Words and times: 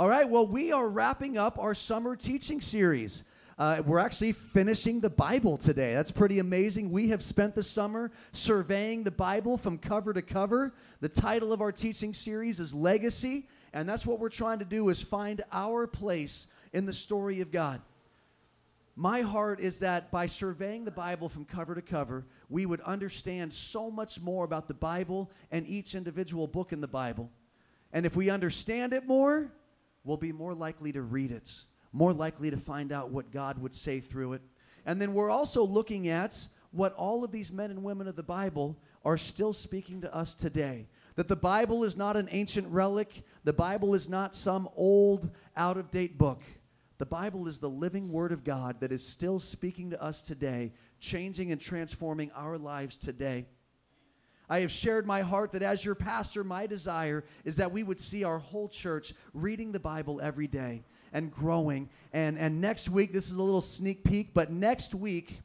All 0.00 0.08
right, 0.08 0.26
well, 0.26 0.46
we 0.46 0.72
are 0.72 0.88
wrapping 0.88 1.36
up 1.36 1.58
our 1.58 1.74
summer 1.74 2.16
teaching 2.16 2.62
series. 2.62 3.22
Uh, 3.58 3.82
we're 3.84 3.98
actually 3.98 4.32
finishing 4.32 4.98
the 4.98 5.10
Bible 5.10 5.58
today. 5.58 5.92
That's 5.92 6.10
pretty 6.10 6.38
amazing. 6.38 6.90
We 6.90 7.10
have 7.10 7.22
spent 7.22 7.54
the 7.54 7.62
summer 7.62 8.10
surveying 8.32 9.04
the 9.04 9.10
Bible 9.10 9.58
from 9.58 9.76
cover 9.76 10.14
to 10.14 10.22
cover. 10.22 10.72
The 11.00 11.10
title 11.10 11.52
of 11.52 11.60
our 11.60 11.70
teaching 11.70 12.14
series 12.14 12.60
is 12.60 12.72
Legacy, 12.72 13.46
and 13.74 13.86
that's 13.86 14.06
what 14.06 14.20
we're 14.20 14.30
trying 14.30 14.60
to 14.60 14.64
do 14.64 14.88
is 14.88 15.02
find 15.02 15.42
our 15.52 15.86
place 15.86 16.46
in 16.72 16.86
the 16.86 16.94
story 16.94 17.42
of 17.42 17.52
God. 17.52 17.82
My 18.96 19.20
heart 19.20 19.60
is 19.60 19.80
that 19.80 20.10
by 20.10 20.24
surveying 20.24 20.86
the 20.86 20.90
Bible 20.90 21.28
from 21.28 21.44
cover 21.44 21.74
to 21.74 21.82
cover, 21.82 22.24
we 22.48 22.64
would 22.64 22.80
understand 22.80 23.52
so 23.52 23.90
much 23.90 24.18
more 24.18 24.46
about 24.46 24.66
the 24.66 24.72
Bible 24.72 25.30
and 25.50 25.66
each 25.66 25.94
individual 25.94 26.46
book 26.46 26.72
in 26.72 26.80
the 26.80 26.88
Bible. 26.88 27.30
And 27.92 28.06
if 28.06 28.16
we 28.16 28.30
understand 28.30 28.94
it 28.94 29.06
more, 29.06 29.52
we'll 30.04 30.16
be 30.16 30.32
more 30.32 30.54
likely 30.54 30.92
to 30.92 31.02
read 31.02 31.30
it, 31.30 31.50
more 31.92 32.12
likely 32.12 32.50
to 32.50 32.56
find 32.56 32.92
out 32.92 33.10
what 33.10 33.30
God 33.30 33.58
would 33.58 33.74
say 33.74 34.00
through 34.00 34.34
it. 34.34 34.42
And 34.86 35.00
then 35.00 35.14
we're 35.14 35.30
also 35.30 35.62
looking 35.62 36.08
at 36.08 36.38
what 36.72 36.94
all 36.94 37.24
of 37.24 37.32
these 37.32 37.52
men 37.52 37.70
and 37.70 37.82
women 37.82 38.08
of 38.08 38.16
the 38.16 38.22
Bible 38.22 38.78
are 39.04 39.16
still 39.16 39.52
speaking 39.52 40.00
to 40.02 40.14
us 40.14 40.34
today. 40.34 40.86
That 41.16 41.28
the 41.28 41.36
Bible 41.36 41.84
is 41.84 41.96
not 41.96 42.16
an 42.16 42.28
ancient 42.30 42.68
relic, 42.68 43.24
the 43.44 43.52
Bible 43.52 43.94
is 43.94 44.08
not 44.08 44.34
some 44.34 44.68
old, 44.76 45.30
out 45.56 45.76
of 45.76 45.90
date 45.90 46.16
book. 46.16 46.42
The 46.98 47.06
Bible 47.06 47.48
is 47.48 47.58
the 47.58 47.68
living 47.68 48.12
Word 48.12 48.30
of 48.30 48.44
God 48.44 48.80
that 48.80 48.92
is 48.92 49.06
still 49.06 49.38
speaking 49.38 49.90
to 49.90 50.02
us 50.02 50.22
today, 50.22 50.72
changing 51.00 51.50
and 51.50 51.60
transforming 51.60 52.30
our 52.32 52.58
lives 52.58 52.96
today. 52.96 53.46
I 54.50 54.60
have 54.60 54.72
shared 54.72 55.06
my 55.06 55.22
heart 55.22 55.52
that 55.52 55.62
as 55.62 55.84
your 55.84 55.94
pastor, 55.94 56.42
my 56.42 56.66
desire 56.66 57.24
is 57.44 57.56
that 57.56 57.70
we 57.70 57.84
would 57.84 58.00
see 58.00 58.24
our 58.24 58.40
whole 58.40 58.68
church 58.68 59.14
reading 59.32 59.70
the 59.70 59.78
Bible 59.78 60.20
every 60.20 60.48
day 60.48 60.82
and 61.12 61.30
growing. 61.30 61.88
And, 62.12 62.36
and 62.36 62.60
next 62.60 62.88
week, 62.88 63.12
this 63.12 63.30
is 63.30 63.36
a 63.36 63.42
little 63.42 63.60
sneak 63.60 64.02
peek, 64.02 64.34
but 64.34 64.50
next 64.50 64.92
week, 64.92 65.38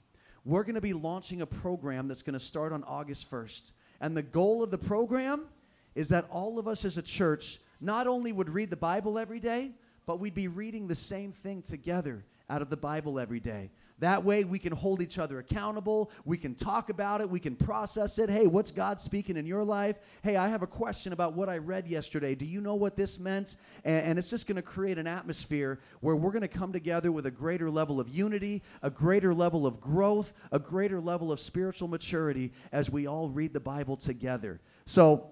we're 0.44 0.64
going 0.64 0.76
to 0.76 0.82
be 0.82 0.94
launching 0.94 1.42
a 1.42 1.46
program 1.46 2.08
that's 2.08 2.24
going 2.24 2.34
to 2.34 2.44
start 2.44 2.74
on 2.74 2.84
August 2.84 3.30
1st. 3.30 3.74
And 4.02 4.18
the 4.18 4.24
goal 4.24 4.64
of 4.64 4.72
the 4.72 4.78
program 4.80 5.46
is 5.94 6.10
that 6.10 6.26
all 6.32 6.58
of 6.58 6.68
us 6.68 6.84
as 6.84 6.98
a 6.98 7.04
church 7.04 7.60
not 7.80 8.08
only 8.08 8.32
would 8.32 8.50
read 8.50 8.72
the 8.72 8.76
Bible 8.76 9.20
every 9.20 9.40
day, 9.40 9.72
but 10.08 10.20
we'd 10.20 10.34
be 10.34 10.48
reading 10.48 10.88
the 10.88 10.96
same 10.96 11.32
thing 11.32 11.62
together 11.62 12.26
out 12.50 12.64
of 12.64 12.72
the 12.72 12.78
Bible 12.78 13.20
every 13.20 13.40
day. 13.40 13.70
That 14.00 14.26
way, 14.26 14.44
we 14.44 14.60
can 14.60 14.74
hold 14.74 15.02
each 15.02 15.18
other 15.18 15.40
accountable. 15.40 16.12
We 16.26 16.38
can 16.38 16.54
talk 16.54 16.90
about 16.90 17.22
it. 17.22 17.30
We 17.30 17.40
can 17.40 17.56
process 17.56 18.20
it. 18.20 18.30
Hey, 18.30 18.46
what's 18.46 18.72
God 18.72 19.00
speaking 19.00 19.38
in 19.38 19.46
your 19.46 19.64
life? 19.64 19.96
Hey, 20.22 20.36
I 20.36 20.50
have 20.50 20.64
a 20.64 20.68
question 20.68 21.14
about 21.14 21.34
what 21.34 21.48
I 21.48 21.60
read 21.60 21.88
yesterday. 21.88 22.36
Do 22.36 22.44
you 22.44 22.60
know 22.60 22.76
what 22.76 22.98
this 22.98 23.20
meant? 23.20 23.56
And, 23.86 24.06
and 24.06 24.20
it's 24.20 24.30
just 24.30 24.48
going 24.48 24.58
to 24.58 24.62
create 24.62 24.98
an 24.98 25.08
atmosphere 25.08 25.80
where 26.02 26.18
we're 26.18 26.32
going 26.32 26.42
to 26.42 26.50
come 26.50 26.74
together 26.74 27.10
with 27.10 27.26
a 27.26 27.32
greater 27.32 27.72
level 27.72 28.02
of 28.02 28.10
unity, 28.10 28.64
a 28.82 28.90
greater 28.90 29.34
level 29.34 29.66
of 29.66 29.80
growth, 29.80 30.34
a 30.52 30.60
greater 30.60 31.00
level 31.00 31.32
of 31.32 31.40
spiritual 31.40 31.88
maturity 31.88 32.52
as 32.74 32.90
we 32.90 33.08
all 33.08 33.30
read 33.30 33.54
the 33.54 33.62
Bible 33.62 33.96
together. 33.96 34.60
So, 34.86 35.30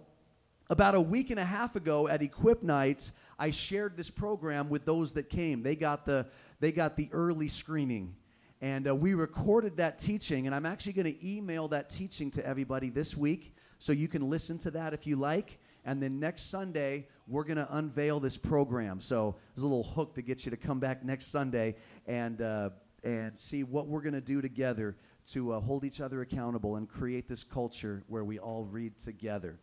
about 0.70 0.96
a 0.96 1.02
week 1.02 1.30
and 1.32 1.40
a 1.40 1.46
half 1.46 1.76
ago 1.76 2.08
at 2.08 2.22
Equip 2.22 2.64
Nights, 2.64 3.12
I 3.38 3.52
shared 3.52 3.98
this 3.98 4.10
program 4.10 4.70
with 4.70 4.86
those 4.86 5.14
that 5.16 5.30
came. 5.30 5.64
They 5.64 5.76
got 5.76 6.06
the 6.06 6.28
they 6.62 6.72
got 6.72 6.96
the 6.96 7.10
early 7.12 7.50
screening 7.50 8.16
and 8.64 8.88
uh, 8.88 8.96
we 8.96 9.14
recorded 9.14 9.76
that 9.76 10.00
teaching, 10.00 10.46
and 10.46 10.56
I'm 10.56 10.66
actually 10.66 10.94
going 10.94 11.14
to 11.14 11.30
email 11.30 11.68
that 11.68 11.90
teaching 11.90 12.32
to 12.32 12.48
everybody 12.48 12.90
this 12.90 13.18
week 13.18 13.58
so 13.78 13.92
you 13.92 14.08
can 14.08 14.30
listen 14.30 14.58
to 14.60 14.72
that 14.72 14.94
if 14.94 15.06
you 15.06 15.18
like. 15.18 15.60
And 15.84 16.02
then 16.02 16.18
next 16.18 16.44
Sunday, 16.44 17.10
we're 17.28 17.44
going 17.44 17.58
to 17.58 17.68
unveil 17.76 18.22
this 18.22 18.38
program. 18.38 19.02
So 19.02 19.36
there's 19.54 19.64
a 19.64 19.68
little 19.68 19.84
hook 19.84 20.16
to 20.16 20.22
get 20.22 20.46
you 20.46 20.52
to 20.52 20.56
come 20.56 20.80
back 20.80 21.04
next 21.04 21.26
Sunday 21.26 21.76
and, 22.08 22.42
uh, 22.42 22.70
and 23.04 23.38
see 23.38 23.66
what 23.66 23.88
we're 23.88 24.00
going 24.00 24.14
to 24.14 24.22
do 24.22 24.42
together 24.42 24.96
to 25.32 25.52
uh, 25.52 25.60
hold 25.60 25.84
each 25.84 26.00
other 26.00 26.22
accountable 26.22 26.78
and 26.78 26.88
create 26.88 27.28
this 27.28 27.44
culture 27.44 28.06
where 28.08 28.24
we 28.24 28.40
all 28.40 28.64
read 28.64 28.98
together. 28.98 29.60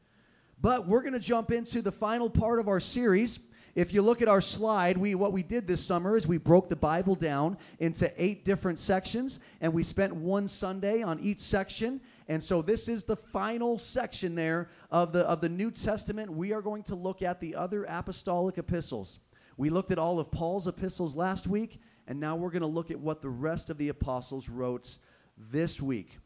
But 0.60 0.86
we're 0.86 1.00
going 1.00 1.14
to 1.14 1.20
jump 1.20 1.52
into 1.52 1.80
the 1.80 1.92
final 1.92 2.28
part 2.28 2.60
of 2.60 2.68
our 2.68 2.80
series. 2.80 3.40
If 3.74 3.94
you 3.94 4.02
look 4.02 4.20
at 4.20 4.28
our 4.28 4.40
slide, 4.40 4.98
we, 4.98 5.14
what 5.14 5.32
we 5.32 5.42
did 5.42 5.68
this 5.68 5.84
summer 5.84 6.16
is 6.16 6.26
we 6.26 6.38
broke 6.38 6.68
the 6.68 6.76
Bible 6.76 7.14
down 7.14 7.56
into 7.78 8.12
eight 8.16 8.44
different 8.44 8.78
sections, 8.78 9.38
and 9.60 9.72
we 9.72 9.82
spent 9.82 10.14
one 10.14 10.48
Sunday 10.48 11.02
on 11.02 11.20
each 11.20 11.38
section. 11.38 12.00
And 12.28 12.42
so 12.42 12.62
this 12.62 12.88
is 12.88 13.04
the 13.04 13.16
final 13.16 13.78
section 13.78 14.34
there 14.34 14.68
of 14.90 15.12
the, 15.12 15.20
of 15.20 15.40
the 15.40 15.48
New 15.48 15.70
Testament. 15.70 16.32
We 16.32 16.52
are 16.52 16.62
going 16.62 16.82
to 16.84 16.94
look 16.94 17.22
at 17.22 17.40
the 17.40 17.54
other 17.54 17.84
apostolic 17.88 18.58
epistles. 18.58 19.20
We 19.56 19.70
looked 19.70 19.90
at 19.90 19.98
all 19.98 20.18
of 20.18 20.30
Paul's 20.30 20.66
epistles 20.66 21.14
last 21.14 21.46
week, 21.46 21.80
and 22.08 22.18
now 22.18 22.34
we're 22.34 22.50
going 22.50 22.62
to 22.62 22.68
look 22.68 22.90
at 22.90 22.98
what 22.98 23.22
the 23.22 23.28
rest 23.28 23.70
of 23.70 23.78
the 23.78 23.88
apostles 23.88 24.48
wrote 24.48 24.98
this 25.36 25.80
week. 25.80 26.18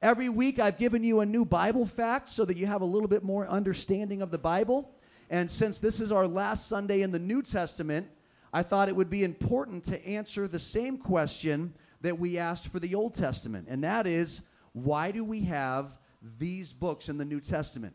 Every 0.00 0.28
week, 0.28 0.58
I've 0.58 0.78
given 0.78 1.02
you 1.02 1.20
a 1.20 1.26
new 1.26 1.44
Bible 1.44 1.84
fact 1.84 2.30
so 2.30 2.44
that 2.44 2.56
you 2.56 2.66
have 2.66 2.82
a 2.82 2.86
little 2.86 3.08
bit 3.08 3.22
more 3.22 3.46
understanding 3.48 4.22
of 4.22 4.30
the 4.30 4.38
Bible. 4.38 4.90
And 5.30 5.50
since 5.50 5.78
this 5.78 6.00
is 6.00 6.12
our 6.12 6.26
last 6.26 6.68
Sunday 6.68 7.02
in 7.02 7.10
the 7.10 7.18
New 7.18 7.42
Testament, 7.42 8.08
I 8.52 8.62
thought 8.62 8.88
it 8.88 8.96
would 8.96 9.10
be 9.10 9.24
important 9.24 9.84
to 9.84 10.06
answer 10.06 10.46
the 10.46 10.58
same 10.58 10.98
question 10.98 11.74
that 12.00 12.18
we 12.18 12.38
asked 12.38 12.68
for 12.68 12.78
the 12.78 12.94
Old 12.94 13.14
Testament, 13.14 13.66
and 13.68 13.82
that 13.82 14.06
is 14.06 14.42
why 14.72 15.10
do 15.10 15.24
we 15.24 15.40
have 15.42 15.96
these 16.38 16.72
books 16.72 17.08
in 17.08 17.18
the 17.18 17.24
New 17.24 17.40
Testament? 17.40 17.94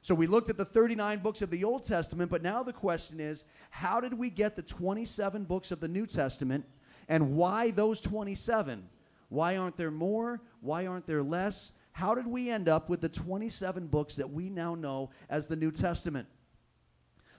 So 0.00 0.14
we 0.14 0.26
looked 0.26 0.50
at 0.50 0.56
the 0.56 0.64
39 0.64 1.18
books 1.18 1.42
of 1.42 1.50
the 1.50 1.64
Old 1.64 1.84
Testament, 1.84 2.30
but 2.30 2.42
now 2.42 2.62
the 2.62 2.72
question 2.72 3.20
is 3.20 3.44
how 3.70 4.00
did 4.00 4.14
we 4.14 4.30
get 4.30 4.56
the 4.56 4.62
27 4.62 5.44
books 5.44 5.70
of 5.70 5.80
the 5.80 5.88
New 5.88 6.06
Testament, 6.06 6.64
and 7.08 7.36
why 7.36 7.70
those 7.70 8.00
27? 8.00 8.88
Why 9.28 9.56
aren't 9.56 9.76
there 9.76 9.90
more? 9.90 10.40
Why 10.60 10.86
aren't 10.86 11.06
there 11.06 11.22
less? 11.22 11.72
How 11.92 12.14
did 12.14 12.26
we 12.26 12.50
end 12.50 12.68
up 12.68 12.88
with 12.88 13.00
the 13.00 13.08
27 13.08 13.86
books 13.88 14.16
that 14.16 14.30
we 14.30 14.48
now 14.48 14.74
know 14.74 15.10
as 15.28 15.46
the 15.46 15.56
New 15.56 15.70
Testament? 15.70 16.26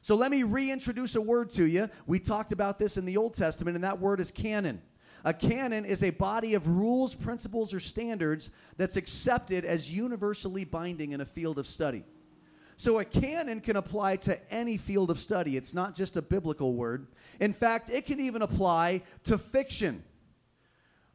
So 0.06 0.14
let 0.14 0.30
me 0.30 0.44
reintroduce 0.44 1.16
a 1.16 1.22
word 1.22 1.50
to 1.56 1.66
you. 1.66 1.90
We 2.06 2.20
talked 2.20 2.52
about 2.52 2.78
this 2.78 2.96
in 2.96 3.06
the 3.06 3.18
Old 3.18 3.34
Testament, 3.34 3.74
and 3.74 3.84
that 3.84 4.00
word 4.00 4.20
is 4.20 4.30
canon. 4.30 4.84
A 5.24 5.34
canon 5.34 5.84
is 5.84 6.04
a 6.04 6.12
body 6.12 6.54
of 6.54 6.68
rules, 6.68 7.16
principles, 7.16 7.74
or 7.74 7.80
standards 7.80 8.52
that's 8.78 8.98
accepted 8.98 9.66
as 9.66 9.92
universally 9.92 10.64
binding 10.64 11.14
in 11.14 11.22
a 11.22 11.26
field 11.26 11.58
of 11.58 11.66
study. 11.66 12.04
So 12.78 13.00
a 13.00 13.04
canon 13.04 13.62
can 13.62 13.78
apply 13.78 14.18
to 14.18 14.54
any 14.54 14.78
field 14.78 15.10
of 15.10 15.20
study. 15.20 15.58
It's 15.58 15.74
not 15.74 15.96
just 15.96 16.18
a 16.18 16.22
biblical 16.22 16.76
word. 16.76 17.08
In 17.40 17.52
fact, 17.52 17.90
it 17.90 18.06
can 18.06 18.20
even 18.20 18.44
apply 18.44 19.02
to 19.24 19.40
fiction. 19.40 20.04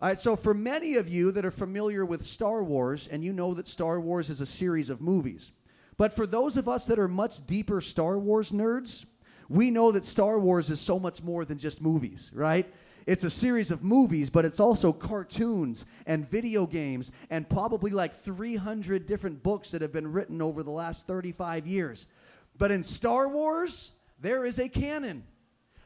All 0.02 0.08
right, 0.08 0.18
so 0.18 0.34
for 0.34 0.52
many 0.52 0.96
of 0.96 1.08
you 1.08 1.30
that 1.30 1.44
are 1.44 1.52
familiar 1.52 2.04
with 2.04 2.26
Star 2.26 2.64
Wars, 2.64 3.08
and 3.08 3.22
you 3.22 3.32
know 3.32 3.54
that 3.54 3.68
Star 3.68 4.00
Wars 4.00 4.30
is 4.30 4.40
a 4.40 4.46
series 4.46 4.90
of 4.90 5.00
movies, 5.00 5.52
but 6.00 6.14
for 6.14 6.26
those 6.26 6.56
of 6.56 6.66
us 6.66 6.86
that 6.86 6.98
are 6.98 7.08
much 7.08 7.46
deeper 7.46 7.82
Star 7.82 8.18
Wars 8.18 8.52
nerds, 8.52 9.04
we 9.50 9.70
know 9.70 9.92
that 9.92 10.06
Star 10.06 10.38
Wars 10.38 10.70
is 10.70 10.80
so 10.80 10.98
much 10.98 11.22
more 11.22 11.44
than 11.44 11.58
just 11.58 11.82
movies, 11.82 12.30
right? 12.32 12.66
It's 13.04 13.22
a 13.24 13.28
series 13.28 13.70
of 13.70 13.84
movies, 13.84 14.30
but 14.30 14.46
it's 14.46 14.60
also 14.60 14.94
cartoons 14.94 15.84
and 16.06 16.26
video 16.26 16.66
games 16.66 17.12
and 17.28 17.46
probably 17.46 17.90
like 17.90 18.22
300 18.22 19.06
different 19.06 19.42
books 19.42 19.72
that 19.72 19.82
have 19.82 19.92
been 19.92 20.10
written 20.10 20.40
over 20.40 20.62
the 20.62 20.70
last 20.70 21.06
35 21.06 21.66
years. 21.66 22.06
But 22.56 22.70
in 22.70 22.82
Star 22.82 23.28
Wars, 23.28 23.90
there 24.22 24.46
is 24.46 24.58
a 24.58 24.70
canon. 24.70 25.22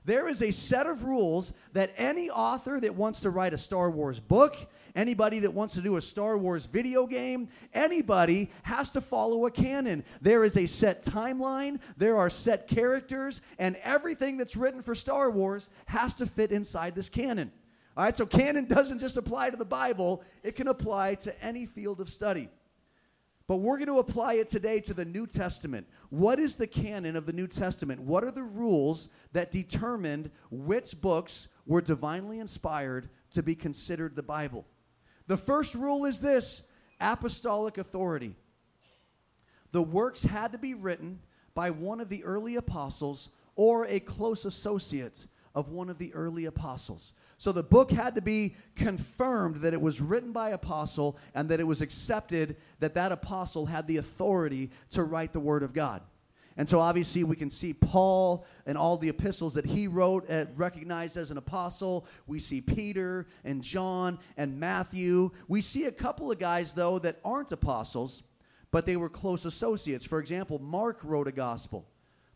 There 0.05 0.29
is 0.29 0.43
a 0.43 0.53
set 0.53 0.87
of 0.87 1.03
rules 1.03 1.55
that 1.73 1.93
any 1.97 2.31
author 2.31 2.79
that 2.79 2.95
wants 2.95 3.19
to 3.23 3.31
write 3.31 3.53
a 3.53 3.59
Star 3.59 3.91
Wars 3.91 4.21
book, 4.21 4.57
anybody 4.95 5.41
that 5.41 5.53
wants 5.53 5.75
to 5.75 5.81
do 5.81 5.97
a 5.97 6.03
Star 6.03 6.39
Wars 6.39 6.67
video 6.67 7.07
game, 7.07 7.49
anybody 7.73 8.51
has 8.63 8.91
to 8.93 9.01
follow 9.01 9.47
a 9.47 9.51
canon. 9.51 10.05
There 10.21 10.45
is 10.45 10.57
a 10.57 10.67
set 10.67 11.03
timeline, 11.03 11.81
there 11.97 12.17
are 12.17 12.31
set 12.31 12.69
characters, 12.69 13.41
and 13.59 13.77
everything 13.83 14.37
that's 14.37 14.57
written 14.57 14.83
for 14.83 14.95
Star 14.95 15.31
Wars 15.31 15.69
has 15.87 16.15
to 16.17 16.27
fit 16.27 16.53
inside 16.53 16.95
this 16.95 17.09
canon. 17.09 17.53
All 17.97 18.05
right, 18.05 18.17
so 18.17 18.27
canon 18.27 18.65
doesn't 18.69 18.99
just 18.99 19.17
apply 19.17 19.51
to 19.51 19.57
the 19.57 19.65
Bible, 19.65 20.23
it 20.43 20.57
can 20.57 20.69
apply 20.69 21.17
to 21.17 21.45
any 21.45 21.67
field 21.67 22.01
of 22.01 22.09
study. 22.09 22.49
But 23.47 23.57
we're 23.57 23.77
going 23.77 23.89
to 23.89 23.99
apply 23.99 24.35
it 24.35 24.49
today 24.49 24.81
to 24.81 24.95
the 24.95 25.05
New 25.05 25.27
Testament. 25.27 25.87
What 26.09 26.39
is 26.39 26.57
the 26.57 26.67
canon 26.67 27.15
of 27.15 27.27
the 27.27 27.33
New 27.33 27.47
Testament? 27.47 28.01
What 28.01 28.25
are 28.25 28.31
the 28.31 28.43
rules 28.43 29.11
that 29.33 29.51
determined 29.51 30.31
which 30.51 30.99
books 31.01 31.49
were 31.67 31.83
divinely 31.83 32.39
inspired 32.39 33.11
to 33.33 33.43
be 33.43 33.55
considered 33.55 34.17
the 34.17 34.23
Bible? 34.23 34.65
The 35.27 35.37
first 35.37 35.75
rule 35.75 36.05
is 36.05 36.21
this 36.21 36.63
apostolic 37.01 37.79
authority. 37.79 38.35
The 39.73 39.83
works 39.83 40.23
had 40.23 40.53
to 40.53 40.59
be 40.59 40.75
written 40.75 41.21
by 41.55 41.71
one 41.71 42.01
of 42.01 42.09
the 42.09 42.25
early 42.25 42.57
apostles 42.57 43.29
or 43.57 43.87
a 43.87 44.01
close 44.01 44.45
associate 44.45 45.27
of 45.55 45.69
one 45.69 45.89
of 45.89 45.99
the 45.99 46.13
early 46.15 46.45
apostles. 46.45 47.13
So 47.39 47.53
the 47.53 47.63
book 47.63 47.91
had 47.91 48.15
to 48.17 48.21
be 48.21 48.57
confirmed 48.75 49.57
that 49.57 49.73
it 49.73 49.81
was 49.81 50.01
written 50.01 50.33
by 50.33 50.51
apostle 50.51 51.17
and 51.35 51.49
that 51.49 51.61
it 51.61 51.67
was 51.67 51.81
accepted 51.81 52.57
that 52.81 52.95
that 52.95 53.13
apostle 53.13 53.67
had 53.67 53.87
the 53.87 53.99
authority 53.99 54.71
to 54.91 55.05
write 55.05 55.33
the 55.33 55.41
word 55.41 55.63
of 55.63 55.73
God. 55.73 56.03
And 56.57 56.69
so 56.69 56.79
obviously 56.79 57.25
we 57.25 57.35
can 57.37 57.51
see 57.51 57.73
Paul 57.73 58.47
and 58.65 58.79
all 58.79 58.97
the 58.97 59.09
epistles 59.09 59.55
that 59.55 59.67
he 59.67 59.89
wrote 59.89 60.31
uh, 60.31 60.47
recognized 60.55 61.17
as 61.17 61.31
an 61.31 61.39
apostle. 61.39 62.07
We 62.27 62.39
see 62.39 62.61
Peter 62.61 63.27
and 63.45 63.63
John 63.63 64.19
and 64.37 64.59
Matthew. 64.61 65.33
We 65.49 65.61
see 65.61 65.87
a 65.87 65.93
couple 65.93 66.31
of 66.31 66.39
guys 66.39 66.73
though 66.73 67.01
that 67.01 67.19
aren't 67.25 67.51
apostles, 67.51 68.23
but 68.71 68.87
they 68.87 68.97
were 68.97 69.09
close 69.09 69.45
associates. 69.45 70.05
For 70.05 70.21
example, 70.21 70.61
Mark 70.61 71.01
wrote 71.03 71.27
a 71.27 71.33
gospel. 71.33 71.89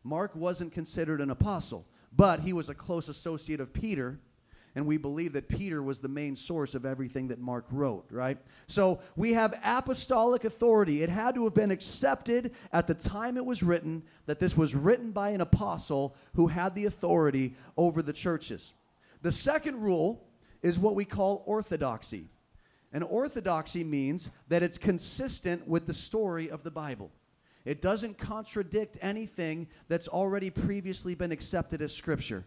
Mark 0.03 0.35
wasn't 0.35 0.73
considered 0.73 1.21
an 1.21 1.31
apostle, 1.31 1.87
but 2.13 2.41
he 2.41 2.53
was 2.53 2.69
a 2.69 2.75
close 2.75 3.09
associate 3.09 3.61
of 3.61 3.73
Peter 3.73 4.19
and 4.75 4.87
we 4.87 4.97
believe 4.97 5.33
that 5.33 5.49
Peter 5.49 5.83
was 5.83 5.99
the 5.99 6.09
main 6.09 6.37
source 6.37 6.75
of 6.75 6.85
everything 6.85 7.29
that 7.29 7.39
Mark 7.39 7.65
wrote, 7.71 8.07
right? 8.11 8.39
So 8.67 9.01
we 9.17 9.33
have 9.33 9.59
apostolic 9.65 10.45
authority. 10.45 11.03
It 11.03 11.09
had 11.09 11.35
to 11.35 11.45
have 11.45 11.55
been 11.55 11.71
accepted 11.71 12.53
at 12.73 12.87
the 12.87 12.95
time 12.95 13.37
it 13.37 13.45
was 13.45 13.63
written 13.63 14.03
that 14.27 14.41
this 14.41 14.57
was 14.57 14.75
written 14.75 15.11
by 15.11 15.31
an 15.31 15.41
apostle 15.41 16.15
who 16.35 16.47
had 16.47 16.75
the 16.75 16.87
authority 16.87 17.55
over 17.77 18.03
the 18.03 18.13
churches. 18.13 18.73
The 19.23 19.33
second 19.33 19.81
rule 19.81 20.25
is 20.63 20.79
what 20.79 20.95
we 20.95 21.05
call 21.05 21.43
orthodoxy. 21.47 22.27
And 22.93 23.05
orthodoxy 23.05 23.85
means 23.85 24.31
that 24.49 24.63
it's 24.63 24.79
consistent 24.79 25.69
with 25.69 25.87
the 25.87 25.95
story 25.95 26.51
of 26.51 26.63
the 26.63 26.71
Bible. 26.71 27.11
It 27.65 27.83
doesn't 27.83 28.17
contradict 28.17 28.97
anything 29.03 29.69
that's 29.89 30.09
already 30.09 30.49
previously 30.49 31.15
been 31.15 31.33
accepted 31.33 31.83
as 31.83 31.95
Scripture. 31.95 32.45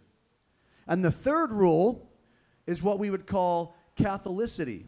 And 0.88 1.06
the 1.06 1.12
third 1.12 1.52
rule 1.52 2.11
is 2.68 2.84
what 2.84 3.00
we 3.00 3.10
would 3.10 3.26
call 3.26 3.76
Catholicity. 3.98 4.86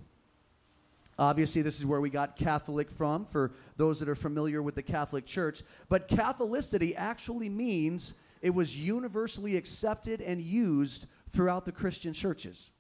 Obviously, 1.20 1.62
this 1.62 1.80
is 1.80 1.86
where 1.86 2.02
we 2.02 2.10
got 2.10 2.36
Catholic 2.36 2.90
from, 2.90 3.25
for 3.25 3.54
those 3.78 4.00
that 4.00 4.10
are 4.10 4.16
familiar 4.16 4.64
with 4.64 4.75
the 4.75 4.81
Catholic 4.81 5.25
Church. 5.25 5.62
But 5.88 6.08
Catholicity 6.08 6.96
actually 6.98 7.50
means 7.50 8.16
it 8.42 8.50
was 8.50 8.78
universally 8.78 9.56
accepted 9.56 10.22
and 10.22 10.42
used 10.42 11.06
throughout 11.30 11.66
the 11.66 11.72
Christian 11.72 12.14
churches. 12.14 12.72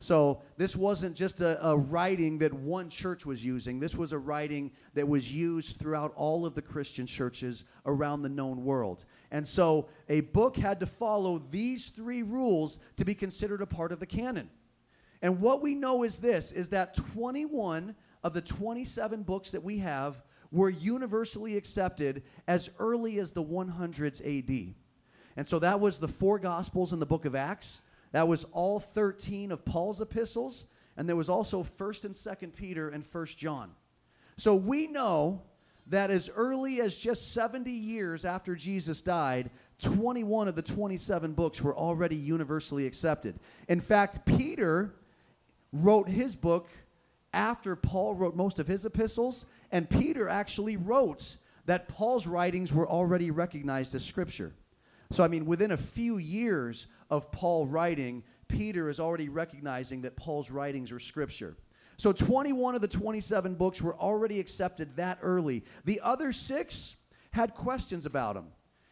So 0.00 0.42
this 0.56 0.76
wasn't 0.76 1.16
just 1.16 1.40
a, 1.40 1.64
a, 1.66 1.76
writing 1.76 2.38
that 2.38 2.52
one 2.52 2.88
church 2.88 3.26
was 3.26 3.44
using. 3.44 3.80
This 3.80 3.96
was 3.96 4.12
a 4.12 4.18
writing 4.18 4.70
that 4.94 5.08
was 5.08 5.32
used 5.32 5.76
throughout 5.76 6.12
all 6.14 6.46
of 6.46 6.54
the 6.54 6.62
Christian 6.62 7.04
churches 7.04 7.64
around 7.84 8.22
the 8.22 8.28
known 8.28 8.64
world. 8.64 9.04
And 9.32 9.46
so 9.46 9.88
a 10.08 10.20
book 10.20 10.56
had 10.56 10.78
to 10.80 10.86
follow 10.86 11.38
these 11.50 11.88
three 11.88 12.22
rules 12.22 12.78
to 12.96 13.04
be 13.04 13.14
considered 13.14 13.60
a 13.60 13.66
part 13.66 13.90
of 13.90 13.98
the 13.98 14.06
canon. 14.06 14.50
And 15.20 15.40
what 15.40 15.62
we 15.62 15.74
know 15.74 16.04
is 16.04 16.20
this 16.20 16.52
is 16.52 16.68
that 16.68 16.94
21 16.94 17.96
of 18.22 18.34
the 18.34 18.40
27 18.40 19.24
books 19.24 19.50
that 19.50 19.64
we 19.64 19.78
have 19.78 20.22
were 20.52 20.70
universally 20.70 21.56
accepted 21.56 22.22
as 22.46 22.70
early 22.78 23.18
as 23.18 23.32
the 23.32 23.42
100s 23.42 24.20
AD. 24.20 24.74
And 25.36 25.46
so 25.46 25.58
that 25.58 25.80
was 25.80 25.98
the 25.98 26.08
four 26.08 26.38
gospels 26.38 26.92
in 26.92 27.00
the 27.00 27.06
book 27.06 27.24
of 27.24 27.34
Acts 27.34 27.82
that 28.12 28.28
was 28.28 28.44
all 28.52 28.80
13 28.80 29.52
of 29.52 29.64
Paul's 29.64 30.00
epistles, 30.00 30.66
and 30.96 31.08
there 31.08 31.16
was 31.16 31.28
also 31.28 31.62
1st 31.62 32.04
and 32.06 32.14
2nd 32.14 32.54
Peter 32.54 32.88
and 32.88 33.04
1st 33.04 33.36
John. 33.36 33.70
So 34.36 34.54
we 34.54 34.86
know 34.86 35.42
that 35.88 36.10
as 36.10 36.30
early 36.34 36.80
as 36.80 36.96
just 36.96 37.32
70 37.32 37.70
years 37.70 38.24
after 38.24 38.54
Jesus 38.54 39.02
died, 39.02 39.50
21 39.82 40.48
of 40.48 40.54
the 40.54 40.62
27 40.62 41.32
books 41.32 41.62
were 41.62 41.76
already 41.76 42.16
universally 42.16 42.86
accepted. 42.86 43.38
In 43.68 43.80
fact, 43.80 44.26
Peter 44.26 44.94
wrote 45.72 46.08
his 46.08 46.34
book 46.34 46.68
after 47.32 47.76
Paul 47.76 48.14
wrote 48.14 48.36
most 48.36 48.58
of 48.58 48.66
his 48.66 48.84
epistles, 48.84 49.46
and 49.70 49.88
Peter 49.88 50.28
actually 50.28 50.76
wrote 50.76 51.36
that 51.66 51.88
Paul's 51.88 52.26
writings 52.26 52.72
were 52.72 52.88
already 52.88 53.30
recognized 53.30 53.94
as 53.94 54.04
scripture. 54.04 54.52
So, 55.10 55.24
I 55.24 55.28
mean, 55.28 55.46
within 55.46 55.70
a 55.70 55.76
few 55.76 56.18
years 56.18 56.86
of 57.10 57.32
Paul 57.32 57.66
writing, 57.66 58.22
Peter 58.46 58.88
is 58.88 59.00
already 59.00 59.28
recognizing 59.28 60.02
that 60.02 60.16
Paul's 60.16 60.50
writings 60.50 60.92
are 60.92 60.98
scripture. 60.98 61.56
So, 61.96 62.12
21 62.12 62.74
of 62.74 62.80
the 62.80 62.88
27 62.88 63.54
books 63.54 63.80
were 63.80 63.96
already 63.96 64.38
accepted 64.38 64.96
that 64.96 65.18
early. 65.22 65.64
The 65.84 66.00
other 66.02 66.32
six 66.32 66.96
had 67.30 67.54
questions 67.54 68.06
about 68.06 68.34
them. 68.34 68.48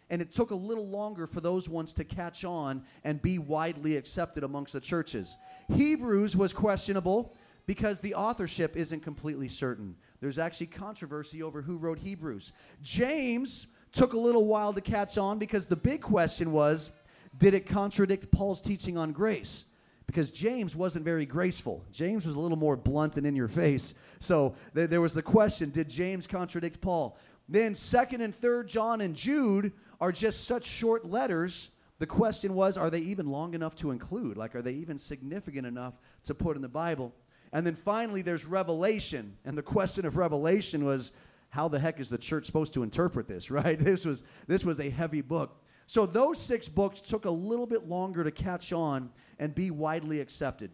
And 0.08 0.22
it 0.22 0.32
took 0.32 0.52
a 0.52 0.56
little 0.56 0.86
longer 0.86 1.26
for 1.26 1.40
those 1.40 1.68
ones 1.68 1.92
to 1.94 2.04
catch 2.04 2.44
on 2.44 2.84
and 3.02 3.20
be 3.20 3.38
widely 3.38 3.96
accepted 3.96 4.44
amongst 4.44 4.72
the 4.72 4.80
churches. 4.80 5.36
Hebrews 5.74 6.36
was 6.36 6.52
questionable 6.52 7.36
because 7.66 8.00
the 8.00 8.14
authorship 8.14 8.76
isn't 8.76 9.00
completely 9.00 9.48
certain. 9.48 9.96
There's 10.20 10.38
actually 10.38 10.68
controversy 10.68 11.42
over 11.42 11.60
who 11.60 11.76
wrote 11.76 11.98
Hebrews. 11.98 12.52
James 12.82 13.66
Took 13.92 14.12
a 14.12 14.18
little 14.18 14.46
while 14.46 14.72
to 14.72 14.80
catch 14.80 15.18
on 15.18 15.38
because 15.38 15.66
the 15.66 15.76
big 15.76 16.02
question 16.02 16.52
was 16.52 16.92
did 17.38 17.54
it 17.54 17.66
contradict 17.66 18.30
Paul's 18.30 18.60
teaching 18.60 18.96
on 18.96 19.12
grace? 19.12 19.66
Because 20.06 20.30
James 20.30 20.76
wasn't 20.76 21.04
very 21.04 21.26
graceful. 21.26 21.84
James 21.92 22.24
was 22.24 22.36
a 22.36 22.40
little 22.40 22.56
more 22.56 22.76
blunt 22.76 23.16
and 23.16 23.26
in 23.26 23.34
your 23.34 23.48
face. 23.48 23.94
So 24.20 24.54
th- 24.74 24.88
there 24.88 25.00
was 25.00 25.14
the 25.14 25.22
question 25.22 25.70
did 25.70 25.88
James 25.88 26.26
contradict 26.26 26.80
Paul? 26.80 27.18
Then, 27.48 27.74
2nd 27.74 28.20
and 28.20 28.38
3rd 28.38 28.66
John 28.66 29.00
and 29.00 29.14
Jude 29.14 29.72
are 30.00 30.12
just 30.12 30.44
such 30.44 30.64
short 30.64 31.04
letters. 31.04 31.70
The 31.98 32.06
question 32.06 32.54
was 32.54 32.76
are 32.76 32.90
they 32.90 33.00
even 33.00 33.26
long 33.26 33.54
enough 33.54 33.74
to 33.76 33.90
include? 33.90 34.36
Like, 34.36 34.54
are 34.54 34.62
they 34.62 34.72
even 34.72 34.98
significant 34.98 35.66
enough 35.66 35.94
to 36.24 36.34
put 36.34 36.56
in 36.56 36.62
the 36.62 36.68
Bible? 36.68 37.14
And 37.52 37.66
then 37.66 37.74
finally, 37.74 38.22
there's 38.22 38.44
Revelation. 38.44 39.36
And 39.44 39.56
the 39.56 39.62
question 39.62 40.04
of 40.04 40.16
Revelation 40.16 40.84
was 40.84 41.12
how 41.56 41.68
the 41.68 41.78
heck 41.78 41.98
is 41.98 42.10
the 42.10 42.18
church 42.18 42.44
supposed 42.44 42.74
to 42.74 42.82
interpret 42.82 43.26
this, 43.26 43.50
right? 43.60 43.78
This 43.78 44.04
was, 44.04 44.24
this 44.46 44.64
was 44.64 44.78
a 44.78 44.90
heavy 44.90 45.22
book. 45.22 45.62
So 45.86 46.04
those 46.04 46.38
six 46.38 46.68
books 46.68 47.00
took 47.00 47.24
a 47.24 47.30
little 47.30 47.66
bit 47.66 47.88
longer 47.88 48.22
to 48.22 48.30
catch 48.30 48.72
on 48.72 49.10
and 49.38 49.54
be 49.54 49.70
widely 49.70 50.20
accepted. 50.20 50.70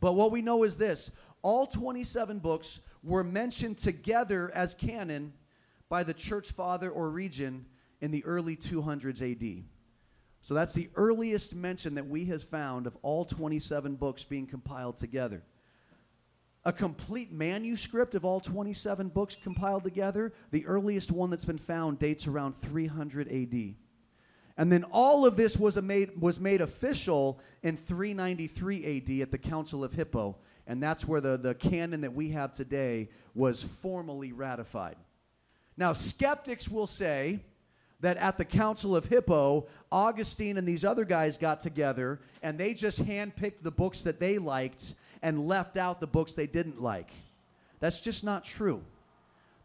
But 0.00 0.14
what 0.14 0.32
we 0.32 0.40
know 0.40 0.62
is 0.62 0.78
this 0.78 1.10
all 1.42 1.66
27 1.66 2.38
books 2.38 2.80
were 3.02 3.22
mentioned 3.22 3.78
together 3.78 4.50
as 4.54 4.74
canon 4.74 5.34
by 5.88 6.04
the 6.04 6.14
church 6.14 6.52
father 6.52 6.90
Origen 6.90 7.66
in 8.00 8.12
the 8.12 8.24
early 8.24 8.56
200s 8.56 9.20
AD. 9.20 9.64
So 10.40 10.54
that's 10.54 10.72
the 10.72 10.88
earliest 10.94 11.54
mention 11.54 11.96
that 11.96 12.06
we 12.06 12.24
have 12.26 12.42
found 12.42 12.86
of 12.86 12.96
all 13.02 13.24
27 13.24 13.96
books 13.96 14.24
being 14.24 14.46
compiled 14.46 14.96
together 14.96 15.42
a 16.64 16.72
complete 16.72 17.32
manuscript 17.32 18.14
of 18.14 18.24
all 18.24 18.40
27 18.40 19.08
books 19.08 19.36
compiled 19.36 19.84
together. 19.84 20.32
The 20.50 20.66
earliest 20.66 21.10
one 21.10 21.30
that's 21.30 21.44
been 21.44 21.58
found 21.58 21.98
dates 21.98 22.26
around 22.26 22.54
300 22.54 23.28
AD. 23.28 23.74
And 24.56 24.70
then 24.70 24.84
all 24.92 25.26
of 25.26 25.36
this 25.36 25.56
was 25.56 25.80
made, 25.80 26.20
was 26.20 26.38
made 26.38 26.60
official 26.60 27.40
in 27.62 27.76
393 27.76 28.98
AD 28.98 29.22
at 29.22 29.30
the 29.30 29.38
Council 29.38 29.82
of 29.82 29.92
Hippo. 29.94 30.36
And 30.66 30.82
that's 30.82 31.06
where 31.06 31.20
the, 31.20 31.36
the 31.36 31.54
canon 31.54 32.02
that 32.02 32.14
we 32.14 32.30
have 32.30 32.52
today 32.52 33.08
was 33.34 33.62
formally 33.62 34.32
ratified. 34.32 34.96
Now, 35.76 35.94
skeptics 35.94 36.68
will 36.68 36.86
say 36.86 37.40
that 38.00 38.16
at 38.18 38.36
the 38.36 38.44
Council 38.44 38.94
of 38.94 39.06
Hippo, 39.06 39.66
Augustine 39.90 40.58
and 40.58 40.68
these 40.68 40.84
other 40.84 41.04
guys 41.04 41.38
got 41.38 41.60
together 41.60 42.20
and 42.42 42.58
they 42.58 42.74
just 42.74 43.02
handpicked 43.02 43.62
the 43.62 43.70
books 43.70 44.02
that 44.02 44.20
they 44.20 44.38
liked 44.38 44.94
and 45.22 45.46
left 45.46 45.76
out 45.76 46.00
the 46.00 46.06
books 46.06 46.32
they 46.32 46.46
didn't 46.46 46.82
like. 46.82 47.10
That's 47.80 48.00
just 48.00 48.24
not 48.24 48.44
true. 48.44 48.82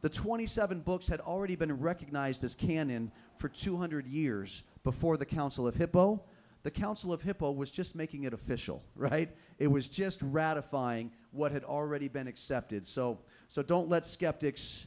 The 0.02 0.10
27 0.10 0.82
books 0.82 1.08
had 1.08 1.20
already 1.22 1.56
been 1.56 1.80
recognized 1.80 2.44
as 2.44 2.56
canon 2.56 3.12
for 3.36 3.50
200 3.50 4.06
years 4.08 4.64
before 4.84 5.18
the 5.18 5.26
Council 5.26 5.68
of 5.68 5.76
Hippo. 5.76 6.22
The 6.64 6.72
Council 6.72 7.12
of 7.12 7.22
Hippo 7.22 7.52
was 7.52 7.72
just 7.72 7.96
making 7.96 8.24
it 8.24 8.34
official, 8.34 8.84
right? 8.96 9.30
It 9.58 9.68
was 9.68 9.88
just 9.88 10.20
ratifying 10.22 11.12
what 11.32 11.52
had 11.52 11.64
already 11.64 12.08
been 12.08 12.28
accepted. 12.28 12.86
So, 12.86 13.20
so 13.48 13.64
don't 13.64 13.90
let 13.90 14.06
skeptics 14.06 14.86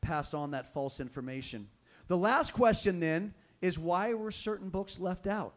pass 0.00 0.34
on 0.34 0.50
that 0.52 0.72
false 0.72 1.00
information. 1.00 1.68
The 2.08 2.16
last 2.16 2.52
question 2.52 3.00
then 3.00 3.34
is 3.60 3.78
why 3.78 4.14
were 4.14 4.30
certain 4.30 4.70
books 4.70 4.98
left 4.98 5.26
out? 5.26 5.54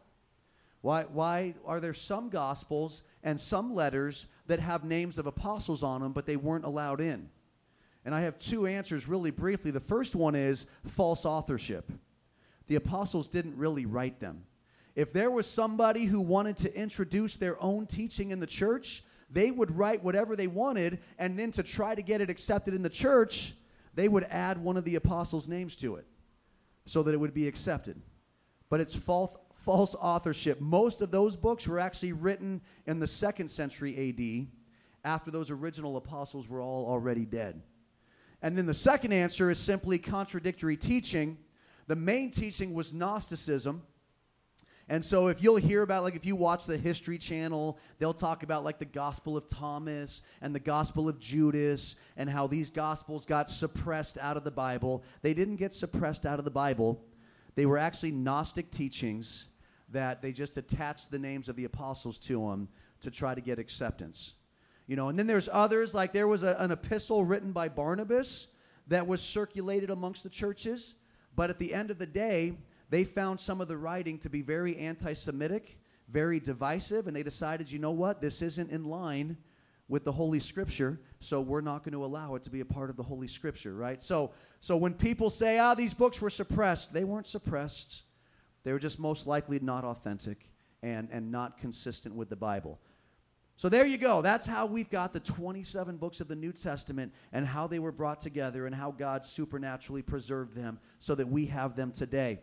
Why, 0.80 1.04
why 1.04 1.54
are 1.64 1.80
there 1.80 1.94
some 1.94 2.28
gospels 2.28 3.02
and 3.22 3.38
some 3.38 3.72
letters 3.74 4.26
that 4.46 4.60
have 4.60 4.84
names 4.84 5.18
of 5.18 5.26
apostles 5.26 5.82
on 5.82 6.00
them, 6.00 6.12
but 6.12 6.26
they 6.26 6.36
weren't 6.36 6.64
allowed 6.64 7.00
in? 7.00 7.28
And 8.04 8.14
I 8.14 8.22
have 8.22 8.38
two 8.38 8.66
answers 8.66 9.06
really 9.06 9.30
briefly. 9.30 9.70
The 9.70 9.80
first 9.80 10.14
one 10.14 10.34
is 10.34 10.66
false 10.84 11.24
authorship. 11.24 11.90
The 12.66 12.74
apostles 12.76 13.28
didn't 13.28 13.56
really 13.56 13.86
write 13.86 14.20
them. 14.20 14.44
If 14.94 15.12
there 15.12 15.30
was 15.30 15.46
somebody 15.46 16.04
who 16.04 16.20
wanted 16.20 16.56
to 16.58 16.76
introduce 16.76 17.36
their 17.36 17.60
own 17.62 17.86
teaching 17.86 18.30
in 18.30 18.40
the 18.40 18.46
church, 18.46 19.04
they 19.30 19.50
would 19.50 19.76
write 19.76 20.04
whatever 20.04 20.36
they 20.36 20.46
wanted, 20.46 20.98
and 21.18 21.38
then 21.38 21.52
to 21.52 21.62
try 21.62 21.94
to 21.94 22.02
get 22.02 22.20
it 22.20 22.28
accepted 22.28 22.74
in 22.74 22.82
the 22.82 22.90
church, 22.90 23.54
they 23.94 24.08
would 24.08 24.24
add 24.24 24.58
one 24.58 24.76
of 24.76 24.84
the 24.84 24.96
apostles' 24.96 25.48
names 25.48 25.76
to 25.76 25.96
it 25.96 26.06
so 26.84 27.02
that 27.02 27.14
it 27.14 27.18
would 27.18 27.34
be 27.34 27.48
accepted. 27.48 28.00
But 28.68 28.80
it's 28.80 28.94
false, 28.94 29.34
false 29.64 29.94
authorship. 29.94 30.60
Most 30.60 31.00
of 31.00 31.10
those 31.10 31.36
books 31.36 31.66
were 31.66 31.78
actually 31.78 32.12
written 32.12 32.60
in 32.86 32.98
the 32.98 33.06
second 33.06 33.48
century 33.48 34.08
AD 34.08 34.46
after 35.04 35.30
those 35.30 35.50
original 35.50 35.96
apostles 35.96 36.48
were 36.48 36.60
all 36.60 36.86
already 36.86 37.24
dead. 37.24 37.62
And 38.42 38.58
then 38.58 38.66
the 38.66 38.74
second 38.74 39.12
answer 39.12 39.50
is 39.50 39.58
simply 39.58 39.98
contradictory 39.98 40.76
teaching. 40.76 41.38
The 41.86 41.96
main 41.96 42.30
teaching 42.30 42.74
was 42.74 42.92
Gnosticism. 42.92 43.82
And 44.88 45.04
so 45.04 45.28
if 45.28 45.42
you'll 45.42 45.56
hear 45.56 45.82
about 45.82 46.02
like 46.02 46.16
if 46.16 46.26
you 46.26 46.34
watch 46.34 46.66
the 46.66 46.76
History 46.76 47.16
Channel, 47.16 47.78
they'll 47.98 48.12
talk 48.12 48.42
about 48.42 48.64
like 48.64 48.80
the 48.80 48.84
Gospel 48.84 49.36
of 49.36 49.46
Thomas 49.46 50.22
and 50.40 50.52
the 50.52 50.60
Gospel 50.60 51.08
of 51.08 51.20
Judas 51.20 51.96
and 52.16 52.28
how 52.28 52.48
these 52.48 52.68
gospels 52.68 53.24
got 53.24 53.48
suppressed 53.48 54.18
out 54.18 54.36
of 54.36 54.42
the 54.42 54.50
Bible. 54.50 55.04
They 55.22 55.34
didn't 55.34 55.56
get 55.56 55.72
suppressed 55.72 56.26
out 56.26 56.40
of 56.40 56.44
the 56.44 56.50
Bible. 56.50 57.00
They 57.54 57.64
were 57.64 57.78
actually 57.78 58.10
Gnostic 58.10 58.72
teachings 58.72 59.46
that 59.92 60.22
they 60.22 60.32
just 60.32 60.56
attached 60.56 61.10
the 61.10 61.18
names 61.18 61.48
of 61.48 61.56
the 61.56 61.64
apostles 61.64 62.18
to 62.18 62.48
them 62.48 62.68
to 63.00 63.10
try 63.10 63.34
to 63.34 63.40
get 63.40 63.58
acceptance. 63.58 64.34
You 64.86 64.96
know, 64.96 65.08
and 65.08 65.18
then 65.18 65.26
there's 65.26 65.48
others 65.52 65.94
like 65.94 66.12
there 66.12 66.28
was 66.28 66.42
a, 66.42 66.56
an 66.58 66.70
epistle 66.70 67.24
written 67.24 67.52
by 67.52 67.68
Barnabas 67.68 68.48
that 68.88 69.06
was 69.06 69.20
circulated 69.20 69.90
amongst 69.90 70.22
the 70.22 70.30
churches, 70.30 70.96
but 71.36 71.50
at 71.50 71.58
the 71.58 71.72
end 71.72 71.90
of 71.90 71.98
the 71.98 72.06
day, 72.06 72.54
they 72.90 73.04
found 73.04 73.40
some 73.40 73.60
of 73.60 73.68
the 73.68 73.76
writing 73.76 74.18
to 74.18 74.28
be 74.28 74.42
very 74.42 74.76
anti-Semitic, 74.76 75.78
very 76.08 76.40
divisive, 76.40 77.06
and 77.06 77.16
they 77.16 77.22
decided, 77.22 77.70
you 77.70 77.78
know 77.78 77.92
what, 77.92 78.20
this 78.20 78.42
isn't 78.42 78.70
in 78.70 78.84
line 78.84 79.36
with 79.88 80.04
the 80.04 80.12
Holy 80.12 80.40
Scripture, 80.40 81.00
so 81.20 81.40
we're 81.40 81.60
not 81.60 81.84
going 81.84 81.92
to 81.92 82.04
allow 82.04 82.34
it 82.34 82.44
to 82.44 82.50
be 82.50 82.60
a 82.60 82.64
part 82.64 82.90
of 82.90 82.96
the 82.96 83.02
Holy 83.02 83.28
Scripture, 83.28 83.74
right? 83.74 84.02
So, 84.02 84.32
so 84.60 84.76
when 84.76 84.94
people 84.94 85.30
say, 85.30 85.58
ah, 85.58 85.74
these 85.74 85.94
books 85.94 86.20
were 86.20 86.30
suppressed, 86.30 86.92
they 86.92 87.04
weren't 87.04 87.26
suppressed. 87.26 88.02
They 88.64 88.72
were 88.72 88.78
just 88.78 88.98
most 88.98 89.26
likely 89.26 89.58
not 89.60 89.84
authentic 89.84 90.52
and, 90.82 91.08
and 91.10 91.30
not 91.30 91.58
consistent 91.58 92.14
with 92.14 92.28
the 92.28 92.36
Bible. 92.36 92.78
So 93.56 93.68
there 93.68 93.86
you 93.86 93.98
go. 93.98 94.22
That's 94.22 94.46
how 94.46 94.66
we've 94.66 94.90
got 94.90 95.12
the 95.12 95.20
27 95.20 95.96
books 95.96 96.20
of 96.20 96.28
the 96.28 96.34
New 96.34 96.52
Testament 96.52 97.12
and 97.32 97.46
how 97.46 97.66
they 97.66 97.78
were 97.78 97.92
brought 97.92 98.20
together 98.20 98.66
and 98.66 98.74
how 98.74 98.90
God 98.90 99.24
supernaturally 99.24 100.02
preserved 100.02 100.56
them 100.56 100.78
so 100.98 101.14
that 101.14 101.28
we 101.28 101.46
have 101.46 101.76
them 101.76 101.92
today. 101.92 102.40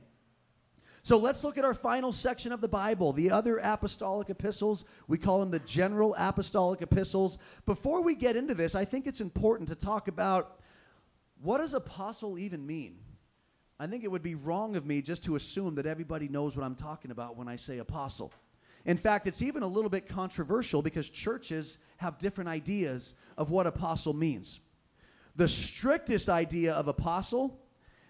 So 1.01 1.17
let's 1.17 1.43
look 1.43 1.57
at 1.57 1.65
our 1.65 1.73
final 1.73 2.11
section 2.11 2.51
of 2.51 2.61
the 2.61 2.67
Bible, 2.67 3.13
the 3.13 3.31
other 3.31 3.57
apostolic 3.57 4.29
epistles. 4.29 4.85
We 5.07 5.17
call 5.17 5.39
them 5.39 5.49
the 5.49 5.59
general 5.59 6.15
apostolic 6.17 6.81
epistles. 6.81 7.37
Before 7.65 8.01
we 8.01 8.15
get 8.15 8.35
into 8.35 8.53
this, 8.53 8.75
I 8.75 8.85
think 8.85 9.07
it's 9.07 9.21
important 9.21 9.69
to 9.69 9.75
talk 9.75 10.07
about 10.07 10.59
what 11.41 11.59
does 11.59 11.73
apostle 11.73 12.37
even 12.37 12.65
mean? 12.65 12.99
I 13.79 13.87
think 13.87 14.03
it 14.03 14.11
would 14.11 14.23
be 14.23 14.35
wrong 14.35 14.75
of 14.75 14.85
me 14.85 15.01
just 15.01 15.23
to 15.25 15.37
assume 15.37 15.75
that 15.75 15.85
everybody 15.85 16.27
knows 16.27 16.55
what 16.55 16.65
I'm 16.65 16.75
talking 16.75 17.11
about 17.11 17.37
when 17.37 17.47
I 17.47 17.55
say 17.55 17.77
apostle. 17.77 18.33
In 18.85 18.97
fact, 18.97 19.25
it's 19.25 19.41
even 19.41 19.63
a 19.63 19.67
little 19.67 19.89
bit 19.89 20.07
controversial 20.07 20.81
because 20.81 21.09
churches 21.09 21.77
have 21.97 22.17
different 22.17 22.49
ideas 22.49 23.13
of 23.37 23.51
what 23.51 23.67
apostle 23.67 24.13
means. 24.13 24.59
The 25.35 25.47
strictest 25.47 26.27
idea 26.27 26.73
of 26.73 26.87
apostle 26.87 27.57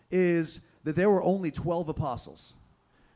is 0.09 0.61
that 0.83 0.95
there 0.95 1.09
were 1.09 1.21
only 1.21 1.51
12 1.51 1.89
apostles. 1.89 2.53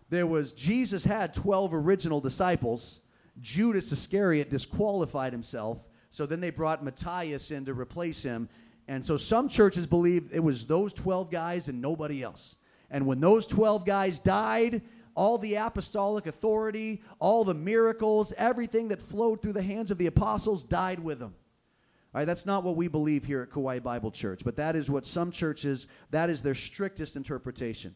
There 0.09 0.27
was 0.27 0.51
Jesus 0.51 1.03
had 1.03 1.33
12 1.33 1.73
original 1.73 2.21
disciples. 2.21 2.99
Judas 3.41 3.91
Iscariot 3.91 4.51
disqualified 4.51 5.33
himself, 5.33 5.83
so 6.11 6.27
then 6.27 6.39
they 6.39 6.51
brought 6.51 6.83
Matthias 6.83 7.49
in 7.49 7.65
to 7.65 7.73
replace 7.73 8.21
him, 8.21 8.47
and 8.87 9.05
so 9.05 9.17
some 9.17 9.47
churches 9.47 9.87
believe 9.87 10.29
it 10.33 10.41
was 10.43 10.65
those 10.65 10.93
12 10.93 11.31
guys 11.31 11.69
and 11.69 11.81
nobody 11.81 12.21
else. 12.21 12.55
And 12.89 13.07
when 13.07 13.19
those 13.19 13.47
12 13.47 13.85
guys 13.85 14.19
died, 14.19 14.81
all 15.15 15.37
the 15.37 15.55
apostolic 15.55 16.27
authority, 16.27 17.01
all 17.19 17.43
the 17.43 17.53
miracles, 17.53 18.33
everything 18.37 18.89
that 18.89 19.01
flowed 19.01 19.41
through 19.41 19.53
the 19.53 19.61
hands 19.61 19.91
of 19.91 19.97
the 19.97 20.07
apostles 20.07 20.63
died 20.63 20.99
with 20.99 21.19
them. 21.19 21.33
All 22.13 22.19
right, 22.19 22.25
that's 22.25 22.45
not 22.45 22.63
what 22.63 22.75
we 22.75 22.87
believe 22.87 23.25
here 23.25 23.41
at 23.41 23.51
Kauai 23.51 23.79
Bible 23.79 24.11
Church, 24.11 24.41
but 24.43 24.55
that 24.57 24.75
is 24.75 24.89
what 24.89 25.05
some 25.05 25.31
churches, 25.31 25.87
that 26.11 26.29
is 26.29 26.43
their 26.43 26.55
strictest 26.55 27.15
interpretation. 27.15 27.95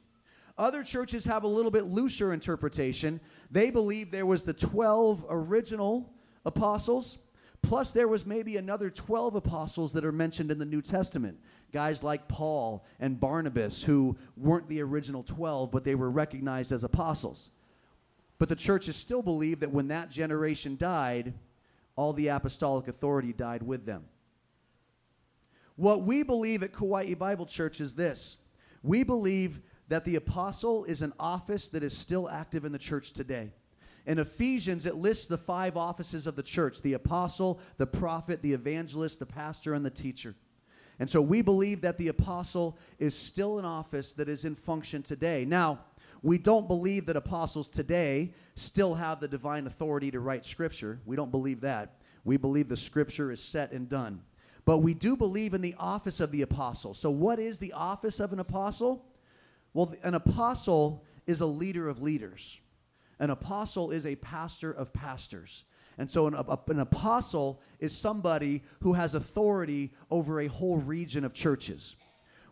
Other 0.57 0.83
churches 0.83 1.25
have 1.25 1.43
a 1.43 1.47
little 1.47 1.69
bit 1.69 1.85
looser 1.85 2.33
interpretation. 2.33 3.19
They 3.51 3.69
believe 3.69 4.09
there 4.09 4.25
was 4.25 4.43
the 4.43 4.53
12 4.53 5.25
original 5.29 6.11
apostles 6.45 7.19
Plus, 7.61 7.91
there 7.91 8.07
was 8.07 8.25
maybe 8.25 8.57
another 8.57 8.89
12 8.89 9.35
apostles 9.35 9.93
that 9.93 10.05
are 10.05 10.11
mentioned 10.11 10.51
in 10.51 10.59
the 10.59 10.65
New 10.65 10.81
Testament. 10.81 11.37
Guys 11.73 12.03
like 12.03 12.27
Paul 12.27 12.85
and 12.99 13.19
Barnabas, 13.19 13.83
who 13.83 14.17
weren't 14.37 14.69
the 14.69 14.81
original 14.81 15.23
12, 15.23 15.71
but 15.71 15.83
they 15.83 15.95
were 15.95 16.09
recognized 16.09 16.71
as 16.71 16.83
apostles. 16.83 17.49
But 18.39 18.49
the 18.49 18.55
churches 18.55 18.95
still 18.95 19.21
believe 19.21 19.59
that 19.61 19.71
when 19.71 19.89
that 19.89 20.09
generation 20.09 20.77
died, 20.77 21.33
all 21.95 22.13
the 22.13 22.29
apostolic 22.29 22.87
authority 22.87 23.33
died 23.33 23.63
with 23.63 23.85
them. 23.85 24.05
What 25.75 26.03
we 26.03 26.23
believe 26.23 26.63
at 26.63 26.73
Kauai 26.73 27.13
Bible 27.15 27.45
Church 27.45 27.81
is 27.81 27.95
this 27.95 28.37
we 28.83 29.03
believe 29.03 29.59
that 29.89 30.05
the 30.05 30.15
apostle 30.15 30.85
is 30.85 31.01
an 31.01 31.13
office 31.19 31.69
that 31.69 31.83
is 31.83 31.97
still 31.97 32.29
active 32.29 32.65
in 32.65 32.71
the 32.71 32.79
church 32.79 33.13
today. 33.13 33.51
In 34.07 34.19
Ephesians, 34.19 34.85
it 34.85 34.95
lists 34.95 35.27
the 35.27 35.37
five 35.37 35.75
offices 35.75 36.27
of 36.27 36.37
the 36.37 36.41
church 36.41 36.81
the 36.81 36.93
apostle, 36.93 37.59
the 37.77 37.85
prophet, 37.85 38.41
the 38.41 38.53
evangelist, 38.53 39.19
the 39.19 39.25
pastor, 39.25 39.73
and 39.73 39.85
the 39.85 39.91
teacher. 39.91 40.33
And 40.97 41.09
so 41.09 41.21
we 41.21 41.41
believe 41.41 41.81
that 41.81 41.97
the 41.97 42.07
apostle 42.07 42.77
is 42.97 43.15
still 43.15 43.59
an 43.59 43.65
office 43.65 44.13
that 44.13 44.29
is 44.29 44.45
in 44.45 44.55
function 44.55 45.03
today. 45.03 45.45
Now, 45.45 45.79
we 46.23 46.37
don't 46.37 46.67
believe 46.67 47.05
that 47.05 47.17
apostles 47.17 47.69
today 47.69 48.33
still 48.55 48.95
have 48.95 49.19
the 49.19 49.27
divine 49.27 49.67
authority 49.67 50.09
to 50.09 50.21
write 50.21 50.45
scripture. 50.45 50.99
We 51.05 51.15
don't 51.15 51.29
believe 51.29 51.61
that. 51.61 51.97
We 52.23 52.37
believe 52.37 52.69
the 52.69 52.77
scripture 52.77 53.31
is 53.31 53.43
set 53.43 53.73
and 53.73 53.87
done. 53.87 54.21
But 54.65 54.79
we 54.79 54.93
do 54.93 55.15
believe 55.15 55.53
in 55.53 55.61
the 55.61 55.75
office 55.77 56.19
of 56.19 56.31
the 56.31 56.41
apostle. 56.41 56.93
So, 56.93 57.11
what 57.11 57.39
is 57.39 57.59
the 57.59 57.73
office 57.73 58.19
of 58.19 58.33
an 58.33 58.39
apostle? 58.39 59.05
Well, 59.73 59.93
an 60.01 60.15
apostle 60.15 61.05
is 61.27 61.41
a 61.41 61.45
leader 61.45 61.87
of 61.87 62.01
leaders. 62.01 62.59
An 63.19 63.29
apostle 63.29 63.91
is 63.91 64.05
a 64.05 64.15
pastor 64.15 64.71
of 64.71 64.93
pastors. 64.93 65.65
And 65.97 66.09
so 66.09 66.27
an, 66.27 66.35
a, 66.35 66.59
an, 66.67 66.79
apostle 66.79 67.59
is 67.79 67.95
somebody 67.95 68.63
who 68.81 68.93
has 68.93 69.15
authority 69.15 69.91
over 70.11 70.39
a 70.41 70.47
whole 70.47 70.77
region 70.77 71.23
of 71.23 71.33
churches. 71.33 71.95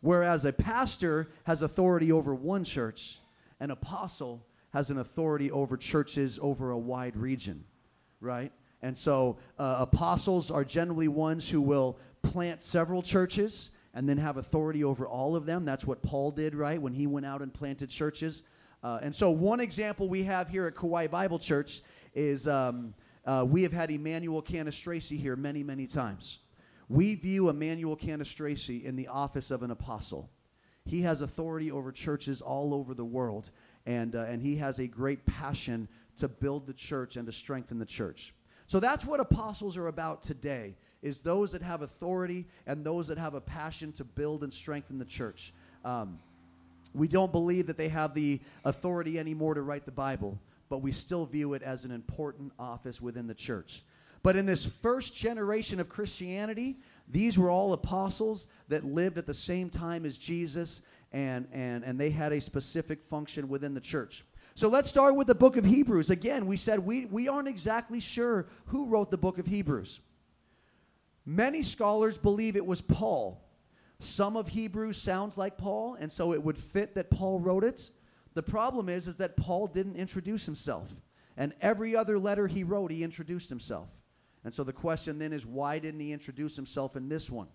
Whereas 0.02 0.46
a 0.46 0.54
pastor 0.54 1.30
has 1.44 1.62
authority 1.62 2.12
over 2.12 2.34
one 2.34 2.64
church, 2.64 3.20
an 3.60 3.72
apostle 3.72 4.46
has 4.74 4.90
an 4.90 4.98
authority 4.98 5.52
over 5.52 5.78
churches 5.78 6.40
over 6.42 6.72
a 6.72 6.78
wide 6.78 7.16
region, 7.16 7.64
right? 8.20 8.52
And 8.82 8.98
so 8.98 9.38
uh, 9.58 9.78
apostles 9.80 10.52
are 10.52 10.64
generally 10.64 11.08
ones 11.08 11.50
who 11.50 11.62
will 11.62 11.98
plant 12.24 12.62
several 12.62 13.02
churches 13.02 13.72
and 13.94 14.10
then 14.10 14.18
have 14.18 14.38
authority 14.38 14.84
over 14.84 15.08
all 15.08 15.36
of 15.36 15.46
them. 15.46 15.66
That's 15.66 15.86
what 15.86 16.04
Paul 16.04 16.32
did, 16.32 16.54
right? 16.54 16.82
When 16.82 16.94
he 16.94 17.08
went 17.08 17.26
out 17.26 17.42
and 17.42 17.54
planted 17.54 17.90
churches. 17.90 18.44
Uh, 18.86 19.00
and 19.02 19.16
so, 19.16 19.32
one 19.32 19.60
example 19.60 20.08
we 20.08 20.22
have 20.22 20.48
here 20.48 20.68
at 20.68 20.76
Kauai 20.76 21.08
Bible 21.08 21.40
Church 21.40 21.82
is 22.14 22.48
um, 22.48 22.94
uh, 23.26 23.44
we 23.44 23.64
have 23.64 23.74
had 23.74 23.90
Emmanuel 23.90 24.44
Cannistraci 24.44 25.20
here 25.20 25.36
many, 25.36 25.64
many 25.64 25.88
times. 25.88 26.38
We 26.88 27.16
view 27.16 27.50
Emmanuel 27.50 27.98
Cannistraci 27.98 28.84
in 28.84 28.96
the 28.96 29.08
office 29.08 29.50
of 29.50 29.64
an 29.64 29.72
apostle. 29.72 30.30
He 30.86 31.02
has 31.02 31.22
authority 31.22 31.72
over 31.72 31.92
churches 31.92 32.42
all 32.42 32.76
over 32.76 32.94
the 32.94 33.04
world, 33.04 33.50
and, 33.88 34.16
uh, 34.16 34.26
and 34.26 34.40
he 34.40 34.56
has 34.58 34.78
a 34.78 34.86
great 34.86 35.26
passion 35.26 35.88
to 36.18 36.28
build 36.28 36.68
the 36.68 36.74
church 36.74 37.16
and 37.16 37.26
to 37.26 37.32
strengthen 37.32 37.80
the 37.80 37.88
church. 37.88 38.36
So 38.68 38.80
that's 38.80 39.04
what 39.04 39.20
apostles 39.20 39.78
are 39.78 39.88
about 39.88 40.22
today, 40.22 40.76
is 41.02 41.22
those 41.22 41.52
that 41.54 41.64
have 41.64 41.82
authority 41.82 42.46
and 42.68 42.86
those 42.86 43.08
that 43.08 43.18
have 43.18 43.34
a 43.34 43.42
passion 43.42 43.92
to 43.94 44.04
build 44.04 44.44
and 44.44 44.54
strengthen 44.54 45.00
the 45.00 45.06
church. 45.06 45.56
Um, 45.84 46.20
we 46.96 47.08
don't 47.08 47.32
believe 47.32 47.68
that 47.68 47.78
they 47.78 47.90
have 47.90 48.14
the 48.14 48.40
authority 48.64 49.20
anymore 49.20 49.54
to 49.54 49.62
write 49.62 49.86
the 49.86 49.92
Bible, 49.92 50.40
but 50.70 50.80
we 50.80 50.92
still 50.92 51.26
view 51.26 51.54
it 51.54 51.62
as 51.62 51.86
an 51.86 51.92
important 51.92 52.52
office 52.58 53.02
within 53.02 53.28
the 53.28 53.34
church. 53.34 53.84
But 54.24 54.36
in 54.36 54.46
this 54.46 54.66
first 54.66 55.14
generation 55.14 55.80
of 55.80 55.88
Christianity, 55.88 56.78
these 57.08 57.38
were 57.38 57.52
all 57.52 57.74
apostles 57.74 58.48
that 58.70 58.84
lived 58.84 59.20
at 59.20 59.28
the 59.28 59.34
same 59.34 59.70
time 59.70 60.06
as 60.06 60.18
Jesus, 60.18 60.82
and, 61.12 61.48
and, 61.52 61.84
and 61.84 62.00
they 62.00 62.10
had 62.10 62.32
a 62.32 62.42
specific 62.42 63.04
function 63.04 63.48
within 63.48 63.76
the 63.76 63.82
church. 63.82 64.26
So 64.56 64.68
let's 64.68 64.90
start 64.90 65.16
with 65.16 65.28
the 65.28 65.36
book 65.36 65.58
of 65.58 65.66
Hebrews. 65.66 66.10
Again, 66.10 66.48
we 66.48 66.58
said 66.58 66.80
we, 66.80 67.06
we 67.06 67.28
aren't 67.28 67.50
exactly 67.50 68.00
sure 68.00 68.48
who 68.68 68.88
wrote 68.88 69.12
the 69.12 69.18
book 69.18 69.38
of 69.38 69.46
Hebrews. 69.46 70.00
Many 71.26 71.62
scholars 71.62 72.18
believe 72.18 72.56
it 72.56 72.66
was 72.66 72.82
Paul. 72.82 73.45
Some 74.00 74.36
of 74.36 74.50
Hebrews 74.50 75.02
sounds 75.02 75.38
like 75.38 75.58
Paul, 75.58 75.96
and 76.00 76.12
so 76.12 76.34
it 76.34 76.44
would 76.44 76.58
fit 76.58 76.96
that 76.96 77.10
Paul 77.10 77.40
wrote 77.40 77.64
it. 77.64 77.90
The 78.34 78.44
problem 78.44 78.90
is, 78.90 79.08
is 79.08 79.18
that 79.18 79.38
Paul 79.38 79.68
didn't 79.68 79.96
introduce 79.96 80.46
himself. 80.46 80.94
And 81.38 81.54
every 81.62 81.96
other 81.96 82.20
letter 82.20 82.48
he 82.48 82.64
wrote, 82.64 82.92
he 82.92 83.04
introduced 83.04 83.50
himself. 83.50 83.90
And 84.44 84.54
so 84.54 84.64
the 84.64 84.74
question 84.74 85.18
then 85.18 85.34
is, 85.34 85.46
why 85.46 85.80
didn't 85.80 86.00
he 86.00 86.12
introduce 86.12 86.56
himself 86.56 86.96
in 86.96 87.10
this 87.10 87.30
one? 87.30 87.48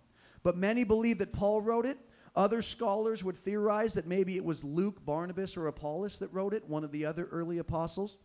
But 0.43 0.57
many 0.57 0.85
believe 0.85 1.19
that 1.19 1.33
Paul 1.33 1.61
wrote 1.61 1.87
it. 1.87 1.99
Other 2.35 2.63
scholars 2.63 3.23
would 3.25 3.37
theorize 3.37 3.95
that 3.95 4.07
maybe 4.07 4.37
it 4.37 4.45
was 4.45 4.65
Luke, 4.65 5.05
Barnabas, 5.05 5.57
or 5.57 5.67
Apollos 5.67 6.19
that 6.19 6.33
wrote 6.33 6.55
it, 6.55 6.69
one 6.69 6.85
of 6.85 6.93
the 6.93 7.05
other 7.05 7.27
early 7.31 7.59
apostles. 7.59 8.19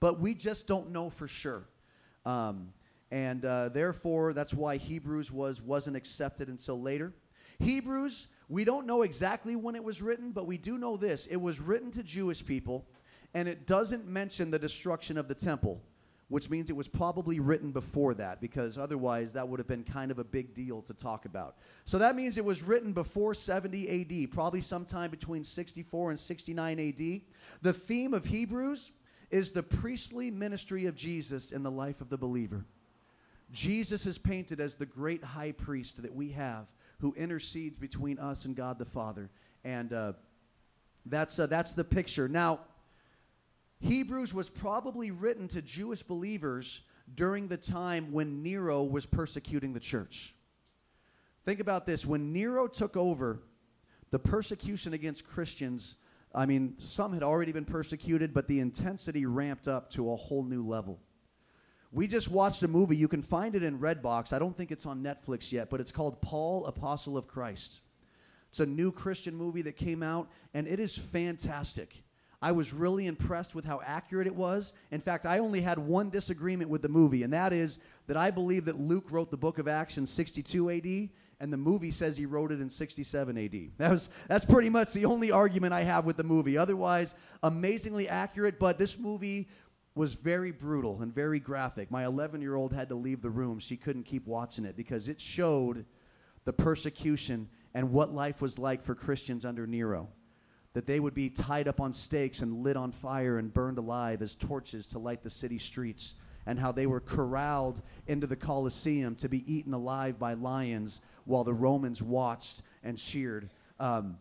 But 0.00 0.20
we 0.20 0.34
just 0.34 0.66
don't 0.66 0.90
know 0.90 1.10
for 1.10 1.28
sure. 1.28 1.68
Um, 2.24 2.72
and 3.12 3.44
uh, 3.44 3.68
therefore 3.68 4.32
that's 4.32 4.54
why 4.54 4.78
Hebrews 4.78 5.30
was 5.30 5.60
wasn't 5.60 5.96
accepted 5.96 6.48
until 6.48 6.80
later. 6.80 7.12
Hebrews 7.60 8.26
We 8.48 8.64
don't 8.64 8.86
know 8.86 9.02
exactly 9.02 9.54
when 9.54 9.76
it 9.76 9.84
was 9.84 10.02
written, 10.02 10.32
but 10.32 10.46
we 10.46 10.58
do 10.58 10.78
know 10.78 10.96
this. 10.96 11.26
It 11.26 11.36
was 11.36 11.60
written 11.60 11.90
to 11.92 12.02
Jewish 12.02 12.44
people, 12.44 12.86
and 13.34 13.48
it 13.48 13.66
doesn't 13.66 14.06
mention 14.06 14.50
the 14.50 14.58
destruction 14.58 15.16
of 15.16 15.28
the 15.28 15.34
temple, 15.34 15.80
which 16.28 16.50
means 16.50 16.70
it 16.70 16.76
was 16.76 16.88
probably 16.88 17.38
written 17.38 17.70
before 17.70 18.14
that, 18.14 18.40
because 18.40 18.78
otherwise 18.78 19.34
that 19.34 19.46
would 19.46 19.60
have 19.60 19.68
been 19.68 19.84
kind 19.84 20.10
of 20.10 20.18
a 20.18 20.24
big 20.24 20.54
deal 20.54 20.82
to 20.82 20.94
talk 20.94 21.24
about. 21.24 21.56
So 21.84 21.98
that 21.98 22.16
means 22.16 22.36
it 22.36 22.44
was 22.44 22.62
written 22.62 22.92
before 22.92 23.34
70 23.34 24.24
AD, 24.24 24.30
probably 24.32 24.62
sometime 24.62 25.10
between 25.10 25.44
64 25.44 26.10
and 26.10 26.18
69 26.18 26.80
AD. 26.80 27.20
The 27.60 27.72
theme 27.72 28.14
of 28.14 28.24
Hebrews 28.26 28.90
is 29.30 29.52
the 29.52 29.62
priestly 29.62 30.30
ministry 30.30 30.86
of 30.86 30.94
Jesus 30.94 31.52
in 31.52 31.62
the 31.62 31.70
life 31.70 32.00
of 32.00 32.08
the 32.08 32.18
believer. 32.18 32.64
Jesus 33.52 34.06
is 34.06 34.18
painted 34.18 34.60
as 34.60 34.74
the 34.76 34.86
great 34.86 35.22
high 35.22 35.52
priest 35.52 36.02
that 36.02 36.14
we 36.14 36.30
have 36.32 36.72
who 37.00 37.14
intercedes 37.14 37.76
between 37.76 38.18
us 38.18 38.44
and 38.44 38.56
God 38.56 38.78
the 38.78 38.84
Father. 38.84 39.30
And 39.64 39.92
uh, 39.92 40.12
that's, 41.06 41.38
uh, 41.38 41.46
that's 41.46 41.72
the 41.72 41.84
picture. 41.84 42.28
Now, 42.28 42.60
Hebrews 43.80 44.32
was 44.32 44.48
probably 44.48 45.10
written 45.10 45.48
to 45.48 45.60
Jewish 45.60 46.02
believers 46.02 46.80
during 47.14 47.48
the 47.48 47.56
time 47.56 48.12
when 48.12 48.42
Nero 48.42 48.84
was 48.84 49.04
persecuting 49.04 49.72
the 49.72 49.80
church. 49.80 50.34
Think 51.44 51.60
about 51.60 51.86
this 51.86 52.06
when 52.06 52.32
Nero 52.32 52.68
took 52.68 52.96
over, 52.96 53.42
the 54.10 54.18
persecution 54.18 54.92
against 54.92 55.26
Christians, 55.26 55.96
I 56.34 56.46
mean, 56.46 56.76
some 56.78 57.12
had 57.12 57.22
already 57.22 57.50
been 57.50 57.64
persecuted, 57.64 58.32
but 58.32 58.46
the 58.46 58.60
intensity 58.60 59.26
ramped 59.26 59.66
up 59.68 59.90
to 59.90 60.12
a 60.12 60.16
whole 60.16 60.44
new 60.44 60.66
level. 60.66 61.00
We 61.94 62.08
just 62.08 62.30
watched 62.30 62.62
a 62.62 62.68
movie. 62.68 62.96
You 62.96 63.06
can 63.06 63.20
find 63.20 63.54
it 63.54 63.62
in 63.62 63.78
Redbox. 63.78 64.32
I 64.32 64.38
don't 64.38 64.56
think 64.56 64.72
it's 64.72 64.86
on 64.86 65.02
Netflix 65.02 65.52
yet, 65.52 65.68
but 65.68 65.78
it's 65.78 65.92
called 65.92 66.22
Paul, 66.22 66.64
Apostle 66.64 67.18
of 67.18 67.28
Christ. 67.28 67.80
It's 68.48 68.60
a 68.60 68.66
new 68.66 68.90
Christian 68.90 69.34
movie 69.36 69.62
that 69.62 69.76
came 69.76 70.02
out, 70.02 70.30
and 70.54 70.66
it 70.66 70.80
is 70.80 70.96
fantastic. 70.96 72.02
I 72.40 72.52
was 72.52 72.72
really 72.72 73.06
impressed 73.06 73.54
with 73.54 73.66
how 73.66 73.82
accurate 73.84 74.26
it 74.26 74.34
was. 74.34 74.72
In 74.90 75.00
fact, 75.00 75.26
I 75.26 75.38
only 75.38 75.60
had 75.60 75.78
one 75.78 76.08
disagreement 76.08 76.70
with 76.70 76.80
the 76.82 76.88
movie, 76.88 77.22
and 77.24 77.32
that 77.34 77.52
is 77.52 77.78
that 78.06 78.16
I 78.16 78.30
believe 78.30 78.64
that 78.64 78.80
Luke 78.80 79.06
wrote 79.10 79.30
the 79.30 79.36
book 79.36 79.58
of 79.58 79.68
Acts 79.68 79.98
in 79.98 80.06
62 80.06 80.70
AD, 80.70 81.10
and 81.40 81.52
the 81.52 81.56
movie 81.56 81.90
says 81.90 82.16
he 82.16 82.26
wrote 82.26 82.52
it 82.52 82.60
in 82.60 82.70
67 82.70 83.38
AD. 83.38 83.70
That 83.78 83.90
was, 83.90 84.08
that's 84.28 84.44
pretty 84.44 84.70
much 84.70 84.92
the 84.92 85.04
only 85.04 85.30
argument 85.30 85.72
I 85.72 85.82
have 85.82 86.04
with 86.04 86.16
the 86.16 86.24
movie. 86.24 86.56
Otherwise, 86.56 87.14
amazingly 87.42 88.08
accurate, 88.08 88.58
but 88.58 88.78
this 88.78 88.98
movie 88.98 89.48
was 89.94 90.14
very 90.14 90.50
brutal 90.50 91.02
and 91.02 91.14
very 91.14 91.38
graphic. 91.38 91.90
My 91.90 92.04
11 92.04 92.40
year 92.40 92.54
old 92.54 92.72
had 92.72 92.88
to 92.88 92.94
leave 92.94 93.20
the 93.20 93.30
room. 93.30 93.58
She 93.58 93.76
couldn't 93.76 94.04
keep 94.04 94.26
watching 94.26 94.64
it 94.64 94.76
because 94.76 95.08
it 95.08 95.20
showed 95.20 95.84
the 96.44 96.52
persecution 96.52 97.48
and 97.74 97.92
what 97.92 98.14
life 98.14 98.40
was 98.40 98.58
like 98.58 98.82
for 98.82 98.94
Christians 98.94 99.44
under 99.44 99.66
Nero. 99.66 100.08
That 100.72 100.86
they 100.86 101.00
would 101.00 101.14
be 101.14 101.28
tied 101.28 101.68
up 101.68 101.80
on 101.80 101.92
stakes 101.92 102.40
and 102.40 102.62
lit 102.62 102.76
on 102.76 102.92
fire 102.92 103.38
and 103.38 103.52
burned 103.52 103.78
alive 103.78 104.22
as 104.22 104.34
torches 104.34 104.86
to 104.88 104.98
light 104.98 105.22
the 105.22 105.30
city 105.30 105.58
streets, 105.58 106.14
and 106.46 106.58
how 106.58 106.72
they 106.72 106.86
were 106.86 107.00
corralled 107.00 107.82
into 108.06 108.26
the 108.26 108.36
Colosseum 108.36 109.14
to 109.16 109.28
be 109.28 109.52
eaten 109.52 109.74
alive 109.74 110.18
by 110.18 110.32
lions 110.32 111.02
while 111.24 111.44
the 111.44 111.52
Romans 111.52 112.02
watched 112.02 112.62
and 112.82 112.96
cheered. 112.96 113.50
Um, 113.78 114.16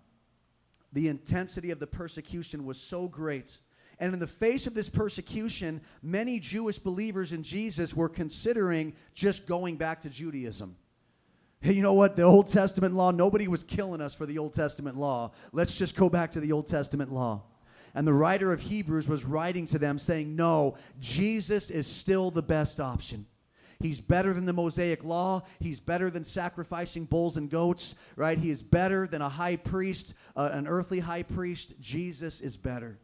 the 0.93 1.07
intensity 1.07 1.71
of 1.71 1.79
the 1.79 1.87
persecution 1.87 2.65
was 2.65 2.79
so 2.79 3.07
great 3.07 3.59
and 4.01 4.13
in 4.13 4.19
the 4.19 4.25
face 4.25 4.65
of 4.65 4.73
this 4.73 4.89
persecution, 4.89 5.79
many 6.01 6.39
Jewish 6.39 6.79
believers 6.79 7.33
in 7.33 7.43
Jesus 7.43 7.95
were 7.95 8.09
considering 8.09 8.93
just 9.13 9.45
going 9.45 9.77
back 9.77 10.01
to 10.01 10.09
Judaism. 10.09 10.75
Hey, 11.61 11.73
you 11.73 11.83
know 11.83 11.93
what? 11.93 12.15
The 12.15 12.23
Old 12.23 12.49
Testament 12.49 12.95
law, 12.95 13.11
nobody 13.11 13.47
was 13.47 13.63
killing 13.63 14.01
us 14.01 14.15
for 14.15 14.25
the 14.25 14.39
Old 14.39 14.55
Testament 14.55 14.97
law. 14.97 15.33
Let's 15.51 15.77
just 15.77 15.95
go 15.95 16.09
back 16.09 16.31
to 16.31 16.39
the 16.39 16.51
Old 16.51 16.65
Testament 16.65 17.13
law. 17.13 17.43
And 17.93 18.07
the 18.07 18.13
writer 18.13 18.51
of 18.51 18.61
Hebrews 18.61 19.07
was 19.07 19.23
writing 19.23 19.67
to 19.67 19.77
them 19.77 19.99
saying, 19.99 20.35
No, 20.35 20.77
Jesus 20.99 21.69
is 21.69 21.85
still 21.85 22.31
the 22.31 22.41
best 22.41 22.79
option. 22.79 23.27
He's 23.79 24.01
better 24.01 24.33
than 24.33 24.45
the 24.45 24.53
Mosaic 24.53 25.03
law. 25.03 25.43
He's 25.59 25.79
better 25.79 26.09
than 26.09 26.23
sacrificing 26.23 27.05
bulls 27.05 27.37
and 27.37 27.51
goats, 27.51 27.93
right? 28.15 28.37
He 28.37 28.49
is 28.49 28.63
better 28.63 29.05
than 29.05 29.21
a 29.21 29.29
high 29.29 29.57
priest, 29.57 30.15
uh, 30.35 30.49
an 30.53 30.67
earthly 30.67 31.01
high 31.01 31.23
priest. 31.23 31.79
Jesus 31.79 32.41
is 32.41 32.57
better. 32.57 32.97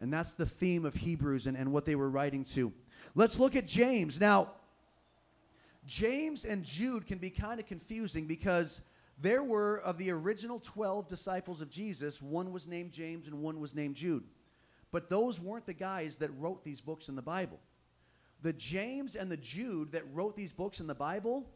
And 0.00 0.12
that's 0.12 0.34
the 0.34 0.46
theme 0.46 0.84
of 0.84 0.94
Hebrews 0.94 1.46
and, 1.46 1.56
and 1.56 1.72
what 1.72 1.84
they 1.84 1.96
were 1.96 2.10
writing 2.10 2.44
to. 2.44 2.72
Let's 3.14 3.38
look 3.38 3.56
at 3.56 3.66
James. 3.66 4.20
Now, 4.20 4.52
James 5.86 6.44
and 6.44 6.64
Jude 6.64 7.06
can 7.06 7.18
be 7.18 7.30
kind 7.30 7.58
of 7.58 7.66
confusing 7.66 8.26
because 8.26 8.82
there 9.20 9.42
were, 9.42 9.78
of 9.78 9.98
the 9.98 10.10
original 10.10 10.60
12 10.60 11.08
disciples 11.08 11.60
of 11.60 11.70
Jesus, 11.70 12.22
one 12.22 12.52
was 12.52 12.68
named 12.68 12.92
James 12.92 13.26
and 13.26 13.42
one 13.42 13.58
was 13.58 13.74
named 13.74 13.96
Jude. 13.96 14.24
But 14.92 15.10
those 15.10 15.40
weren't 15.40 15.66
the 15.66 15.74
guys 15.74 16.16
that 16.16 16.30
wrote 16.38 16.62
these 16.62 16.80
books 16.80 17.08
in 17.08 17.16
the 17.16 17.22
Bible. 17.22 17.58
The 18.42 18.52
James 18.52 19.16
and 19.16 19.30
the 19.30 19.36
Jude 19.36 19.92
that 19.92 20.04
wrote 20.12 20.36
these 20.36 20.52
books 20.52 20.78
in 20.78 20.86
the 20.86 20.94
Bible 20.94 21.50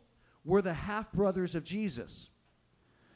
were 0.44 0.62
the 0.62 0.74
half 0.74 1.12
brothers 1.12 1.54
of 1.54 1.62
Jesus. 1.62 2.28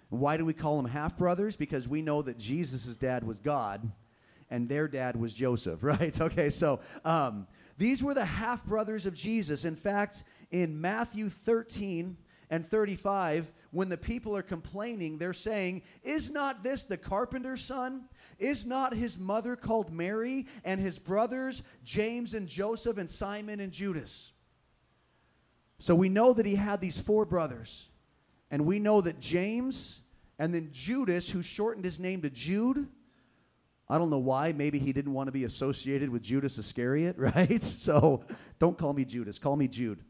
Why 0.08 0.36
do 0.36 0.44
we 0.44 0.52
call 0.52 0.76
them 0.76 0.90
half 0.90 1.18
brothers? 1.18 1.56
Because 1.56 1.88
we 1.88 2.00
know 2.00 2.22
that 2.22 2.38
Jesus' 2.38 2.96
dad 2.96 3.24
was 3.24 3.40
God 3.40 3.90
and 4.50 4.68
their 4.68 4.88
dad 4.88 5.16
was 5.16 5.34
Joseph, 5.34 5.82
right? 5.82 6.18
Okay, 6.20 6.50
so 6.50 6.80
um, 7.04 7.46
these 7.78 8.02
were 8.02 8.14
the 8.14 8.24
half 8.24 8.64
brothers 8.64 9.06
of 9.06 9.14
Jesus. 9.14 9.64
In 9.64 9.76
fact, 9.76 10.24
in 10.50 10.80
Matthew 10.80 11.28
13 11.28 12.16
and 12.50 12.68
35, 12.68 13.52
when 13.72 13.88
the 13.88 13.96
people 13.96 14.36
are 14.36 14.42
complaining, 14.42 15.18
they're 15.18 15.32
saying, 15.32 15.82
Is 16.02 16.30
not 16.30 16.62
this 16.62 16.84
the 16.84 16.96
carpenter's 16.96 17.62
son? 17.62 18.04
Is 18.38 18.66
not 18.66 18.94
his 18.94 19.18
mother 19.18 19.56
called 19.56 19.92
Mary 19.92 20.46
and 20.64 20.80
his 20.80 20.98
brothers, 20.98 21.62
James 21.84 22.34
and 22.34 22.46
Joseph 22.46 22.98
and 22.98 23.08
Simon 23.08 23.60
and 23.60 23.72
Judas? 23.72 24.32
So 25.78 25.94
we 25.94 26.08
know 26.08 26.32
that 26.32 26.46
he 26.46 26.54
had 26.54 26.80
these 26.80 26.98
four 26.98 27.24
brothers. 27.24 27.88
And 28.50 28.64
we 28.64 28.78
know 28.78 29.00
that 29.00 29.20
James 29.20 30.00
and 30.38 30.54
then 30.54 30.70
Judas, 30.72 31.28
who 31.28 31.42
shortened 31.42 31.84
his 31.84 31.98
name 31.98 32.22
to 32.22 32.30
Jude, 32.30 32.88
I 33.88 33.98
don't 33.98 34.10
know 34.10 34.18
why. 34.18 34.52
Maybe 34.52 34.78
he 34.78 34.92
didn't 34.92 35.12
want 35.12 35.28
to 35.28 35.32
be 35.32 35.44
associated 35.44 36.10
with 36.10 36.22
Judas 36.22 36.58
Iscariot, 36.58 37.16
right? 37.18 37.62
So 37.62 38.24
don't 38.58 38.76
call 38.76 38.92
me 38.92 39.04
Judas, 39.04 39.38
call 39.38 39.56
me 39.56 39.68
Jude. 39.68 40.00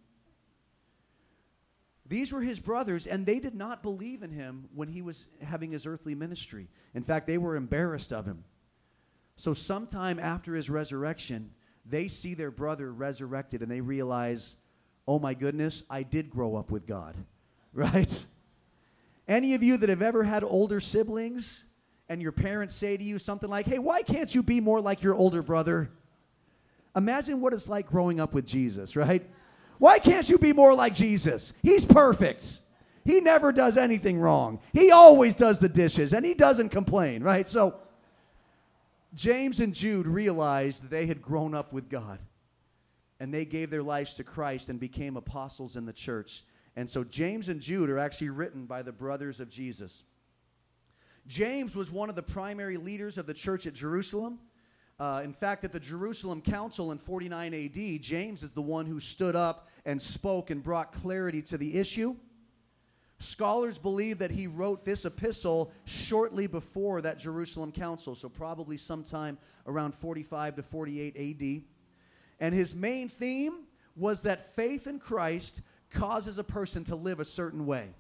These 2.09 2.33
were 2.33 2.41
his 2.41 2.61
brothers, 2.61 3.07
and 3.07 3.27
they 3.27 3.41
did 3.41 3.55
not 3.55 3.83
believe 3.83 4.23
in 4.23 4.31
him 4.31 4.69
when 4.75 4.89
he 4.89 5.03
was 5.03 5.27
having 5.43 5.73
his 5.73 5.87
earthly 5.87 6.15
ministry. 6.15 6.69
In 6.95 7.03
fact, 7.03 7.27
they 7.27 7.37
were 7.37 7.57
embarrassed 7.57 8.13
of 8.13 8.25
him. 8.27 8.45
So, 9.35 9.53
sometime 9.53 10.19
after 10.21 10.55
his 10.55 10.71
resurrection, 10.71 11.51
they 11.85 12.09
see 12.09 12.35
their 12.35 12.51
brother 12.53 12.93
resurrected 12.93 13.61
and 13.61 13.71
they 13.71 13.81
realize, 13.81 14.57
oh 15.07 15.19
my 15.19 15.35
goodness, 15.35 15.83
I 15.91 16.05
did 16.05 16.31
grow 16.31 16.57
up 16.57 16.71
with 16.71 16.87
God, 16.87 17.17
right? 17.73 18.25
Any 19.29 19.55
of 19.55 19.63
you 19.63 19.77
that 19.77 19.89
have 19.89 20.03
ever 20.03 20.23
had 20.23 20.45
older 20.45 20.81
siblings, 20.81 21.65
and 22.09 22.23
your 22.23 22.33
parents 22.33 22.75
say 22.75 22.97
to 22.97 23.03
you 23.03 23.19
something 23.19 23.51
like, 23.51 23.67
hey, 23.67 23.79
why 23.79 24.03
can't 24.03 24.35
you 24.35 24.43
be 24.43 24.61
more 24.61 24.81
like 24.81 25.03
your 25.03 25.15
older 25.15 25.43
brother? 25.43 25.91
Imagine 26.95 27.41
what 27.41 27.53
it's 27.53 27.69
like 27.69 27.89
growing 27.89 28.21
up 28.21 28.33
with 28.33 28.47
Jesus, 28.47 28.97
right? 28.97 29.29
Why 29.79 29.99
can't 29.99 30.29
you 30.29 30.39
be 30.39 30.53
more 30.53 30.75
like 30.75 30.95
Jesus? 30.95 31.53
He's 31.63 31.85
perfect. 31.85 32.61
He 33.05 33.21
never 33.21 33.53
does 33.53 33.77
anything 33.77 34.19
wrong. 34.19 34.61
He 34.73 34.91
always 34.91 35.35
does 35.35 35.61
the 35.61 35.69
dishes 35.69 36.13
and 36.13 36.25
he 36.25 36.35
doesn't 36.35 36.71
complain, 36.71 37.23
right? 37.23 37.47
So 37.49 37.77
James 39.15 39.61
and 39.61 39.75
Jude 39.75 40.07
realized 40.07 40.83
that 40.83 40.91
they 40.91 41.07
had 41.07 41.23
grown 41.23 41.55
up 41.55 41.73
with 41.73 41.89
God 41.89 42.19
and 43.21 43.33
they 43.33 43.45
gave 43.45 43.71
their 43.71 43.83
lives 43.83 44.15
to 44.15 44.25
Christ 44.25 44.69
and 44.69 44.81
became 44.81 45.17
apostles 45.17 45.77
in 45.77 45.87
the 45.87 45.93
church. 45.93 46.45
And 46.77 46.89
so 46.89 47.05
James 47.05 47.49
and 47.49 47.61
Jude 47.61 47.91
are 47.91 47.99
actually 47.99 48.31
written 48.31 48.67
by 48.67 48.83
the 48.83 48.93
brothers 48.93 49.41
of 49.41 49.49
Jesus. 49.49 50.05
James 51.27 51.75
was 51.75 51.91
one 51.91 52.09
of 52.09 52.17
the 52.17 52.23
primary 52.23 52.77
leaders 52.77 53.19
of 53.19 53.27
the 53.27 53.35
church 53.35 53.67
at 53.67 53.75
Jerusalem. 53.75 54.39
Uh, 54.99 55.21
in 55.25 55.33
fact, 55.33 55.65
at 55.65 55.73
the 55.73 55.81
Jerusalem 55.81 56.41
Council 56.41 56.93
in 56.93 56.99
49 56.99 57.53
AD, 57.53 58.03
James 58.03 58.43
is 58.43 58.53
the 58.53 58.63
one 58.63 58.87
who 58.87 59.01
stood 59.01 59.37
up 59.37 59.69
and 59.85 60.01
spoke 60.01 60.51
and 60.51 60.63
brought 60.63 60.93
clarity 60.93 61.43
to 61.43 61.59
the 61.59 61.79
issue. 61.79 62.17
Scholars 63.19 63.79
believe 63.79 64.19
that 64.19 64.31
he 64.31 64.47
wrote 64.47 64.85
this 64.85 65.05
epistle 65.05 65.73
shortly 65.85 66.47
before 66.47 67.01
that 67.01 67.19
Jerusalem 67.19 67.73
Council, 67.73 68.15
so 68.15 68.29
probably 68.29 68.77
sometime 68.77 69.39
around 69.67 69.95
45 69.95 70.57
to 70.57 70.63
48 70.63 71.17
AD. 71.17 71.63
And 72.41 72.55
his 72.55 72.75
main 72.75 73.09
theme 73.09 73.65
was 73.97 74.23
that 74.23 74.55
faith 74.55 74.87
in 74.87 74.99
Christ 74.99 75.63
causes 75.91 76.39
a 76.39 76.45
person 76.45 76.85
to 76.85 76.97
live 76.97 77.21
a 77.21 77.25
certain 77.25 77.67
way. 77.67 77.95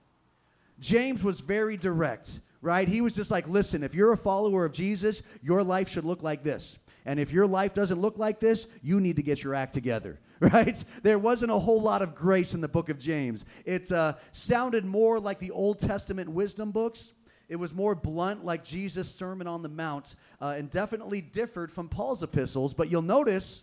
James 0.78 1.22
was 1.22 1.40
very 1.40 1.76
direct 1.76 2.40
right? 2.66 2.88
He 2.88 3.00
was 3.00 3.14
just 3.14 3.30
like, 3.30 3.46
listen, 3.46 3.84
if 3.84 3.94
you're 3.94 4.12
a 4.12 4.16
follower 4.16 4.64
of 4.64 4.72
Jesus, 4.72 5.22
your 5.40 5.62
life 5.62 5.88
should 5.88 6.04
look 6.04 6.24
like 6.24 6.42
this. 6.42 6.80
And 7.04 7.20
if 7.20 7.30
your 7.30 7.46
life 7.46 7.72
doesn't 7.72 8.00
look 8.00 8.18
like 8.18 8.40
this, 8.40 8.66
you 8.82 9.00
need 9.00 9.16
to 9.16 9.22
get 9.22 9.44
your 9.44 9.54
act 9.54 9.72
together, 9.72 10.18
right? 10.40 10.82
There 11.04 11.18
wasn't 11.18 11.52
a 11.52 11.58
whole 11.58 11.80
lot 11.80 12.02
of 12.02 12.16
grace 12.16 12.54
in 12.54 12.60
the 12.60 12.68
book 12.68 12.88
of 12.88 12.98
James. 12.98 13.44
It 13.64 13.90
uh, 13.92 14.14
sounded 14.32 14.84
more 14.84 15.20
like 15.20 15.38
the 15.38 15.52
Old 15.52 15.78
Testament 15.78 16.28
wisdom 16.28 16.72
books. 16.72 17.12
It 17.48 17.56
was 17.56 17.72
more 17.72 17.94
blunt, 17.94 18.44
like 18.44 18.64
Jesus' 18.64 19.14
Sermon 19.14 19.46
on 19.46 19.62
the 19.62 19.68
Mount, 19.68 20.16
uh, 20.40 20.54
and 20.58 20.68
definitely 20.68 21.20
differed 21.20 21.70
from 21.70 21.88
Paul's 21.88 22.24
epistles. 22.24 22.74
But 22.74 22.90
you'll 22.90 23.02
notice 23.02 23.62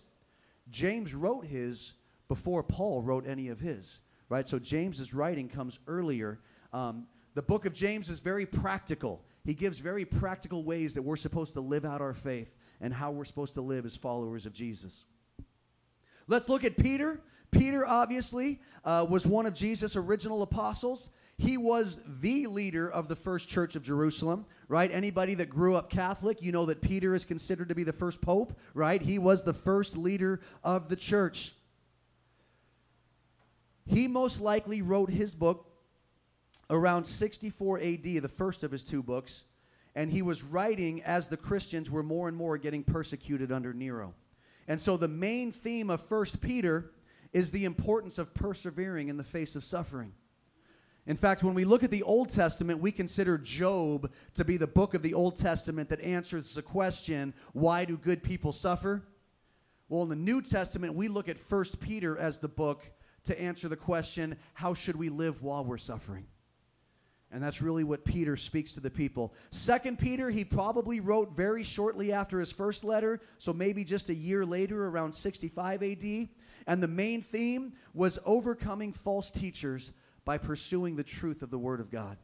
James 0.71 1.13
wrote 1.13 1.45
his 1.45 1.91
before 2.29 2.63
Paul 2.63 3.01
wrote 3.01 3.27
any 3.27 3.49
of 3.49 3.59
his, 3.59 3.99
right? 4.29 4.47
So 4.47 4.59
James's 4.59 5.13
writing 5.13 5.49
comes 5.49 5.79
earlier. 5.85 6.39
Um, 6.73 7.07
the 7.35 7.41
book 7.41 7.65
of 7.65 7.73
James 7.73 8.09
is 8.09 8.19
very 8.19 8.45
practical. 8.45 9.23
He 9.45 9.53
gives 9.53 9.79
very 9.79 10.05
practical 10.05 10.63
ways 10.63 10.93
that 10.95 11.01
we're 11.01 11.15
supposed 11.15 11.53
to 11.53 11.61
live 11.61 11.85
out 11.85 12.01
our 12.01 12.13
faith 12.13 12.55
and 12.81 12.93
how 12.93 13.11
we're 13.11 13.25
supposed 13.25 13.53
to 13.55 13.61
live 13.61 13.85
as 13.85 13.95
followers 13.95 14.45
of 14.45 14.53
Jesus. 14.53 15.05
Let's 16.27 16.49
look 16.49 16.63
at 16.63 16.77
Peter. 16.77 17.21
Peter, 17.51 17.85
obviously, 17.85 18.61
uh, 18.83 19.05
was 19.09 19.27
one 19.27 19.45
of 19.45 19.53
Jesus' 19.53 19.95
original 19.95 20.41
apostles. 20.41 21.09
He 21.37 21.57
was 21.57 21.99
the 22.21 22.47
leader 22.47 22.89
of 22.89 23.07
the 23.07 23.15
first 23.15 23.49
church 23.49 23.75
of 23.75 23.83
Jerusalem, 23.83 24.45
right? 24.67 24.89
Anybody 24.91 25.33
that 25.35 25.49
grew 25.49 25.75
up 25.75 25.89
Catholic, 25.89 26.41
you 26.41 26.51
know 26.51 26.65
that 26.65 26.81
Peter 26.81 27.15
is 27.15 27.25
considered 27.25 27.69
to 27.69 27.75
be 27.75 27.83
the 27.83 27.93
first 27.93 28.21
pope, 28.21 28.57
right? 28.73 29.01
He 29.01 29.19
was 29.19 29.43
the 29.43 29.53
first 29.53 29.97
leader 29.97 30.41
of 30.63 30.89
the 30.89 30.95
church. 30.95 31.53
He 33.85 34.07
most 34.07 34.39
likely 34.39 34.81
wrote 34.81 35.09
his 35.09 35.33
book 35.33 35.67
around 36.69 37.03
64 37.03 37.79
AD, 37.79 38.03
the 38.03 38.31
first 38.33 38.63
of 38.63 38.71
his 38.71 38.83
two 38.83 39.03
books, 39.03 39.45
and 39.95 40.09
he 40.09 40.21
was 40.21 40.43
writing 40.43 41.03
as 41.03 41.27
the 41.27 41.37
Christians 41.37 41.89
were 41.89 42.03
more 42.03 42.27
and 42.27 42.35
more 42.35 42.57
getting 42.57 42.83
persecuted 42.83 43.51
under 43.51 43.73
Nero. 43.73 44.13
And 44.67 44.79
so 44.79 44.97
the 44.97 45.07
main 45.07 45.51
theme 45.51 45.89
of 45.89 46.01
First 46.01 46.41
Peter 46.41 46.91
is 47.31 47.51
the 47.51 47.65
importance 47.65 48.17
of 48.17 48.33
persevering 48.33 49.09
in 49.09 49.17
the 49.17 49.23
face 49.23 49.55
of 49.55 49.63
suffering. 49.63 50.13
In 51.05 51.17
fact, 51.17 51.43
when 51.43 51.53
we 51.53 51.65
look 51.65 51.83
at 51.83 51.91
the 51.91 52.03
Old 52.03 52.29
Testament, 52.29 52.79
we 52.79 52.91
consider 52.91 53.37
Job 53.37 54.09
to 54.35 54.45
be 54.45 54.55
the 54.55 54.67
book 54.67 54.93
of 54.93 55.01
the 55.01 55.13
Old 55.13 55.35
Testament 55.35 55.89
that 55.89 55.99
answers 55.99 56.53
the 56.53 56.61
question, 56.61 57.33
why 57.51 57.83
do 57.83 57.97
good 57.97 58.23
people 58.23 58.53
suffer? 58.53 59.03
Well, 59.89 60.03
in 60.03 60.09
the 60.09 60.15
New 60.15 60.41
Testament, 60.41 60.93
we 60.93 61.09
look 61.09 61.27
at 61.27 61.37
1 61.37 61.65
Peter 61.81 62.17
as 62.17 62.39
the 62.39 62.47
book 62.47 62.89
to 63.25 63.39
answer 63.39 63.67
the 63.67 63.75
question, 63.75 64.37
how 64.53 64.73
should 64.73 64.95
we 64.95 65.09
live 65.09 65.43
while 65.43 65.65
we're 65.65 65.77
suffering? 65.77 66.25
And 67.33 67.43
that's 67.43 67.63
really 67.63 67.83
what 67.83 68.05
Peter 68.05 68.37
speaks 68.37 68.73
to 68.73 68.79
the 68.79 68.91
people. 68.91 69.33
Second 69.49 69.97
Peter, 69.97 70.29
he 70.29 70.45
probably 70.45 70.99
wrote 70.99 71.35
very 71.35 71.63
shortly 71.63 72.13
after 72.13 72.39
his 72.39 72.51
first 72.51 72.83
letter, 72.83 73.19
so 73.39 73.51
maybe 73.51 73.83
just 73.83 74.09
a 74.09 74.13
year 74.13 74.45
later, 74.45 74.85
around 74.85 75.13
65 75.13 75.81
AD. 75.81 76.29
And 76.67 76.83
the 76.83 76.87
main 76.87 77.23
theme 77.23 77.73
was 77.95 78.19
overcoming 78.23 78.93
false 78.93 79.31
teachers 79.31 79.91
by 80.25 80.37
pursuing 80.37 80.95
the 80.95 81.03
truth 81.03 81.41
of 81.41 81.49
the 81.49 81.57
Word 81.57 81.79
of 81.79 81.89
God. 81.89 82.17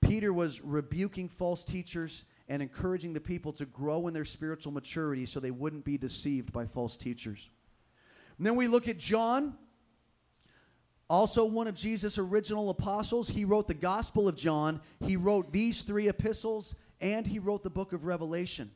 Peter 0.00 0.32
was 0.32 0.60
rebuking 0.62 1.28
false 1.28 1.62
teachers 1.62 2.24
and 2.48 2.60
encouraging 2.60 3.12
the 3.12 3.20
people 3.20 3.52
to 3.52 3.66
grow 3.66 4.08
in 4.08 4.14
their 4.14 4.24
spiritual 4.24 4.72
maturity 4.72 5.26
so 5.26 5.38
they 5.38 5.52
wouldn't 5.52 5.84
be 5.84 5.96
deceived 5.96 6.52
by 6.52 6.66
false 6.66 6.96
teachers. 6.96 7.48
And 8.36 8.46
then 8.46 8.56
we 8.56 8.66
look 8.66 8.88
at 8.88 8.98
John, 8.98 9.54
also 11.08 11.44
one 11.44 11.66
of 11.66 11.74
Jesus' 11.74 12.18
original 12.18 12.70
apostles. 12.70 13.28
He 13.28 13.44
wrote 13.44 13.68
the 13.68 13.74
Gospel 13.74 14.28
of 14.28 14.36
John, 14.36 14.80
he 15.04 15.16
wrote 15.16 15.52
these 15.52 15.82
three 15.82 16.08
epistles, 16.08 16.74
and 17.00 17.26
he 17.26 17.38
wrote 17.38 17.62
the 17.62 17.70
book 17.70 17.92
of 17.92 18.04
Revelation. 18.04 18.70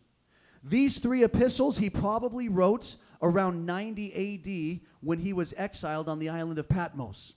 These 0.65 0.99
three 1.01 1.25
epistles 1.25 1.79
he 1.79 1.91
probably 1.91 2.49
wrote 2.49 2.97
around 3.21 3.67
90 3.67 4.81
AD 4.81 4.81
when 5.01 5.19
he 5.19 5.33
was 5.33 5.55
exiled 5.57 6.09
on 6.09 6.19
the 6.19 6.29
island 6.29 6.59
of 6.59 6.69
Patmos 6.69 7.35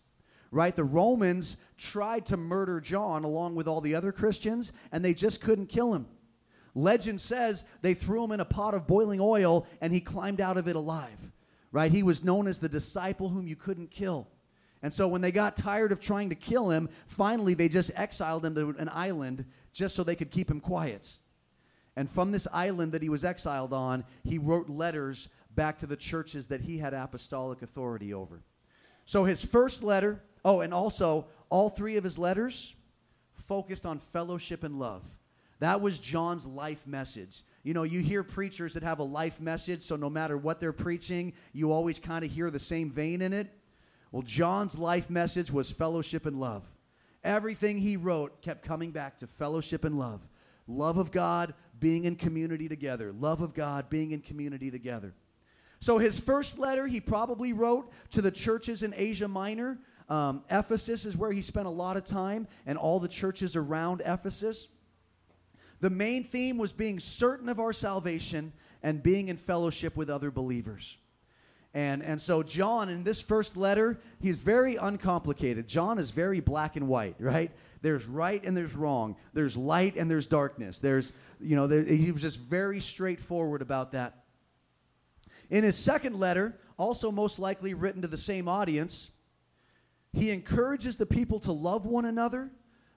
right? 0.55 0.75
The 0.75 0.86
Romans 0.86 1.58
tried 1.77 2.25
to 2.27 2.38
murder 2.38 2.79
John 2.79 3.25
along 3.25 3.55
with 3.55 3.67
all 3.67 3.81
the 3.81 3.93
other 3.93 4.13
Christians, 4.13 4.71
and 4.89 5.03
they 5.03 5.13
just 5.13 5.41
couldn't 5.41 5.67
kill 5.67 5.93
him. 5.93 6.08
Legend 6.73 7.19
says 7.19 7.65
they 7.81 7.93
threw 7.93 8.23
him 8.23 8.31
in 8.31 8.39
a 8.39 8.45
pot 8.45 8.73
of 8.73 8.88
boiling 8.88 9.19
oil 9.21 9.67
and 9.81 9.93
he 9.93 10.01
climbed 10.01 10.41
out 10.41 10.58
of 10.58 10.67
it 10.67 10.75
alive, 10.75 11.31
right? 11.71 11.91
He 11.91 12.03
was 12.03 12.23
known 12.23 12.47
as 12.47 12.60
the 12.60 12.69
disciple 12.69 13.29
whom 13.29 13.47
you 13.47 13.55
couldn't 13.55 13.91
kill. 13.91 14.27
And 14.85 14.93
so 14.93 15.07
when 15.07 15.21
they 15.21 15.31
got 15.31 15.57
tired 15.57 15.91
of 15.91 15.99
trying 15.99 16.29
to 16.29 16.35
kill 16.35 16.69
him, 16.69 16.89
finally 17.07 17.55
they 17.55 17.67
just 17.67 17.89
exiled 17.95 18.45
him 18.45 18.53
to 18.53 18.75
an 18.77 18.87
island 18.89 19.43
just 19.73 19.95
so 19.95 20.03
they 20.03 20.15
could 20.15 20.29
keep 20.29 20.47
him 20.49 20.59
quiet. 20.59 21.17
And 21.95 22.07
from 22.07 22.31
this 22.31 22.47
island 22.53 22.91
that 22.91 23.01
he 23.01 23.09
was 23.09 23.25
exiled 23.25 23.73
on, 23.73 24.03
he 24.23 24.37
wrote 24.37 24.69
letters 24.69 25.27
back 25.55 25.79
to 25.79 25.87
the 25.87 25.95
churches 25.95 26.45
that 26.49 26.61
he 26.61 26.77
had 26.77 26.93
apostolic 26.93 27.63
authority 27.63 28.13
over. 28.13 28.43
So 29.07 29.23
his 29.23 29.43
first 29.43 29.81
letter 29.81 30.21
Oh, 30.45 30.61
and 30.61 30.71
also, 30.71 31.25
all 31.49 31.71
three 31.71 31.97
of 31.97 32.03
his 32.03 32.19
letters 32.19 32.75
focused 33.33 33.83
on 33.83 33.97
fellowship 33.97 34.63
and 34.63 34.77
love. 34.77 35.03
That 35.57 35.81
was 35.81 35.97
John's 35.97 36.45
life 36.45 36.85
message. 36.85 37.41
You 37.63 37.73
know, 37.73 37.81
you 37.81 38.01
hear 38.01 38.21
preachers 38.21 38.75
that 38.75 38.83
have 38.83 38.99
a 38.99 39.03
life 39.03 39.41
message, 39.41 39.81
so 39.81 39.95
no 39.95 40.07
matter 40.07 40.37
what 40.37 40.59
they're 40.59 40.71
preaching, 40.71 41.33
you 41.51 41.71
always 41.71 41.97
kind 41.97 42.23
of 42.23 42.29
hear 42.29 42.51
the 42.51 42.59
same 42.59 42.91
vein 42.91 43.23
in 43.23 43.33
it. 43.33 43.51
Well, 44.15 44.21
John's 44.21 44.80
life 44.80 45.10
message 45.10 45.51
was 45.51 45.69
fellowship 45.69 46.25
and 46.25 46.39
love. 46.39 46.63
Everything 47.21 47.78
he 47.78 47.97
wrote 47.97 48.41
kept 48.41 48.65
coming 48.65 48.91
back 48.91 49.17
to 49.17 49.28
fellowship 49.28 49.84
and 49.84 49.99
love. 49.99 50.21
Love 50.67 50.97
of 50.97 51.12
God, 51.12 51.54
being 51.82 52.06
in 52.06 52.15
community 52.15 52.69
together. 52.69 53.12
Love 53.12 53.41
of 53.41 53.54
God, 53.54 53.89
being 53.89 54.12
in 54.12 54.21
community 54.21 54.71
together. 54.71 55.13
So, 55.82 55.97
his 55.97 56.17
first 56.17 56.58
letter 56.58 56.88
he 56.88 57.01
probably 57.01 57.51
wrote 57.51 57.91
to 58.12 58.21
the 58.21 58.32
churches 58.32 58.84
in 58.84 58.93
Asia 58.95 59.28
Minor 59.28 59.80
um, 60.08 60.45
Ephesus 60.49 61.04
is 61.04 61.17
where 61.17 61.34
he 61.34 61.41
spent 61.41 61.67
a 61.67 61.69
lot 61.69 61.97
of 61.97 62.06
time, 62.06 62.47
and 62.65 62.78
all 62.78 63.01
the 63.01 63.10
churches 63.10 63.58
around 63.58 64.01
Ephesus. 64.06 64.69
The 65.82 65.89
main 65.89 66.23
theme 66.23 66.58
was 66.58 66.71
being 66.71 67.01
certain 67.01 67.49
of 67.49 67.60
our 67.60 67.73
salvation 67.73 68.54
and 68.82 69.04
being 69.04 69.28
in 69.28 69.36
fellowship 69.36 69.97
with 69.97 70.10
other 70.10 70.32
believers. 70.32 70.95
And, 71.75 72.01
and 72.03 72.21
so, 72.21 72.41
John, 72.41 72.88
in 72.88 73.03
this 73.03 73.21
first 73.21 73.57
letter, 73.57 73.99
he's 74.21 74.39
very 74.39 74.77
uncomplicated. 74.77 75.67
John 75.67 75.99
is 75.99 76.09
very 76.09 76.39
black 76.39 76.77
and 76.77 76.88
white, 76.88 77.17
right? 77.19 77.51
There's 77.81 78.05
right 78.05 78.41
and 78.45 78.55
there's 78.55 78.73
wrong. 78.73 79.17
There's 79.33 79.57
light 79.57 79.97
and 79.97 80.09
there's 80.09 80.25
darkness. 80.25 80.79
There's, 80.79 81.11
you 81.41 81.57
know, 81.57 81.67
there, 81.67 81.83
he 81.83 82.13
was 82.13 82.21
just 82.21 82.39
very 82.39 82.79
straightforward 82.79 83.61
about 83.61 83.91
that. 83.91 84.23
In 85.49 85.65
his 85.65 85.75
second 85.75 86.17
letter, 86.17 86.57
also 86.77 87.11
most 87.11 87.39
likely 87.39 87.73
written 87.73 88.01
to 88.03 88.07
the 88.07 88.17
same 88.17 88.47
audience, 88.47 89.11
he 90.13 90.31
encourages 90.31 90.95
the 90.95 91.05
people 91.05 91.41
to 91.41 91.51
love 91.51 91.85
one 91.85 92.05
another, 92.05 92.51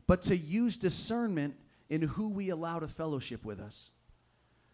but 0.06 0.22
to 0.22 0.36
use 0.36 0.76
discernment 0.76 1.56
in 1.90 2.02
who 2.02 2.28
we 2.28 2.50
allow 2.50 2.78
to 2.78 2.86
fellowship 2.86 3.44
with 3.44 3.58
us. 3.58 3.90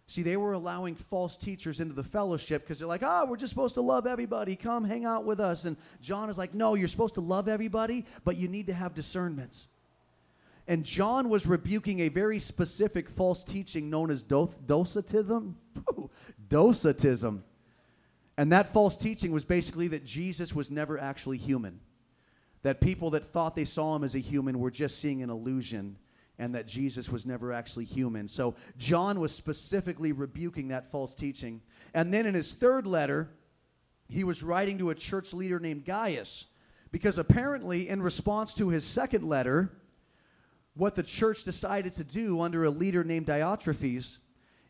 See, 0.06 0.22
they 0.22 0.36
were 0.36 0.52
allowing 0.52 0.96
false 0.96 1.36
teachers 1.36 1.80
into 1.80 1.94
the 1.94 2.04
fellowship 2.04 2.62
because 2.62 2.78
they're 2.78 2.88
like, 2.88 3.02
oh, 3.02 3.26
we're 3.26 3.38
just 3.38 3.50
supposed 3.50 3.74
to 3.74 3.80
love 3.80 4.06
everybody. 4.06 4.54
Come 4.54 4.84
hang 4.84 5.04
out 5.04 5.24
with 5.24 5.40
us. 5.40 5.64
And 5.64 5.76
John 6.02 6.28
is 6.28 6.36
like, 6.36 6.52
no, 6.52 6.74
you're 6.74 6.88
supposed 6.88 7.14
to 7.14 7.22
love 7.22 7.48
everybody, 7.48 8.04
but 8.24 8.36
you 8.36 8.48
need 8.48 8.66
to 8.66 8.74
have 8.74 8.94
discernments. 8.94 9.66
And 10.68 10.84
John 10.84 11.28
was 11.28 11.46
rebuking 11.46 12.00
a 12.00 12.08
very 12.08 12.38
specific 12.38 13.08
false 13.08 13.44
teaching 13.44 13.88
known 13.90 14.10
as 14.10 14.22
docetism. 14.22 15.56
Docetism. 16.48 17.44
And 18.36 18.52
that 18.52 18.72
false 18.72 18.96
teaching 18.96 19.32
was 19.32 19.44
basically 19.44 19.88
that 19.88 20.04
Jesus 20.04 20.54
was 20.54 20.70
never 20.70 20.98
actually 20.98 21.38
human 21.38 21.80
that 22.64 22.80
people 22.80 23.10
that 23.10 23.26
thought 23.26 23.54
they 23.54 23.66
saw 23.66 23.94
him 23.94 24.02
as 24.02 24.14
a 24.14 24.18
human 24.18 24.58
were 24.58 24.70
just 24.70 24.98
seeing 24.98 25.22
an 25.22 25.30
illusion 25.30 25.96
and 26.38 26.54
that 26.54 26.66
Jesus 26.66 27.08
was 27.08 27.26
never 27.26 27.52
actually 27.52 27.84
human. 27.84 28.26
So 28.28 28.54
John 28.76 29.20
was 29.20 29.32
specifically 29.32 30.12
rebuking 30.12 30.68
that 30.68 30.90
false 30.90 31.14
teaching. 31.14 31.60
And 31.94 32.12
then 32.12 32.26
in 32.26 32.34
his 32.34 32.54
third 32.54 32.86
letter, 32.86 33.30
he 34.08 34.24
was 34.24 34.42
writing 34.42 34.78
to 34.78 34.90
a 34.90 34.94
church 34.94 35.32
leader 35.32 35.60
named 35.60 35.84
Gaius 35.84 36.46
because 36.90 37.18
apparently, 37.18 37.88
in 37.88 38.00
response 38.00 38.54
to 38.54 38.68
his 38.68 38.84
second 38.84 39.28
letter, 39.28 39.72
what 40.74 40.94
the 40.94 41.02
church 41.02 41.44
decided 41.44 41.92
to 41.94 42.04
do 42.04 42.40
under 42.40 42.64
a 42.64 42.70
leader 42.70 43.04
named 43.04 43.26
Diotrephes 43.26 44.18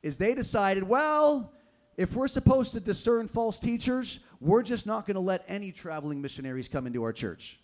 is 0.02 0.18
they 0.18 0.34
decided, 0.34 0.82
well, 0.84 1.52
if 1.96 2.14
we're 2.14 2.28
supposed 2.28 2.72
to 2.72 2.80
discern 2.80 3.28
false 3.28 3.58
teachers, 3.58 4.20
we're 4.40 4.62
just 4.62 4.86
not 4.86 5.06
going 5.06 5.14
to 5.14 5.20
let 5.20 5.44
any 5.48 5.72
traveling 5.72 6.20
missionaries 6.20 6.68
come 6.68 6.86
into 6.86 7.02
our 7.02 7.12
church. 7.12 7.60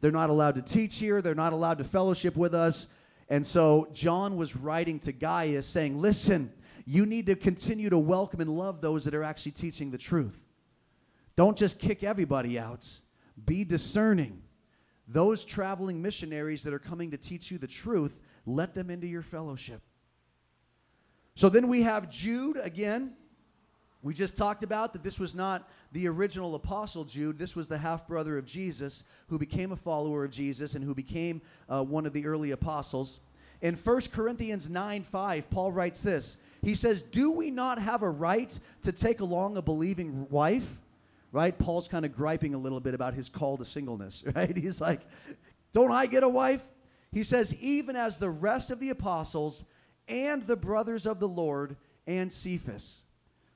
They're 0.00 0.10
not 0.10 0.30
allowed 0.30 0.54
to 0.56 0.62
teach 0.62 0.98
here, 0.98 1.20
they're 1.20 1.34
not 1.34 1.52
allowed 1.52 1.78
to 1.78 1.84
fellowship 1.84 2.36
with 2.36 2.54
us. 2.54 2.88
And 3.28 3.46
so 3.46 3.88
John 3.92 4.36
was 4.36 4.56
writing 4.56 4.98
to 5.00 5.12
Gaius 5.12 5.66
saying, 5.66 6.00
Listen, 6.00 6.52
you 6.86 7.04
need 7.04 7.26
to 7.26 7.34
continue 7.34 7.90
to 7.90 7.98
welcome 7.98 8.40
and 8.40 8.50
love 8.50 8.80
those 8.80 9.04
that 9.04 9.14
are 9.14 9.22
actually 9.22 9.52
teaching 9.52 9.90
the 9.90 9.98
truth. 9.98 10.46
Don't 11.36 11.56
just 11.56 11.78
kick 11.78 12.02
everybody 12.02 12.58
out, 12.58 12.88
be 13.44 13.64
discerning. 13.64 14.42
Those 15.06 15.44
traveling 15.44 16.02
missionaries 16.02 16.62
that 16.64 16.74
are 16.74 16.78
coming 16.78 17.10
to 17.12 17.16
teach 17.16 17.50
you 17.50 17.58
the 17.58 17.66
truth, 17.66 18.20
let 18.44 18.74
them 18.74 18.90
into 18.90 19.06
your 19.06 19.22
fellowship. 19.22 19.80
So 21.34 21.48
then 21.48 21.68
we 21.68 21.82
have 21.82 22.10
Jude 22.10 22.58
again. 22.60 23.14
We 24.02 24.14
just 24.14 24.36
talked 24.36 24.62
about 24.62 24.92
that 24.92 25.02
this 25.02 25.18
was 25.18 25.34
not 25.34 25.68
the 25.92 26.06
original 26.06 26.54
apostle 26.54 27.04
Jude. 27.04 27.38
This 27.38 27.56
was 27.56 27.66
the 27.66 27.78
half 27.78 28.06
brother 28.06 28.38
of 28.38 28.46
Jesus 28.46 29.02
who 29.28 29.38
became 29.38 29.72
a 29.72 29.76
follower 29.76 30.24
of 30.24 30.30
Jesus 30.30 30.74
and 30.74 30.84
who 30.84 30.94
became 30.94 31.42
uh, 31.68 31.82
one 31.82 32.06
of 32.06 32.12
the 32.12 32.26
early 32.26 32.52
apostles. 32.52 33.20
In 33.60 33.74
1 33.74 34.00
Corinthians 34.12 34.70
9 34.70 35.02
5, 35.02 35.50
Paul 35.50 35.72
writes 35.72 36.02
this. 36.02 36.36
He 36.62 36.74
says, 36.74 37.02
Do 37.02 37.32
we 37.32 37.50
not 37.50 37.80
have 37.80 38.02
a 38.02 38.10
right 38.10 38.56
to 38.82 38.92
take 38.92 39.20
along 39.20 39.56
a 39.56 39.62
believing 39.62 40.28
wife? 40.30 40.78
Right? 41.32 41.56
Paul's 41.58 41.88
kind 41.88 42.04
of 42.04 42.16
griping 42.16 42.54
a 42.54 42.58
little 42.58 42.80
bit 42.80 42.94
about 42.94 43.14
his 43.14 43.28
call 43.28 43.58
to 43.58 43.64
singleness, 43.64 44.24
right? 44.34 44.56
He's 44.56 44.80
like, 44.80 45.00
Don't 45.72 45.90
I 45.90 46.06
get 46.06 46.22
a 46.22 46.28
wife? 46.28 46.62
He 47.10 47.24
says, 47.24 47.54
Even 47.60 47.96
as 47.96 48.18
the 48.18 48.30
rest 48.30 48.70
of 48.70 48.78
the 48.78 48.90
apostles 48.90 49.64
and 50.06 50.46
the 50.46 50.56
brothers 50.56 51.04
of 51.04 51.18
the 51.18 51.28
Lord 51.28 51.76
and 52.06 52.32
Cephas. 52.32 53.02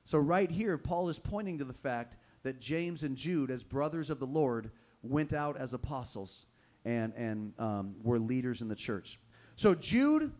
So, 0.05 0.17
right 0.17 0.51
here, 0.51 0.77
Paul 0.77 1.09
is 1.09 1.17
pointing 1.17 1.57
to 1.59 1.65
the 1.65 1.73
fact 1.73 2.17
that 2.43 2.59
James 2.59 3.03
and 3.03 3.15
Jude, 3.15 3.49
as 3.49 3.63
brothers 3.63 4.09
of 4.09 4.19
the 4.19 4.27
Lord, 4.27 4.71
went 5.01 5.33
out 5.33 5.57
as 5.57 5.73
apostles 5.73 6.45
and, 6.85 7.13
and 7.15 7.53
um, 7.57 7.95
were 8.03 8.19
leaders 8.19 8.61
in 8.61 8.67
the 8.67 8.75
church. 8.75 9.19
So, 9.55 9.73
Jude, 9.73 10.31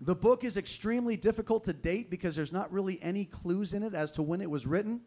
the 0.00 0.14
book 0.14 0.44
is 0.44 0.56
extremely 0.56 1.16
difficult 1.16 1.64
to 1.64 1.72
date 1.72 2.08
because 2.08 2.36
there's 2.36 2.52
not 2.52 2.72
really 2.72 3.02
any 3.02 3.24
clues 3.24 3.74
in 3.74 3.82
it 3.82 3.94
as 3.94 4.12
to 4.12 4.22
when 4.22 4.40
it 4.40 4.50
was 4.50 4.66
written. 4.66 5.00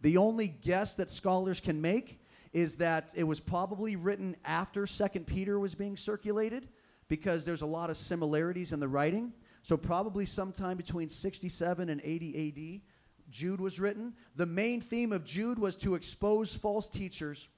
The 0.00 0.16
only 0.16 0.48
guess 0.48 0.94
that 0.94 1.10
scholars 1.10 1.60
can 1.60 1.80
make 1.80 2.20
is 2.52 2.76
that 2.76 3.12
it 3.14 3.24
was 3.24 3.40
probably 3.40 3.96
written 3.96 4.36
after 4.44 4.86
Second 4.86 5.26
Peter 5.26 5.58
was 5.58 5.74
being 5.74 5.98
circulated 5.98 6.68
because 7.08 7.44
there's 7.44 7.62
a 7.62 7.66
lot 7.66 7.90
of 7.90 7.96
similarities 7.96 8.72
in 8.72 8.80
the 8.80 8.88
writing. 8.88 9.32
So, 9.62 9.76
probably 9.76 10.24
sometime 10.24 10.78
between 10.78 11.10
67 11.10 11.90
and 11.90 12.00
80 12.02 12.82
AD 12.82 12.88
Jude 13.30 13.60
was 13.60 13.80
written. 13.80 14.14
The 14.36 14.46
main 14.46 14.80
theme 14.80 15.12
of 15.12 15.24
Jude 15.24 15.58
was 15.58 15.76
to 15.76 15.94
expose 15.94 16.54
false 16.54 16.88
teachers 16.88 17.48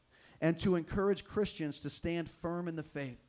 and 0.40 0.58
to 0.60 0.76
encourage 0.76 1.24
Christians 1.24 1.80
to 1.80 1.90
stand 1.90 2.28
firm 2.28 2.68
in 2.68 2.76
the 2.76 2.82
faith. 2.82 3.20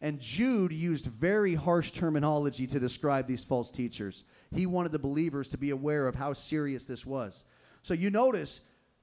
And 0.00 0.18
Jude 0.18 0.72
used 0.72 1.06
very 1.06 1.54
harsh 1.54 1.90
terminology 1.90 2.66
to 2.68 2.80
describe 2.80 3.26
these 3.26 3.44
false 3.44 3.70
teachers. 3.70 4.24
He 4.54 4.64
wanted 4.64 4.92
the 4.92 4.98
believers 4.98 5.48
to 5.48 5.58
be 5.58 5.70
aware 5.70 6.06
of 6.06 6.14
how 6.14 6.32
serious 6.32 6.86
this 6.86 7.04
was. 7.04 7.44
So 7.82 7.92
you 7.92 8.08
notice 8.10 8.62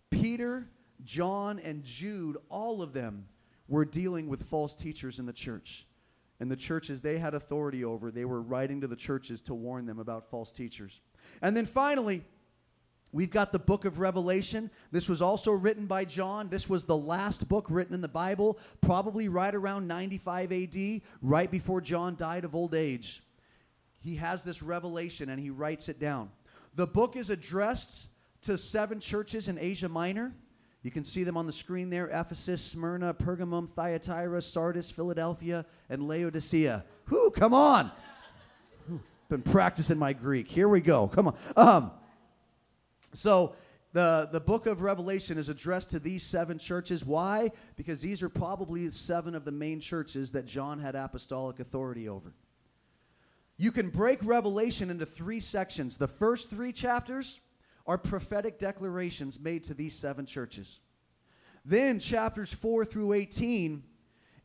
Peter, 0.10 0.68
John, 1.04 1.60
and 1.60 1.84
Jude, 1.84 2.38
all 2.50 2.82
of 2.82 2.94
them 2.94 3.28
were 3.68 3.86
dealing 3.86 4.28
with 4.28 4.44
false 4.44 4.74
teachers 4.74 5.20
in 5.20 5.26
the 5.26 5.34
church. 5.34 5.86
And 6.40 6.50
the 6.50 6.56
churches 6.56 7.02
they 7.02 7.18
had 7.18 7.34
authority 7.34 7.84
over, 7.84 8.12
they 8.12 8.26
were 8.26 8.42
writing 8.42 8.82
to 8.82 8.88
the 8.88 8.96
churches 8.96 9.42
to 9.42 9.54
warn 9.54 9.86
them 9.86 10.00
about 10.00 10.30
false 10.30 10.52
teachers. 10.52 11.02
And 11.42 11.58
then 11.58 11.66
finally, 11.66 12.24
We've 13.18 13.32
got 13.32 13.52
the 13.52 13.58
book 13.58 13.86
of 13.86 13.98
Revelation. 13.98 14.70
This 14.92 15.10
was 15.10 15.24
also 15.24 15.52
written 15.52 15.88
by 15.88 16.06
John. 16.06 16.50
This 16.50 16.70
was 16.70 16.86
the 16.86 16.96
last 16.96 17.50
book 17.50 17.66
written 17.68 17.96
in 17.96 18.02
the 18.02 18.08
Bible, 18.08 18.60
probably 18.80 19.28
right 19.28 19.56
around 19.56 19.88
95 19.88 20.52
AD, 20.52 21.02
right 21.24 21.50
before 21.50 21.82
John 21.82 22.16
died 22.16 22.46
of 22.46 22.54
old 22.54 22.76
age. 22.76 23.24
He 24.02 24.18
has 24.18 24.44
this 24.44 24.62
revelation 24.62 25.30
and 25.30 25.40
he 25.40 25.50
writes 25.50 25.90
it 25.90 26.00
down. 26.00 26.30
The 26.76 26.86
book 26.86 27.16
is 27.16 27.32
addressed 27.32 28.06
to 28.44 28.56
seven 28.56 29.00
churches 29.00 29.48
in 29.48 29.58
Asia 29.58 29.90
Minor. 29.90 30.36
You 30.84 30.92
can 30.92 31.04
see 31.04 31.24
them 31.24 31.38
on 31.38 31.48
the 31.48 31.54
screen 31.54 31.90
there 31.90 32.10
Ephesus, 32.10 32.62
Smyrna, 32.62 33.16
Pergamum, 33.16 33.68
Thyatira, 33.68 34.44
Sardis, 34.44 34.92
Philadelphia, 34.92 35.66
and 35.90 36.08
Laodicea. 36.08 36.86
Whoo, 37.10 37.32
come 37.32 37.56
on. 37.56 37.90
been 39.28 39.42
practicing 39.42 39.98
my 39.98 40.14
Greek. 40.14 40.48
Here 40.48 40.70
we 40.70 40.82
go. 40.82 41.08
Come 41.08 41.30
on. 41.30 41.38
Um, 41.56 41.92
so 43.14 43.56
the, 43.94 44.30
the 44.32 44.40
book 44.40 44.68
of 44.68 44.82
Revelation 44.82 45.38
is 45.38 45.50
addressed 45.50 45.92
to 45.92 46.00
these 46.00 46.24
seven 46.24 46.60
churches. 46.60 47.06
Why? 47.06 47.52
Because 47.76 48.02
these 48.02 48.22
are 48.22 48.30
probably 48.30 48.90
seven 48.90 49.34
of 49.34 49.46
the 49.46 49.52
main 49.52 49.80
churches 49.80 50.32
that 50.32 50.46
John 50.46 50.80
had 50.80 50.96
apostolic 50.96 51.60
authority 51.60 52.10
over. 52.10 52.34
You 53.58 53.72
can 53.72 53.90
break 53.90 54.20
Revelation 54.24 54.90
into 54.92 55.06
three 55.06 55.40
sections. 55.40 55.98
The 55.98 56.08
first 56.08 56.50
three 56.50 56.72
chapters 56.72 57.40
are 57.88 57.98
prophetic 57.98 58.60
declarations 58.60 59.40
made 59.40 59.64
to 59.64 59.74
these 59.74 59.96
seven 59.96 60.26
churches. 60.26 60.80
Then, 61.66 62.00
chapters 62.00 62.54
4 62.54 62.86
through 62.86 63.14
18 63.14 63.84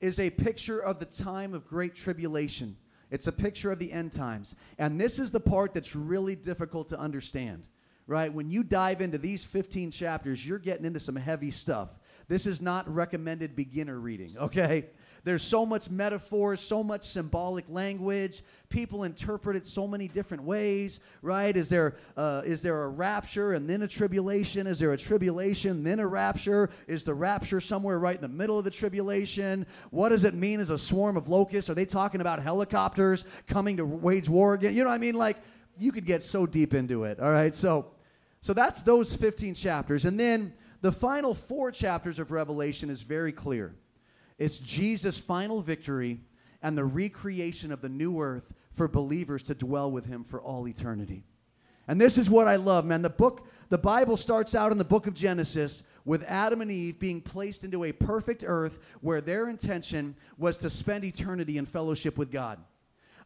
is 0.01 0.18
a 0.18 0.31
picture 0.31 0.81
of 0.81 0.98
the 0.98 1.05
time 1.05 1.53
of 1.53 1.66
great 1.66 1.94
tribulation. 1.94 2.77
It's 3.11 3.27
a 3.27 3.33
picture 3.33 3.70
of 3.70 3.79
the 3.79 3.92
end 3.92 4.12
times. 4.12 4.57
And 4.79 5.01
this 5.01 5.18
is 5.18 5.31
the 5.31 5.40
part 5.40 5.75
that's 5.75 5.94
really 5.94 6.35
difficult 6.35 6.88
to 6.88 6.98
understand 6.98 7.68
right? 8.07 8.33
When 8.33 8.51
you 8.51 8.62
dive 8.62 9.01
into 9.01 9.19
these 9.19 9.45
15 9.45 9.91
chapters, 9.91 10.47
you're 10.47 10.59
getting 10.59 10.85
into 10.85 11.01
some 11.01 11.17
heavy 11.17 11.51
stuff. 11.51 11.91
This 12.29 12.47
is 12.47 12.62
not 12.62 12.93
recommended 12.93 13.57
beginner 13.57 13.99
reading, 13.99 14.37
okay? 14.38 14.87
There's 15.25 15.43
so 15.43 15.65
much 15.65 15.88
metaphor, 15.88 16.57
so 16.57 16.83
much 16.83 17.05
symbolic 17.05 17.65
language. 17.69 18.43
People 18.69 19.05
interpret 19.05 19.55
it 19.55 19.67
so 19.67 19.87
many 19.87 20.09
different 20.09 20.43
ways, 20.43 20.99
right? 21.21 21.57
Is 21.57 21.69
there, 21.69 21.97
uh, 22.17 22.43
is 22.45 22.61
there 22.61 22.83
a 22.83 22.88
rapture 22.88 23.53
and 23.53 23.71
then 23.71 23.83
a 23.83 23.88
tribulation? 23.88 24.67
Is 24.67 24.81
there 24.81 24.93
a 24.93 24.99
tribulation, 24.99 25.85
then 25.85 26.01
a 26.01 26.07
rapture? 26.07 26.71
Is 26.88 27.05
the 27.05 27.15
rapture 27.15 27.61
somewhere 27.61 28.01
right 28.01 28.17
in 28.17 28.23
the 28.23 28.29
middle 28.29 28.59
of 28.59 28.65
the 28.65 28.71
tribulation? 28.71 29.65
What 29.91 30.09
does 30.09 30.25
it 30.25 30.35
mean 30.35 30.59
as 30.59 30.71
a 30.71 30.79
swarm 30.79 31.17
of 31.17 31.29
locusts? 31.29 31.71
Are 31.71 31.75
they 31.75 31.87
talking 31.87 32.21
about 32.21 32.43
helicopters 32.43 33.25
coming 33.47 33.77
to 33.77 33.85
wage 33.85 34.29
war 34.29 34.55
again? 34.55 34.75
You 34.75 34.83
know 34.83 34.91
what 34.91 34.97
I 34.97 34.99
mean? 34.99 35.15
Like, 35.15 35.37
you 35.79 35.93
could 35.93 36.05
get 36.05 36.23
so 36.23 36.47
deep 36.47 36.75
into 36.75 37.05
it, 37.05 37.21
all 37.21 37.31
right? 37.31 37.55
So, 37.55 37.87
so 38.41 38.53
that's 38.53 38.83
those 38.83 39.15
15 39.15 39.55
chapters. 39.55 40.05
And 40.05 40.19
then 40.19 40.53
the 40.81 40.93
final 40.93 41.35
four 41.35 41.71
chapters 41.71 42.19
of 42.19 42.31
Revelation 42.31 42.91
is 42.91 43.03
very 43.03 43.33
clear. 43.33 43.75
It's 44.39 44.59
Jesus' 44.59 45.19
final 45.19 45.63
victory 45.63 46.21
and 46.63 46.77
the 46.77 46.85
recreation 46.85 47.73
of 47.73 47.81
the 47.81 47.89
new 47.89 48.21
earth 48.21 48.53
for 48.73 48.89
believers 48.89 49.43
to 49.45 49.55
dwell 49.55 49.91
with 49.91 50.07
him 50.07 50.25
for 50.25 50.41
all 50.41 50.67
eternity. 50.67 51.25
And 51.89 52.01
this 52.01 52.17
is 52.17 52.31
what 52.31 52.47
I 52.47 52.57
love, 52.57 52.85
man. 52.85 53.03
The 53.03 53.11
book, 53.11 53.47
the 53.69 53.79
Bible 53.79 54.17
starts 54.17 54.55
out 54.55 54.73
in 54.73 54.79
the 54.79 54.85
book 54.85 55.07
of 55.07 55.15
Genesis 55.15 55.83
with 56.05 56.25
Adam 56.25 56.61
and 56.61 56.71
Eve 56.71 56.99
being 56.99 57.21
placed 57.21 57.65
into 57.65 57.85
a 57.85 57.93
perfect 57.93 58.45
earth 58.47 58.79
where 59.01 59.21
their 59.21 59.49
intention 59.49 60.15
was 60.39 60.59
to 60.59 60.71
spend 60.71 61.05
eternity 61.05 61.59
in 61.59 61.67
fellowship 61.67 62.17
with 62.17 62.31
God. 62.31 62.59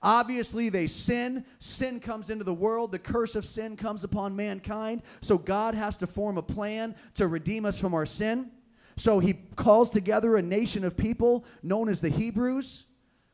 Obviously, 0.03 0.69
they 0.69 0.87
sin. 0.87 1.45
Sin 1.59 2.01
comes 2.01 2.31
into 2.31 2.45
the 2.45 2.55
world. 2.55 2.93
The 2.93 2.99
curse 2.99 3.35
of 3.35 3.45
sin 3.45 3.77
comes 3.77 4.05
upon 4.05 4.37
mankind. 4.37 5.03
So 5.21 5.39
God 5.39 5.75
has 5.75 5.97
to 5.99 6.07
form 6.07 6.39
a 6.39 6.43
plan 6.43 6.95
to 7.15 7.27
redeem 7.27 7.65
us 7.65 7.79
from 7.79 7.95
our 7.95 8.07
sin. 8.07 8.51
So 8.97 9.19
he 9.19 9.35
calls 9.57 9.91
together 9.91 10.37
a 10.37 10.43
nation 10.43 10.85
of 10.85 10.97
people 10.97 11.45
known 11.63 11.89
as 11.89 12.01
the 12.01 12.09
Hebrews 12.09 12.85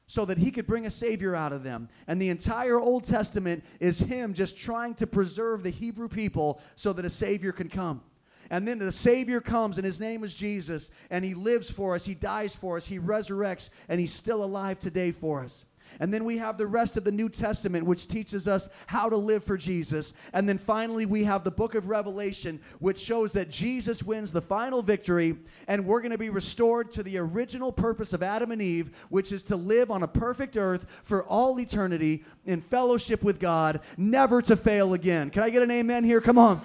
so 0.07 0.25
that 0.25 0.38
he 0.38 0.51
could 0.51 0.66
bring 0.66 0.87
a 0.87 0.90
savior 0.90 1.35
out 1.35 1.53
of 1.53 1.62
them. 1.62 1.88
And 2.07 2.20
the 2.20 2.29
entire 2.29 2.79
Old 2.79 3.05
Testament 3.05 3.64
is 3.81 4.01
him 4.01 4.35
just 4.35 4.59
trying 4.59 4.94
to 4.96 5.07
preserve 5.07 5.62
the 5.62 5.70
Hebrew 5.70 6.09
people 6.09 6.61
so 6.75 6.92
that 6.92 7.05
a 7.05 7.11
savior 7.11 7.53
can 7.53 7.68
come. 7.68 8.03
And 8.51 8.68
then 8.68 8.79
the 8.79 8.92
Savior 8.92 9.40
comes, 9.40 9.79
and 9.79 9.85
his 9.87 9.98
name 9.98 10.22
is 10.22 10.35
Jesus, 10.35 10.90
and 11.09 11.25
he 11.25 11.33
lives 11.33 11.70
for 11.70 11.94
us, 11.94 12.05
he 12.05 12.14
dies 12.14 12.55
for 12.55 12.77
us, 12.77 12.87
he 12.87 12.98
resurrects, 12.98 13.70
and 13.88 13.98
he's 13.98 14.12
still 14.12 14.44
alive 14.44 14.79
today 14.79 15.11
for 15.11 15.42
us. 15.42 15.64
And 16.00 16.12
then 16.12 16.24
we 16.24 16.38
have 16.38 16.59
the 16.59 16.66
rest 16.66 16.96
of 16.96 17.05
the 17.05 17.12
New 17.12 17.28
Testament, 17.28 17.87
which 17.87 18.09
teaches 18.09 18.48
us 18.48 18.68
how 18.87 19.09
to 19.09 19.16
live 19.16 19.44
for 19.44 19.57
Jesus. 19.57 20.14
And 20.33 20.48
then 20.48 20.59
finally, 20.59 21.07
we 21.07 21.24
have 21.24 21.44
the 21.44 21.50
book 21.50 21.74
of 21.74 21.88
Revelation, 21.88 22.61
which 22.78 22.98
shows 22.98 23.33
that 23.33 23.50
Jesus 23.50 24.02
wins 24.02 24.33
the 24.33 24.42
final 24.42 24.83
victory, 24.83 25.37
and 25.68 25.87
we're 25.87 26.00
going 26.00 26.12
to 26.12 26.18
be 26.18 26.31
restored 26.31 26.90
to 26.92 27.02
the 27.02 27.18
original 27.18 27.72
purpose 27.72 28.12
of 28.12 28.22
Adam 28.22 28.50
and 28.50 28.62
Eve, 28.62 28.90
which 29.09 29.33
is 29.33 29.42
to 29.44 29.57
live 29.57 29.90
on 29.90 30.02
a 30.02 30.09
perfect 30.09 30.57
earth 30.57 30.87
for 31.05 31.24
all 31.24 31.59
eternity 31.61 32.24
in 32.46 32.61
fellowship 32.61 33.22
with 33.22 33.38
God, 33.38 33.81
never 33.96 34.42
to 34.42 34.57
fail 34.57 34.94
again. 34.94 35.31
Can 35.31 35.42
I 35.42 35.50
get 35.50 35.62
an 35.62 35.70
amen 35.70 36.05
here? 36.05 36.20
Come 36.20 36.38
on. 36.38 36.61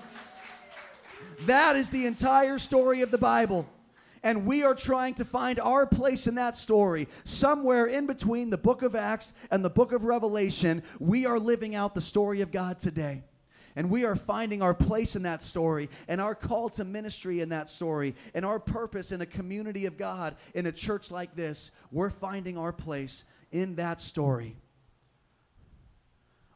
That 1.41 1.75
is 1.75 1.89
the 1.91 2.05
entire 2.05 2.57
story 2.57 3.01
of 3.01 3.11
the 3.11 3.17
Bible. 3.17 3.67
And 4.27 4.45
we 4.45 4.61
are 4.65 4.75
trying 4.75 5.13
to 5.13 5.23
find 5.23 5.57
our 5.57 5.87
place 5.87 6.27
in 6.27 6.35
that 6.35 6.57
story. 6.57 7.07
Somewhere 7.23 7.85
in 7.85 8.07
between 8.07 8.49
the 8.49 8.57
book 8.57 8.81
of 8.81 8.93
Acts 8.93 9.31
and 9.49 9.63
the 9.63 9.69
book 9.69 9.93
of 9.93 10.03
Revelation, 10.03 10.83
we 10.99 11.25
are 11.25 11.39
living 11.39 11.75
out 11.75 11.95
the 11.95 12.01
story 12.01 12.41
of 12.41 12.51
God 12.51 12.77
today. 12.77 13.23
And 13.77 13.89
we 13.89 14.03
are 14.03 14.17
finding 14.17 14.61
our 14.61 14.73
place 14.73 15.15
in 15.15 15.23
that 15.23 15.41
story 15.41 15.89
and 16.09 16.19
our 16.19 16.35
call 16.35 16.67
to 16.71 16.83
ministry 16.83 17.39
in 17.39 17.47
that 17.49 17.69
story 17.69 18.15
and 18.33 18.43
our 18.43 18.59
purpose 18.59 19.13
in 19.13 19.21
a 19.21 19.25
community 19.25 19.85
of 19.85 19.97
God 19.97 20.35
in 20.53 20.65
a 20.65 20.73
church 20.73 21.09
like 21.09 21.33
this. 21.33 21.71
We're 21.89 22.09
finding 22.09 22.57
our 22.57 22.73
place 22.73 23.23
in 23.53 23.75
that 23.75 24.01
story. 24.01 24.57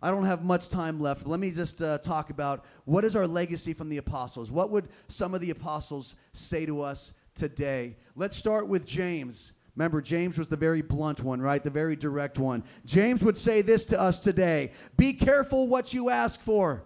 I 0.02 0.12
don't 0.12 0.26
have 0.26 0.44
much 0.44 0.68
time 0.68 1.00
left. 1.00 1.26
Let 1.26 1.40
me 1.40 1.52
just 1.52 1.82
uh, 1.82 2.00
talk 2.00 2.32
about 2.32 2.66
what 2.84 3.06
is 3.06 3.16
our 3.16 3.28
legacy 3.28 3.74
from 3.74 3.88
the 3.88 3.98
apostles. 3.98 4.52
What 4.52 4.72
would 4.72 4.90
some 5.08 5.34
of 5.34 5.40
the 5.40 5.52
apostles 5.52 6.18
say 6.34 6.66
to 6.66 6.82
us 6.82 7.14
today. 7.42 7.98
Let's 8.16 8.38
start 8.38 8.68
with 8.68 8.86
James. 8.86 9.54
Remember, 9.76 10.00
James 10.00 10.38
was 10.38 10.48
the 10.48 10.56
very 10.56 10.84
blunt 10.84 11.24
one, 11.24 11.42
right? 11.42 11.64
The 11.64 11.72
very 11.72 11.96
direct 11.96 12.38
one. 12.38 12.64
James 12.86 13.24
would 13.24 13.36
say 13.36 13.64
this 13.64 13.84
to 13.86 14.00
us 14.00 14.20
today 14.20 14.74
Be 14.96 15.14
careful 15.14 15.68
what 15.68 15.92
you 15.92 16.12
ask 16.12 16.40
for. 16.40 16.84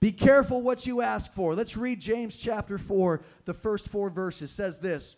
Be 0.00 0.12
careful 0.12 0.60
what 0.60 0.84
you 0.86 1.00
ask 1.00 1.32
for. 1.32 1.54
Let's 1.54 1.78
read 1.78 1.98
James 1.98 2.36
chapter 2.36 2.76
4, 2.76 3.22
the 3.46 3.54
first 3.54 3.88
four 3.88 4.10
verses. 4.10 4.50
It 4.50 4.54
says 4.54 4.80
this 4.80 5.16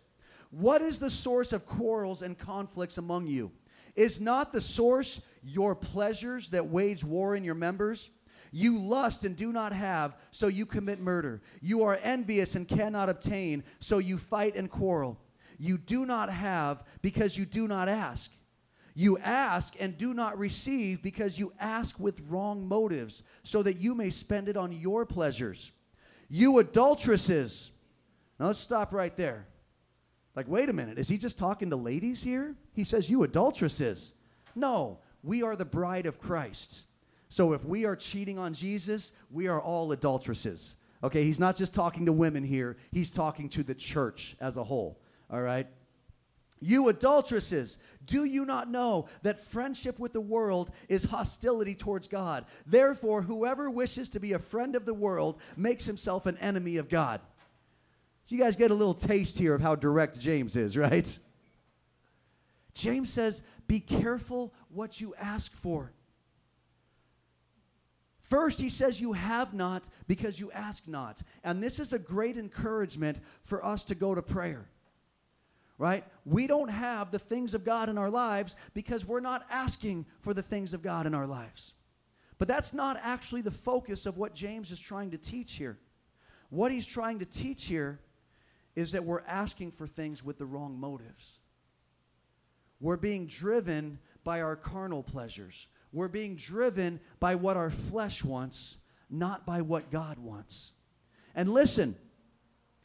What 0.53 0.81
is 0.81 1.01
the 1.01 1.11
source 1.11 1.53
of 1.53 1.67
quarrels 1.67 2.23
and 2.23 2.39
conflicts 2.39 2.99
among 2.99 3.27
you? 3.27 3.51
Is 3.97 4.21
not 4.21 4.53
the 4.53 4.61
source 4.61 5.23
your 5.43 5.75
pleasures 5.75 6.51
that 6.51 6.69
wage 6.69 7.03
war 7.03 7.35
in 7.35 7.43
your 7.43 7.57
members? 7.57 8.11
You 8.53 8.79
lust 8.79 9.25
and 9.25 9.37
do 9.37 9.53
not 9.53 9.73
have, 9.73 10.17
so 10.31 10.49
you 10.49 10.67
commit 10.67 11.01
murder. 11.01 11.41
You 11.61 11.85
are 11.85 11.99
envious 12.03 12.55
and 12.55 12.67
cannot 12.67 13.09
obtain, 13.09 13.63
so 13.79 13.99
you 13.99 14.19
fight 14.19 14.57
and 14.57 14.71
quarrel. 14.71 15.19
You 15.59 15.79
do 15.79 16.05
not 16.05 16.31
have 16.31 16.83
because 17.03 17.37
you 17.37 17.45
do 17.45 17.69
not 17.69 17.89
ask. 17.89 18.33
You 18.95 19.19
ask 19.19 19.75
and 19.79 19.97
do 19.97 20.15
not 20.15 20.39
receive 20.39 21.03
because 21.03 21.39
you 21.39 21.53
ask 21.61 22.01
with 22.01 22.21
wrong 22.29 22.67
motives, 22.67 23.23
so 23.45 23.63
that 23.63 23.79
you 23.79 23.95
may 23.95 24.11
spend 24.11 24.49
it 24.49 24.57
on 24.57 24.73
your 24.73 25.07
pleasures. 25.07 25.71
You 26.29 26.59
adulteresses. 26.59 27.71
Now 28.39 28.47
let's 28.47 28.59
stop 28.59 28.93
right 28.93 29.17
there. 29.17 29.47
Like, 30.35 30.49
wait 30.49 30.69
a 30.69 30.73
minute, 30.73 30.99
is 30.99 31.09
he 31.09 31.19
just 31.19 31.39
talking 31.39 31.71
to 31.71 31.77
ladies 31.77 32.23
here? 32.23 32.55
He 32.73 32.85
says, 32.85 33.11
You 33.11 33.23
adulteresses. 33.23 34.15
No, 34.55 34.99
we 35.23 35.43
are 35.43 35.57
the 35.57 35.65
bride 35.65 36.07
of 36.07 36.19
Christ. 36.19 36.85
So 37.31 37.53
if 37.53 37.64
we 37.64 37.85
are 37.87 37.97
cheating 37.97 38.38
on 38.38 38.53
Jesus, 38.53 39.12
we 39.31 39.47
are 39.47 39.61
all 39.61 39.93
adulteresses. 39.93 40.77
Okay, 41.03 41.25
he's 41.25 41.40
not 41.40 41.57
just 41.57 41.75
talking 41.75 42.05
to 42.07 42.12
women 42.12 42.45
here, 42.45 42.77
he's 42.90 43.11
talking 43.11 43.49
to 43.51 43.62
the 43.62 43.75
church 43.75 44.37
as 44.40 44.57
a 44.57 44.64
whole. 44.64 45.01
All 45.31 45.40
right? 45.40 45.66
You 46.61 46.88
adulteresses, 46.88 47.79
do 48.05 48.25
you 48.25 48.45
not 48.45 48.69
know 48.69 49.09
that 49.23 49.38
friendship 49.38 49.99
with 49.99 50.12
the 50.12 50.21
world 50.21 50.73
is 50.88 51.05
hostility 51.05 51.75
towards 51.75 52.09
God? 52.09 52.45
Therefore, 52.66 53.23
whoever 53.23 53.71
wishes 53.71 54.11
to 54.11 54.21
be 54.21 54.33
a 54.33 54.38
friend 54.38 54.75
of 54.75 54.85
the 54.85 54.93
world 54.93 55.40
makes 55.57 55.87
himself 55.87 56.27
an 56.27 56.37
enemy 56.38 56.77
of 56.77 56.90
God. 56.90 57.21
So, 58.27 58.35
you 58.35 58.43
guys 58.43 58.57
get 58.57 58.73
a 58.73 58.75
little 58.75 58.93
taste 58.93 59.38
here 59.38 59.55
of 59.55 59.62
how 59.62 59.75
direct 59.77 60.21
James 60.21 60.57
is, 60.57 60.77
right? 60.77 61.19
James 62.75 63.11
says, 63.11 63.43
Be 63.66 63.81
careful 63.81 64.53
what 64.69 65.01
you 65.01 65.14
ask 65.19 65.53
for. 65.53 65.93
First, 68.31 68.61
he 68.61 68.71
says, 68.71 69.01
You 69.01 69.12
have 69.12 69.53
not 69.53 69.87
because 70.07 70.40
you 70.40 70.51
ask 70.53 70.88
not. 70.88 71.21
And 71.45 71.62
this 71.62 71.79
is 71.79 71.93
a 71.93 71.99
great 71.99 72.38
encouragement 72.38 73.21
for 73.43 73.62
us 73.62 73.85
to 73.87 73.95
go 73.95 74.14
to 74.14 74.23
prayer 74.23 74.66
right? 75.81 76.05
We 76.27 76.47
don't 76.47 76.69
have 76.69 77.11
the 77.11 77.19
things 77.19 77.55
of 77.55 77.64
God 77.64 77.88
in 77.88 77.97
our 77.97 78.11
lives 78.11 78.55
because 78.75 79.07
we're 79.07 79.21
not 79.21 79.47
asking 79.49 80.05
for 80.21 80.35
the 80.35 80.43
things 80.43 80.75
of 80.75 80.83
God 80.83 81.07
in 81.07 81.14
our 81.14 81.27
lives. 81.27 81.73
But 82.37 82.49
that's 82.49 82.75
not 82.75 82.99
actually 83.03 83.40
the 83.40 83.51
focus 83.51 84.05
of 84.05 84.19
what 84.19 84.35
James 84.35 84.73
is 84.73 84.79
trying 84.79 85.11
to 85.12 85.16
teach 85.16 85.55
here. 85.55 85.79
What 86.51 86.71
he's 86.71 86.85
trying 86.85 87.21
to 87.21 87.25
teach 87.25 87.64
here 87.64 87.99
is 88.77 88.93
that 88.93 89.07
we're 89.07 89.23
asking 89.23 89.71
for 89.71 89.87
things 89.87 90.23
with 90.23 90.37
the 90.37 90.45
wrong 90.45 90.79
motives. 90.79 91.38
We're 92.79 92.99
being 92.99 93.27
driven 93.27 94.01
by 94.23 94.43
our 94.43 94.57
carnal 94.57 95.03
pleasures. 95.03 95.66
We're 95.92 96.09
being 96.09 96.37
driven 96.37 97.00
by 97.18 97.35
what 97.35 97.57
our 97.57 97.70
flesh 97.70 98.24
wants, 98.24 98.76
not 99.09 99.44
by 99.44 99.62
what 99.62 99.90
God 99.90 100.18
wants. 100.18 100.72
And 101.35 101.53
listen, 101.53 101.96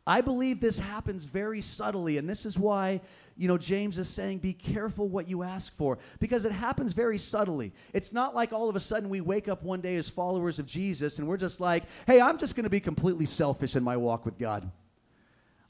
I 0.08 0.22
believe 0.22 0.60
this 0.60 0.80
happens 0.80 1.24
very 1.26 1.62
subtly, 1.62 2.18
and 2.18 2.30
this 2.30 2.46
is 2.46 2.60
why, 2.60 3.02
you 3.36 3.48
know, 3.48 3.58
James 3.58 3.98
is 3.98 4.08
saying, 4.08 4.38
be 4.38 4.54
careful 4.54 5.08
what 5.08 5.28
you 5.28 5.42
ask 5.42 5.76
for, 5.76 5.98
because 6.20 6.46
it 6.46 6.52
happens 6.52 6.94
very 6.94 7.18
subtly. 7.18 7.74
It's 7.92 8.14
not 8.14 8.36
like 8.36 8.54
all 8.54 8.70
of 8.70 8.76
a 8.76 8.80
sudden 8.80 9.10
we 9.10 9.22
wake 9.22 9.48
up 9.48 9.64
one 9.64 9.82
day 9.82 9.96
as 9.96 10.08
followers 10.08 10.60
of 10.60 10.68
Jesus 10.68 11.18
and 11.18 11.28
we're 11.28 11.38
just 11.38 11.60
like, 11.60 11.84
hey, 12.06 12.22
I'm 12.22 12.38
just 12.38 12.56
going 12.56 12.66
to 12.66 12.70
be 12.70 12.80
completely 12.80 13.26
selfish 13.26 13.76
in 13.76 13.84
my 13.84 13.98
walk 13.98 14.26
with 14.26 14.38
God. 14.38 14.72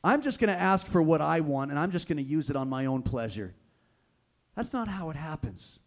I'm 0.03 0.21
just 0.21 0.39
going 0.39 0.53
to 0.53 0.61
ask 0.61 0.85
for 0.85 1.01
what 1.01 1.21
I 1.21 1.39
want, 1.39 1.71
and 1.71 1.79
I'm 1.79 1.91
just 1.91 2.07
going 2.07 2.17
to 2.17 2.23
use 2.23 2.49
it 2.49 2.55
on 2.55 2.69
my 2.69 2.85
own 2.85 3.01
pleasure. 3.01 3.55
That's 4.55 4.73
not 4.73 4.87
how 4.87 5.09
it 5.09 5.15
happens. 5.15 5.79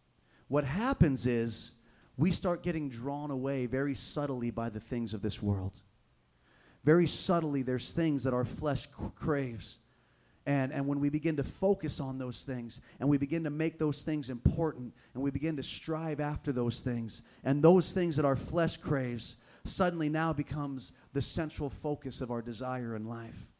What 0.48 0.64
happens 0.64 1.26
is 1.26 1.72
we 2.16 2.32
start 2.32 2.62
getting 2.62 2.88
drawn 2.88 3.30
away 3.30 3.66
very 3.66 3.94
subtly 3.94 4.50
by 4.50 4.70
the 4.70 4.80
things 4.80 5.14
of 5.14 5.22
this 5.22 5.42
world 5.42 5.80
very 6.88 7.06
subtly, 7.06 7.60
there's 7.62 7.92
things 7.92 8.24
that 8.24 8.32
our 8.32 8.46
flesh 8.46 8.88
craves. 9.14 9.78
And, 10.46 10.72
and 10.72 10.86
when 10.86 11.00
we 11.00 11.10
begin 11.10 11.36
to 11.36 11.44
focus 11.44 12.00
on 12.00 12.16
those 12.16 12.44
things 12.44 12.80
and 12.98 13.08
we 13.08 13.18
begin 13.18 13.44
to 13.44 13.50
make 13.50 13.78
those 13.78 14.00
things 14.00 14.30
important 14.30 14.94
and 15.12 15.22
we 15.22 15.30
begin 15.30 15.56
to 15.56 15.62
strive 15.62 16.20
after 16.20 16.50
those 16.52 16.80
things, 16.80 17.20
and 17.44 17.62
those 17.62 17.92
things 17.92 18.16
that 18.16 18.24
our 18.24 18.36
flesh 18.36 18.78
craves 18.78 19.36
suddenly 19.64 20.08
now 20.08 20.32
becomes 20.32 20.92
the 21.12 21.20
central 21.20 21.68
focus 21.68 22.22
of 22.22 22.30
our 22.30 22.40
desire 22.40 22.96
in 22.96 23.04
life. 23.04 23.52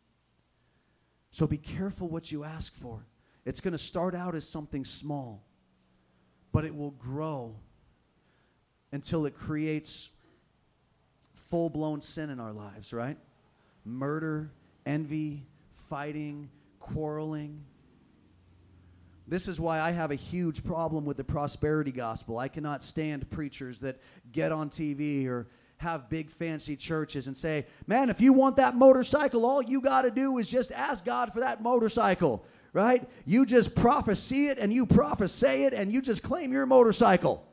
So 1.31 1.47
be 1.47 1.59
careful 1.59 2.09
what 2.09 2.33
you 2.33 2.45
ask 2.45 2.75
for. 2.75 3.05
It's 3.45 3.61
going 3.61 3.73
to 3.73 3.79
start 3.79 4.15
out 4.15 4.35
as 4.35 4.49
something 4.49 4.87
small, 4.87 5.45
but 6.53 6.65
it 6.65 6.75
will 6.75 6.93
grow 6.93 7.55
until 8.93 9.27
it 9.27 9.35
creates 9.35 10.11
full 11.35 11.71
blown 11.71 12.01
sin 12.01 12.31
in 12.31 12.41
our 12.41 12.53
lives, 12.53 12.93
right? 12.93 13.17
Murder, 13.85 14.51
envy, 14.87 15.47
fighting, 15.89 16.51
quarreling. 16.81 17.65
This 19.27 19.47
is 19.47 19.61
why 19.61 19.81
I 19.81 19.91
have 19.91 20.11
a 20.11 20.15
huge 20.15 20.65
problem 20.65 21.05
with 21.05 21.19
the 21.19 21.25
prosperity 21.25 21.93
gospel. 21.93 22.39
I 22.39 22.49
cannot 22.49 22.83
stand 22.83 23.29
preachers 23.31 23.81
that 23.81 24.01
get 24.33 24.53
on 24.53 24.71
TV 24.71 25.27
or 25.27 25.49
have 25.79 26.09
big 26.09 26.31
fancy 26.31 26.77
churches 26.77 27.27
and 27.27 27.37
say, 27.37 27.67
man, 27.87 28.11
if 28.11 28.21
you 28.21 28.33
want 28.33 28.57
that 28.57 28.75
motorcycle, 28.75 29.47
all 29.47 29.63
you 29.63 29.81
got 29.81 30.03
to 30.03 30.11
do 30.11 30.39
is 30.39 30.49
just 30.49 30.73
ask 30.73 31.05
God 31.05 31.33
for 31.33 31.41
that 31.41 31.63
motorcycle, 31.63 32.45
right? 32.73 33.09
You 33.25 33.47
just 33.47 33.75
prophesy 33.75 34.49
it 34.49 34.59
and 34.59 34.73
you 34.73 34.87
prophesy 34.87 35.65
it 35.65 35.75
and 35.75 35.93
you 35.93 36.03
just 36.03 36.23
claim 36.23 36.53
your 36.53 36.67
motorcycle. 36.67 37.47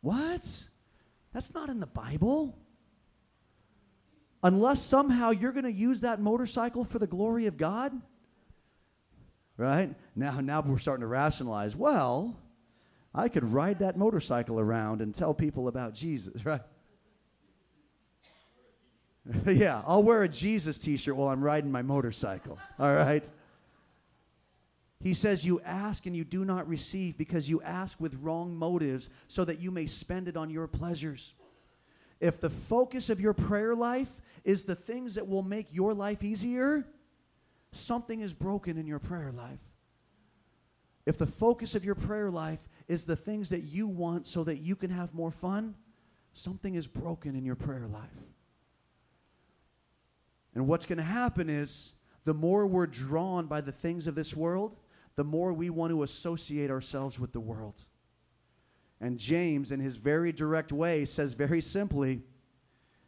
What? 0.00 0.64
That's 1.32 1.54
not 1.54 1.68
in 1.68 1.80
the 1.80 1.86
Bible. 1.86 2.58
Unless 4.42 4.82
somehow 4.82 5.30
you're 5.30 5.52
going 5.52 5.64
to 5.64 5.72
use 5.72 6.02
that 6.02 6.20
motorcycle 6.20 6.84
for 6.84 6.98
the 6.98 7.06
glory 7.06 7.46
of 7.46 7.56
God. 7.56 7.92
Right? 9.56 9.94
Now, 10.14 10.40
now 10.40 10.60
we're 10.60 10.78
starting 10.78 11.02
to 11.02 11.06
rationalize. 11.06 11.74
Well, 11.74 12.36
I 13.14 13.28
could 13.28 13.44
ride 13.44 13.78
that 13.78 13.96
motorcycle 13.96 14.58
around 14.58 15.00
and 15.00 15.14
tell 15.14 15.32
people 15.32 15.68
about 15.68 15.94
Jesus, 15.94 16.44
right? 16.46 16.60
yeah, 19.46 19.82
I'll 19.86 20.02
wear 20.02 20.22
a 20.22 20.28
Jesus 20.28 20.78
t 20.78 20.96
shirt 20.96 21.16
while 21.16 21.28
I'm 21.28 21.42
riding 21.42 21.72
my 21.72 21.82
motorcycle. 21.82 22.58
All 22.78 22.94
right? 22.94 23.28
He 25.00 25.14
says, 25.14 25.44
You 25.44 25.60
ask 25.64 26.06
and 26.06 26.16
you 26.16 26.24
do 26.24 26.44
not 26.44 26.68
receive 26.68 27.16
because 27.16 27.48
you 27.48 27.62
ask 27.62 28.00
with 28.00 28.14
wrong 28.22 28.54
motives 28.56 29.10
so 29.28 29.44
that 29.44 29.60
you 29.60 29.70
may 29.70 29.86
spend 29.86 30.28
it 30.28 30.36
on 30.36 30.50
your 30.50 30.66
pleasures. 30.66 31.34
If 32.20 32.40
the 32.40 32.50
focus 32.50 33.10
of 33.10 33.20
your 33.20 33.34
prayer 33.34 33.74
life 33.74 34.10
is 34.44 34.64
the 34.64 34.74
things 34.74 35.14
that 35.14 35.28
will 35.28 35.42
make 35.42 35.74
your 35.74 35.94
life 35.94 36.22
easier, 36.22 36.86
something 37.72 38.20
is 38.20 38.32
broken 38.32 38.78
in 38.78 38.86
your 38.86 38.98
prayer 38.98 39.32
life. 39.32 39.60
If 41.06 41.18
the 41.18 41.26
focus 41.26 41.74
of 41.74 41.84
your 41.84 41.94
prayer 41.94 42.30
life 42.30 42.66
is 42.88 43.04
the 43.04 43.16
things 43.16 43.50
that 43.50 43.64
you 43.64 43.86
want 43.86 44.26
so 44.26 44.44
that 44.44 44.58
you 44.58 44.76
can 44.76 44.90
have 44.90 45.12
more 45.12 45.30
fun, 45.30 45.74
something 46.32 46.74
is 46.74 46.86
broken 46.86 47.36
in 47.36 47.44
your 47.44 47.56
prayer 47.56 47.86
life. 47.86 48.33
And 50.54 50.66
what's 50.66 50.86
going 50.86 50.98
to 50.98 51.04
happen 51.04 51.50
is 51.50 51.94
the 52.24 52.34
more 52.34 52.66
we're 52.66 52.86
drawn 52.86 53.46
by 53.46 53.60
the 53.60 53.72
things 53.72 54.06
of 54.06 54.14
this 54.14 54.34
world, 54.34 54.76
the 55.16 55.24
more 55.24 55.52
we 55.52 55.70
want 55.70 55.90
to 55.90 56.02
associate 56.02 56.70
ourselves 56.70 57.18
with 57.18 57.32
the 57.32 57.40
world. 57.40 57.80
And 59.00 59.18
James, 59.18 59.72
in 59.72 59.80
his 59.80 59.96
very 59.96 60.32
direct 60.32 60.72
way, 60.72 61.04
says 61.04 61.34
very 61.34 61.60
simply, 61.60 62.22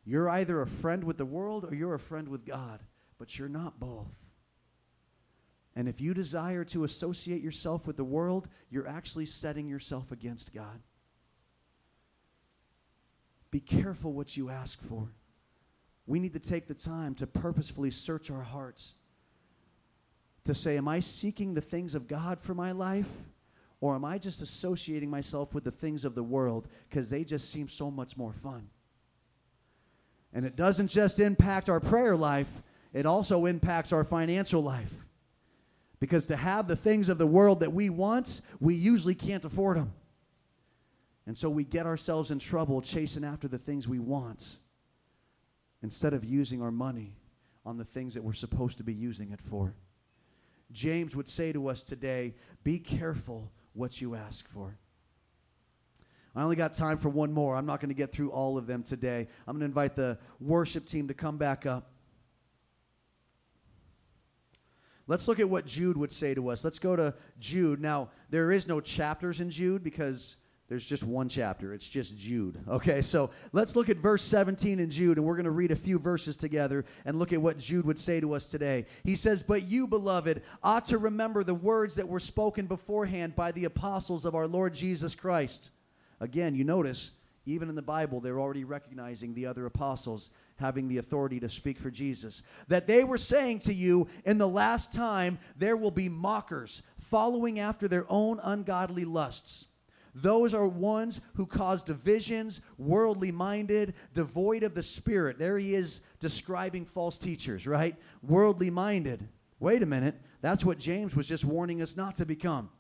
You're 0.04 0.28
either 0.28 0.60
a 0.60 0.66
friend 0.66 1.04
with 1.04 1.16
the 1.16 1.24
world 1.24 1.64
or 1.64 1.74
you're 1.74 1.94
a 1.94 2.00
friend 2.00 2.28
with 2.28 2.44
God, 2.44 2.80
but 3.18 3.38
you're 3.38 3.48
not 3.48 3.80
both. 3.80 4.26
And 5.74 5.88
if 5.88 6.00
you 6.00 6.14
desire 6.14 6.64
to 6.64 6.84
associate 6.84 7.42
yourself 7.42 7.86
with 7.86 7.96
the 7.96 8.04
world, 8.04 8.48
you're 8.70 8.88
actually 8.88 9.26
setting 9.26 9.68
yourself 9.68 10.10
against 10.10 10.54
God. 10.54 10.80
Be 13.50 13.60
careful 13.60 14.12
what 14.12 14.36
you 14.36 14.50
ask 14.50 14.80
for. 14.82 15.08
We 16.06 16.20
need 16.20 16.32
to 16.34 16.38
take 16.38 16.68
the 16.68 16.74
time 16.74 17.14
to 17.16 17.26
purposefully 17.26 17.90
search 17.90 18.30
our 18.30 18.42
hearts 18.42 18.94
to 20.44 20.54
say, 20.54 20.76
Am 20.76 20.88
I 20.88 21.00
seeking 21.00 21.54
the 21.54 21.60
things 21.60 21.94
of 21.94 22.08
God 22.08 22.40
for 22.40 22.54
my 22.54 22.72
life? 22.72 23.10
Or 23.80 23.94
am 23.94 24.04
I 24.04 24.16
just 24.16 24.40
associating 24.40 25.10
myself 25.10 25.52
with 25.52 25.64
the 25.64 25.70
things 25.70 26.04
of 26.04 26.14
the 26.14 26.22
world 26.22 26.66
because 26.88 27.10
they 27.10 27.24
just 27.24 27.50
seem 27.50 27.68
so 27.68 27.90
much 27.90 28.16
more 28.16 28.32
fun? 28.32 28.68
And 30.32 30.46
it 30.46 30.56
doesn't 30.56 30.88
just 30.88 31.20
impact 31.20 31.68
our 31.68 31.80
prayer 31.80 32.16
life, 32.16 32.50
it 32.92 33.04
also 33.04 33.44
impacts 33.46 33.92
our 33.92 34.04
financial 34.04 34.62
life. 34.62 34.94
Because 35.98 36.26
to 36.26 36.36
have 36.36 36.68
the 36.68 36.76
things 36.76 37.08
of 37.08 37.18
the 37.18 37.26
world 37.26 37.60
that 37.60 37.72
we 37.72 37.90
want, 37.90 38.42
we 38.60 38.74
usually 38.74 39.14
can't 39.14 39.44
afford 39.44 39.78
them. 39.78 39.92
And 41.26 41.36
so 41.36 41.50
we 41.50 41.64
get 41.64 41.86
ourselves 41.86 42.30
in 42.30 42.38
trouble 42.38 42.80
chasing 42.82 43.24
after 43.24 43.48
the 43.48 43.58
things 43.58 43.88
we 43.88 43.98
want 43.98 44.58
instead 45.86 46.12
of 46.12 46.24
using 46.24 46.60
our 46.60 46.72
money 46.72 47.14
on 47.64 47.76
the 47.76 47.84
things 47.84 48.14
that 48.14 48.24
we're 48.24 48.32
supposed 48.32 48.76
to 48.76 48.82
be 48.82 48.92
using 48.92 49.30
it 49.30 49.40
for. 49.40 49.72
James 50.72 51.14
would 51.14 51.28
say 51.28 51.52
to 51.52 51.68
us 51.68 51.84
today 51.84 52.34
be 52.64 52.80
careful 52.80 53.52
what 53.72 54.00
you 54.00 54.16
ask 54.16 54.48
for. 54.48 54.76
I 56.34 56.42
only 56.42 56.56
got 56.56 56.74
time 56.74 56.98
for 56.98 57.08
one 57.08 57.32
more. 57.32 57.54
I'm 57.54 57.66
not 57.66 57.78
going 57.80 57.90
to 57.90 57.94
get 57.94 58.10
through 58.10 58.30
all 58.30 58.58
of 58.58 58.66
them 58.66 58.82
today. 58.82 59.28
I'm 59.46 59.54
going 59.54 59.60
to 59.60 59.66
invite 59.66 59.94
the 59.94 60.18
worship 60.40 60.86
team 60.86 61.06
to 61.06 61.14
come 61.14 61.38
back 61.38 61.66
up. 61.66 61.92
Let's 65.06 65.28
look 65.28 65.38
at 65.38 65.48
what 65.48 65.66
Jude 65.66 65.96
would 65.96 66.10
say 66.10 66.34
to 66.34 66.48
us. 66.48 66.64
Let's 66.64 66.80
go 66.80 66.96
to 66.96 67.14
Jude. 67.38 67.80
Now, 67.80 68.10
there 68.28 68.50
is 68.50 68.66
no 68.66 68.80
chapters 68.80 69.40
in 69.40 69.50
Jude 69.50 69.84
because 69.84 70.36
there's 70.68 70.84
just 70.84 71.04
one 71.04 71.28
chapter. 71.28 71.72
It's 71.72 71.88
just 71.88 72.16
Jude. 72.16 72.58
Okay, 72.66 73.00
so 73.00 73.30
let's 73.52 73.76
look 73.76 73.88
at 73.88 73.98
verse 73.98 74.22
17 74.24 74.80
in 74.80 74.90
Jude, 74.90 75.16
and 75.16 75.24
we're 75.24 75.36
going 75.36 75.44
to 75.44 75.52
read 75.52 75.70
a 75.70 75.76
few 75.76 75.98
verses 75.98 76.36
together 76.36 76.84
and 77.04 77.18
look 77.18 77.32
at 77.32 77.40
what 77.40 77.58
Jude 77.58 77.84
would 77.86 78.00
say 78.00 78.20
to 78.20 78.32
us 78.32 78.48
today. 78.48 78.86
He 79.04 79.14
says, 79.14 79.44
But 79.44 79.62
you, 79.62 79.86
beloved, 79.86 80.42
ought 80.64 80.86
to 80.86 80.98
remember 80.98 81.44
the 81.44 81.54
words 81.54 81.94
that 81.94 82.08
were 82.08 82.18
spoken 82.18 82.66
beforehand 82.66 83.36
by 83.36 83.52
the 83.52 83.64
apostles 83.64 84.24
of 84.24 84.34
our 84.34 84.48
Lord 84.48 84.74
Jesus 84.74 85.14
Christ. 85.14 85.70
Again, 86.18 86.56
you 86.56 86.64
notice, 86.64 87.12
even 87.44 87.68
in 87.68 87.76
the 87.76 87.82
Bible, 87.82 88.20
they're 88.20 88.40
already 88.40 88.64
recognizing 88.64 89.34
the 89.34 89.46
other 89.46 89.66
apostles 89.66 90.30
having 90.56 90.88
the 90.88 90.98
authority 90.98 91.38
to 91.38 91.48
speak 91.48 91.78
for 91.78 91.90
Jesus. 91.92 92.42
That 92.66 92.88
they 92.88 93.04
were 93.04 93.18
saying 93.18 93.60
to 93.60 93.74
you, 93.74 94.08
in 94.24 94.38
the 94.38 94.48
last 94.48 94.92
time, 94.92 95.38
there 95.56 95.76
will 95.76 95.92
be 95.92 96.08
mockers 96.08 96.82
following 96.98 97.60
after 97.60 97.86
their 97.86 98.06
own 98.08 98.40
ungodly 98.42 99.04
lusts. 99.04 99.66
Those 100.18 100.54
are 100.54 100.66
ones 100.66 101.20
who 101.34 101.44
cause 101.44 101.82
divisions, 101.82 102.62
worldly 102.78 103.30
minded, 103.30 103.92
devoid 104.14 104.62
of 104.62 104.74
the 104.74 104.82
Spirit. 104.82 105.38
There 105.38 105.58
he 105.58 105.74
is 105.74 106.00
describing 106.20 106.86
false 106.86 107.18
teachers, 107.18 107.66
right? 107.66 107.94
Worldly 108.22 108.70
minded. 108.70 109.28
Wait 109.60 109.82
a 109.82 109.86
minute. 109.86 110.18
That's 110.40 110.64
what 110.64 110.78
James 110.78 111.14
was 111.14 111.28
just 111.28 111.44
warning 111.44 111.82
us 111.82 111.98
not 111.98 112.16
to 112.16 112.24
become. 112.24 112.70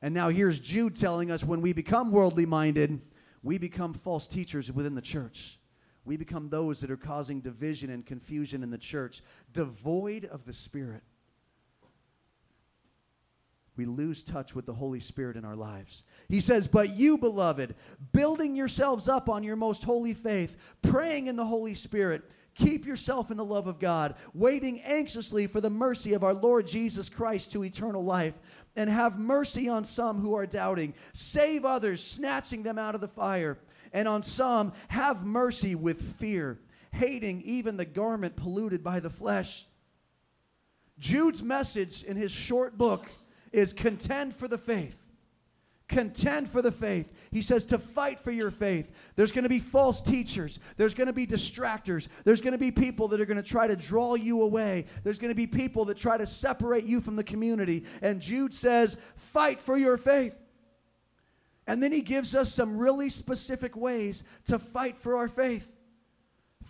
And 0.00 0.14
now 0.14 0.30
here's 0.30 0.58
Jude 0.58 0.96
telling 0.96 1.30
us 1.30 1.44
when 1.44 1.60
we 1.60 1.74
become 1.74 2.10
worldly 2.10 2.46
minded, 2.46 3.02
we 3.42 3.58
become 3.58 3.92
false 3.92 4.26
teachers 4.26 4.72
within 4.72 4.94
the 4.94 5.02
church. 5.02 5.58
We 6.06 6.16
become 6.16 6.48
those 6.48 6.80
that 6.80 6.90
are 6.90 6.96
causing 6.96 7.42
division 7.42 7.90
and 7.90 8.06
confusion 8.06 8.62
in 8.62 8.70
the 8.70 8.78
church, 8.78 9.22
devoid 9.52 10.24
of 10.24 10.46
the 10.46 10.54
Spirit. 10.54 11.02
We 13.80 13.86
lose 13.86 14.22
touch 14.22 14.54
with 14.54 14.66
the 14.66 14.74
Holy 14.74 15.00
Spirit 15.00 15.38
in 15.38 15.44
our 15.46 15.56
lives. 15.56 16.02
He 16.28 16.40
says, 16.40 16.68
But 16.68 16.96
you, 16.96 17.16
beloved, 17.16 17.74
building 18.12 18.54
yourselves 18.54 19.08
up 19.08 19.30
on 19.30 19.42
your 19.42 19.56
most 19.56 19.84
holy 19.84 20.12
faith, 20.12 20.58
praying 20.82 21.28
in 21.28 21.36
the 21.36 21.46
Holy 21.46 21.72
Spirit, 21.72 22.30
keep 22.54 22.84
yourself 22.84 23.30
in 23.30 23.38
the 23.38 23.44
love 23.44 23.66
of 23.66 23.78
God, 23.78 24.16
waiting 24.34 24.82
anxiously 24.82 25.46
for 25.46 25.62
the 25.62 25.70
mercy 25.70 26.12
of 26.12 26.22
our 26.22 26.34
Lord 26.34 26.66
Jesus 26.66 27.08
Christ 27.08 27.52
to 27.52 27.64
eternal 27.64 28.04
life 28.04 28.34
and 28.76 28.90
have 28.90 29.18
mercy 29.18 29.66
on 29.66 29.84
some 29.84 30.20
who 30.20 30.34
are 30.34 30.44
doubting. 30.44 30.92
Save 31.14 31.64
others, 31.64 32.04
snatching 32.04 32.62
them 32.62 32.78
out 32.78 32.94
of 32.94 33.00
the 33.00 33.08
fire. 33.08 33.56
And 33.94 34.06
on 34.06 34.22
some, 34.22 34.74
have 34.88 35.24
mercy 35.24 35.74
with 35.74 36.02
fear, 36.18 36.60
hating 36.92 37.40
even 37.46 37.78
the 37.78 37.86
garment 37.86 38.36
polluted 38.36 38.84
by 38.84 39.00
the 39.00 39.08
flesh. 39.08 39.64
Jude's 40.98 41.42
message 41.42 42.04
in 42.04 42.18
his 42.18 42.30
short 42.30 42.76
book 42.76 43.06
is 43.52 43.72
contend 43.72 44.34
for 44.34 44.48
the 44.48 44.58
faith. 44.58 44.96
Contend 45.88 46.48
for 46.48 46.62
the 46.62 46.70
faith. 46.70 47.12
He 47.32 47.42
says 47.42 47.66
to 47.66 47.78
fight 47.78 48.20
for 48.20 48.30
your 48.30 48.52
faith. 48.52 48.88
There's 49.16 49.32
going 49.32 49.42
to 49.42 49.48
be 49.48 49.58
false 49.58 50.00
teachers. 50.00 50.60
There's 50.76 50.94
going 50.94 51.08
to 51.08 51.12
be 51.12 51.26
distractors. 51.26 52.06
There's 52.22 52.40
going 52.40 52.52
to 52.52 52.58
be 52.58 52.70
people 52.70 53.08
that 53.08 53.20
are 53.20 53.26
going 53.26 53.42
to 53.42 53.48
try 53.48 53.66
to 53.66 53.74
draw 53.74 54.14
you 54.14 54.42
away. 54.42 54.86
There's 55.02 55.18
going 55.18 55.32
to 55.32 55.36
be 55.36 55.48
people 55.48 55.84
that 55.86 55.96
try 55.96 56.16
to 56.16 56.26
separate 56.26 56.84
you 56.84 57.00
from 57.00 57.16
the 57.16 57.24
community. 57.24 57.86
And 58.02 58.20
Jude 58.20 58.54
says, 58.54 58.98
fight 59.16 59.60
for 59.60 59.76
your 59.76 59.96
faith. 59.96 60.36
And 61.66 61.82
then 61.82 61.90
he 61.90 62.02
gives 62.02 62.36
us 62.36 62.54
some 62.54 62.78
really 62.78 63.10
specific 63.10 63.76
ways 63.76 64.22
to 64.44 64.60
fight 64.60 64.96
for 64.96 65.16
our 65.16 65.28
faith. 65.28 65.70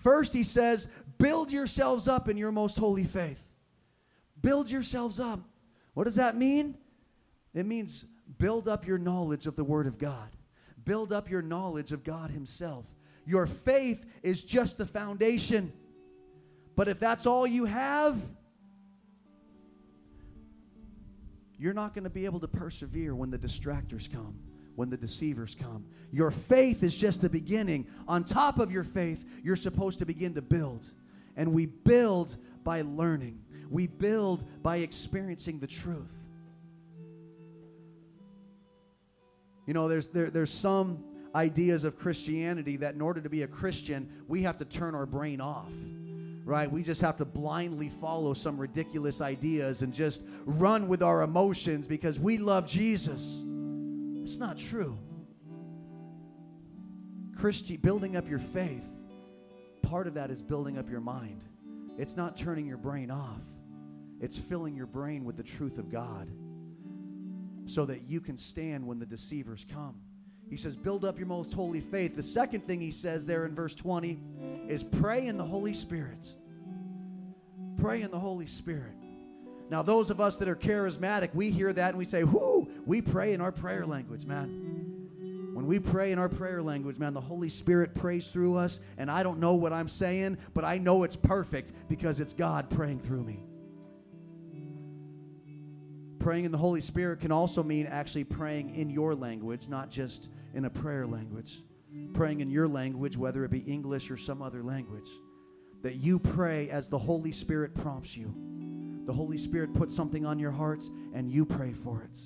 First, 0.03 0.33
he 0.33 0.45
says, 0.45 0.89
build 1.18 1.53
yourselves 1.53 2.09
up 2.09 2.28
in 2.28 2.39
your 2.39 2.53
most 2.53 2.78
holy 2.78 3.05
faith. 3.05 3.43
Build 4.41 4.70
yourselves 4.70 5.20
up. 5.20 5.41
What 5.95 6.05
does 6.05 6.16
that 6.16 6.36
mean? 6.36 6.76
It 7.55 7.66
means 7.66 8.05
build 8.38 8.68
up 8.68 8.86
your 8.86 8.99
knowledge 8.99 9.47
of 9.47 9.57
the 9.57 9.64
Word 9.64 9.86
of 9.86 9.99
God, 9.99 10.28
build 10.84 11.12
up 11.12 11.30
your 11.30 11.43
knowledge 11.43 11.93
of 11.93 12.05
God 12.05 12.30
Himself. 12.30 12.86
Your 13.26 13.47
faith 13.47 14.05
is 14.22 14.43
just 14.43 14.78
the 14.78 14.86
foundation. 14.86 15.72
But 16.76 16.88
if 16.88 16.99
that's 16.99 17.26
all 17.26 17.47
you 17.47 17.66
have, 17.66 18.18
you're 21.59 21.74
not 21.74 21.95
going 21.95 22.05
to 22.05 22.11
be 22.11 22.24
able 22.24 22.41
to 22.41 22.49
persevere 22.49 23.14
when 23.14 23.30
the 23.30 23.38
distractors 23.38 24.11
come, 24.11 24.34
when 24.76 24.88
the 24.88 24.97
deceivers 24.97 25.55
come. 25.55 25.84
Your 26.11 26.30
faith 26.30 26.82
is 26.82 26.97
just 26.97 27.20
the 27.20 27.28
beginning. 27.28 27.86
On 28.09 28.24
top 28.24 28.59
of 28.59 28.72
your 28.72 28.84
faith, 28.84 29.22
you're 29.45 29.57
supposed 29.57 29.99
to 29.99 30.07
begin 30.07 30.34
to 30.34 30.43
build. 30.43 30.86
And 31.36 31.53
we 31.53 31.66
build 31.66 32.36
by 32.64 32.82
learning, 32.82 33.41
we 33.70 33.86
build 33.86 34.44
by 34.62 34.78
experiencing 34.78 35.60
the 35.60 35.66
truth. 35.66 36.12
You 39.66 39.74
know, 39.74 39.88
there's, 39.88 40.08
there, 40.08 40.30
there's 40.30 40.52
some 40.52 41.04
ideas 41.34 41.84
of 41.84 41.96
Christianity 41.96 42.76
that 42.78 42.94
in 42.94 43.00
order 43.00 43.20
to 43.20 43.30
be 43.30 43.42
a 43.42 43.46
Christian, 43.46 44.08
we 44.26 44.42
have 44.42 44.56
to 44.56 44.64
turn 44.64 44.94
our 44.94 45.06
brain 45.06 45.40
off. 45.40 45.72
Right? 46.44 46.70
We 46.70 46.82
just 46.82 47.00
have 47.02 47.18
to 47.18 47.24
blindly 47.24 47.90
follow 47.90 48.34
some 48.34 48.58
ridiculous 48.58 49.20
ideas 49.20 49.82
and 49.82 49.94
just 49.94 50.24
run 50.44 50.88
with 50.88 51.02
our 51.02 51.22
emotions 51.22 51.86
because 51.86 52.18
we 52.18 52.38
love 52.38 52.66
Jesus. 52.66 53.42
It's 54.22 54.36
not 54.36 54.58
true. 54.58 54.98
Christi- 57.36 57.76
building 57.76 58.16
up 58.16 58.28
your 58.28 58.40
faith, 58.40 58.84
part 59.82 60.08
of 60.08 60.14
that 60.14 60.30
is 60.30 60.42
building 60.42 60.76
up 60.76 60.90
your 60.90 61.00
mind. 61.00 61.44
It's 61.98 62.16
not 62.16 62.34
turning 62.34 62.66
your 62.66 62.78
brain 62.78 63.10
off, 63.10 63.42
it's 64.20 64.36
filling 64.36 64.76
your 64.76 64.86
brain 64.86 65.24
with 65.24 65.36
the 65.36 65.42
truth 65.42 65.78
of 65.78 65.90
God 65.90 66.30
so 67.66 67.86
that 67.86 68.08
you 68.08 68.20
can 68.20 68.36
stand 68.36 68.86
when 68.86 68.98
the 68.98 69.06
deceivers 69.06 69.64
come. 69.72 69.96
He 70.48 70.56
says, 70.56 70.76
Build 70.76 71.04
up 71.04 71.18
your 71.18 71.28
most 71.28 71.54
holy 71.54 71.80
faith. 71.80 72.16
The 72.16 72.22
second 72.22 72.66
thing 72.66 72.80
he 72.80 72.90
says 72.90 73.26
there 73.26 73.46
in 73.46 73.54
verse 73.54 73.74
20 73.74 74.18
is 74.68 74.82
pray 74.82 75.26
in 75.26 75.36
the 75.36 75.44
Holy 75.44 75.72
Spirit. 75.72 76.34
Pray 77.76 78.02
in 78.02 78.10
the 78.10 78.18
Holy 78.18 78.46
Spirit. 78.46 78.92
Now, 79.70 79.82
those 79.82 80.10
of 80.10 80.20
us 80.20 80.36
that 80.38 80.48
are 80.48 80.56
charismatic, 80.56 81.32
we 81.32 81.52
hear 81.52 81.72
that 81.72 81.90
and 81.90 81.98
we 81.98 82.04
say, 82.04 82.24
Whoo, 82.24 82.68
we 82.84 83.00
pray 83.00 83.32
in 83.32 83.40
our 83.40 83.52
prayer 83.52 83.86
language, 83.86 84.26
man. 84.26 84.66
When 85.54 85.66
we 85.66 85.78
pray 85.78 86.10
in 86.10 86.18
our 86.18 86.28
prayer 86.28 86.62
language, 86.62 86.98
man, 86.98 87.14
the 87.14 87.20
Holy 87.20 87.48
Spirit 87.48 87.94
prays 87.94 88.26
through 88.26 88.56
us, 88.56 88.80
and 88.98 89.10
I 89.10 89.22
don't 89.22 89.38
know 89.38 89.54
what 89.54 89.72
I'm 89.72 89.88
saying, 89.88 90.38
but 90.54 90.64
I 90.64 90.78
know 90.78 91.04
it's 91.04 91.16
perfect 91.16 91.72
because 91.88 92.18
it's 92.18 92.32
God 92.32 92.68
praying 92.70 93.00
through 93.00 93.22
me. 93.22 93.44
Praying 96.20 96.44
in 96.44 96.52
the 96.52 96.58
Holy 96.58 96.82
Spirit 96.82 97.20
can 97.20 97.32
also 97.32 97.62
mean 97.62 97.86
actually 97.86 98.24
praying 98.24 98.74
in 98.74 98.90
your 98.90 99.14
language, 99.14 99.68
not 99.68 99.90
just 99.90 100.30
in 100.52 100.66
a 100.66 100.70
prayer 100.70 101.06
language. 101.06 101.62
Praying 102.12 102.40
in 102.40 102.50
your 102.50 102.68
language, 102.68 103.16
whether 103.16 103.42
it 103.42 103.50
be 103.50 103.60
English 103.60 104.10
or 104.10 104.18
some 104.18 104.42
other 104.42 104.62
language. 104.62 105.08
That 105.82 105.96
you 105.96 106.18
pray 106.18 106.68
as 106.68 106.90
the 106.90 106.98
Holy 106.98 107.32
Spirit 107.32 107.74
prompts 107.74 108.16
you. 108.16 108.34
The 109.06 109.14
Holy 109.14 109.38
Spirit 109.38 109.72
puts 109.72 109.96
something 109.96 110.26
on 110.26 110.38
your 110.38 110.50
hearts 110.50 110.90
and 111.14 111.32
you 111.32 111.46
pray 111.46 111.72
for 111.72 112.02
it. 112.02 112.18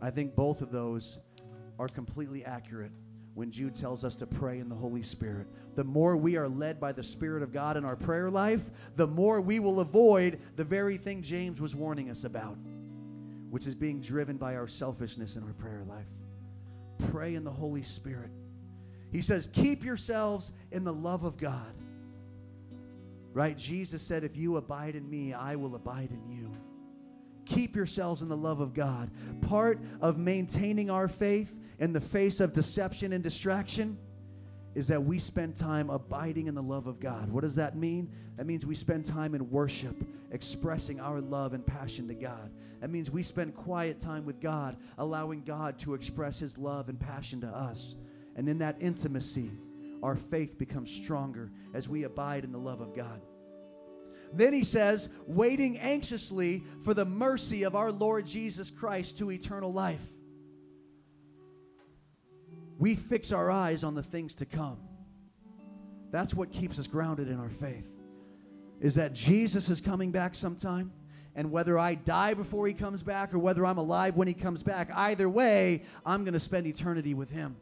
I 0.00 0.10
think 0.10 0.36
both 0.36 0.62
of 0.62 0.70
those 0.70 1.18
are 1.78 1.88
completely 1.88 2.44
accurate 2.44 2.92
when 3.34 3.50
Jude 3.50 3.74
tells 3.74 4.04
us 4.04 4.14
to 4.16 4.26
pray 4.26 4.60
in 4.60 4.68
the 4.68 4.74
Holy 4.74 5.02
Spirit. 5.02 5.48
The 5.74 5.84
more 5.84 6.16
we 6.16 6.36
are 6.36 6.48
led 6.48 6.78
by 6.78 6.92
the 6.92 7.02
Spirit 7.02 7.42
of 7.42 7.52
God 7.52 7.76
in 7.76 7.84
our 7.84 7.96
prayer 7.96 8.30
life, 8.30 8.70
the 8.94 9.06
more 9.06 9.40
we 9.40 9.58
will 9.58 9.80
avoid 9.80 10.40
the 10.56 10.64
very 10.64 10.96
thing 10.96 11.20
James 11.20 11.60
was 11.60 11.74
warning 11.74 12.10
us 12.10 12.24
about, 12.24 12.56
which 13.50 13.66
is 13.66 13.74
being 13.74 14.00
driven 14.00 14.36
by 14.36 14.54
our 14.54 14.68
selfishness 14.68 15.34
in 15.34 15.42
our 15.42 15.52
prayer 15.54 15.82
life. 15.88 16.06
Pray 17.10 17.34
in 17.34 17.42
the 17.42 17.50
Holy 17.50 17.82
Spirit. 17.82 18.30
He 19.10 19.20
says, 19.20 19.48
Keep 19.52 19.84
yourselves 19.84 20.52
in 20.70 20.84
the 20.84 20.92
love 20.92 21.24
of 21.24 21.36
God. 21.36 21.74
Right? 23.32 23.58
Jesus 23.58 24.00
said, 24.00 24.22
If 24.22 24.36
you 24.36 24.58
abide 24.58 24.94
in 24.94 25.10
me, 25.10 25.34
I 25.34 25.56
will 25.56 25.74
abide 25.74 26.10
in 26.12 26.30
you. 26.30 26.52
Keep 27.46 27.74
yourselves 27.74 28.22
in 28.22 28.28
the 28.28 28.36
love 28.36 28.60
of 28.60 28.74
God. 28.74 29.10
Part 29.42 29.80
of 30.00 30.18
maintaining 30.18 30.88
our 30.88 31.08
faith 31.08 31.52
in 31.84 31.92
the 31.92 32.00
face 32.00 32.40
of 32.40 32.54
deception 32.54 33.12
and 33.12 33.22
distraction 33.22 33.98
is 34.74 34.88
that 34.88 35.04
we 35.04 35.18
spend 35.18 35.54
time 35.54 35.90
abiding 35.90 36.46
in 36.46 36.54
the 36.54 36.62
love 36.62 36.86
of 36.86 36.98
God. 36.98 37.30
What 37.30 37.42
does 37.42 37.56
that 37.56 37.76
mean? 37.76 38.10
That 38.38 38.46
means 38.46 38.64
we 38.64 38.74
spend 38.74 39.04
time 39.04 39.34
in 39.34 39.50
worship, 39.50 39.94
expressing 40.30 40.98
our 40.98 41.20
love 41.20 41.52
and 41.52 41.64
passion 41.64 42.08
to 42.08 42.14
God. 42.14 42.50
That 42.80 42.88
means 42.88 43.10
we 43.10 43.22
spend 43.22 43.54
quiet 43.54 44.00
time 44.00 44.24
with 44.24 44.40
God, 44.40 44.78
allowing 44.96 45.42
God 45.44 45.78
to 45.80 45.92
express 45.92 46.38
his 46.38 46.56
love 46.56 46.88
and 46.88 46.98
passion 46.98 47.42
to 47.42 47.48
us. 47.48 47.96
And 48.34 48.48
in 48.48 48.56
that 48.60 48.78
intimacy, 48.80 49.50
our 50.02 50.16
faith 50.16 50.56
becomes 50.56 50.90
stronger 50.90 51.52
as 51.74 51.86
we 51.86 52.04
abide 52.04 52.44
in 52.44 52.52
the 52.52 52.58
love 52.58 52.80
of 52.80 52.96
God. 52.96 53.20
Then 54.32 54.54
he 54.54 54.64
says, 54.64 55.10
waiting 55.26 55.76
anxiously 55.76 56.64
for 56.82 56.94
the 56.94 57.04
mercy 57.04 57.64
of 57.64 57.76
our 57.76 57.92
Lord 57.92 58.24
Jesus 58.24 58.70
Christ 58.70 59.18
to 59.18 59.30
eternal 59.30 59.70
life. 59.70 60.13
We 62.78 62.94
fix 62.94 63.32
our 63.32 63.50
eyes 63.50 63.84
on 63.84 63.94
the 63.94 64.02
things 64.02 64.34
to 64.36 64.46
come. 64.46 64.78
That's 66.10 66.34
what 66.34 66.52
keeps 66.52 66.78
us 66.78 66.86
grounded 66.86 67.28
in 67.28 67.38
our 67.38 67.50
faith. 67.50 67.88
Is 68.80 68.94
that 68.96 69.14
Jesus 69.14 69.68
is 69.68 69.80
coming 69.80 70.10
back 70.10 70.34
sometime? 70.34 70.92
And 71.36 71.50
whether 71.50 71.78
I 71.78 71.94
die 71.96 72.34
before 72.34 72.66
he 72.68 72.74
comes 72.74 73.02
back 73.02 73.34
or 73.34 73.38
whether 73.38 73.66
I'm 73.66 73.78
alive 73.78 74.16
when 74.16 74.28
he 74.28 74.34
comes 74.34 74.62
back, 74.62 74.90
either 74.94 75.28
way, 75.28 75.82
I'm 76.06 76.22
going 76.24 76.34
to 76.34 76.40
spend 76.40 76.66
eternity 76.66 77.14
with 77.14 77.30
him. 77.30 77.56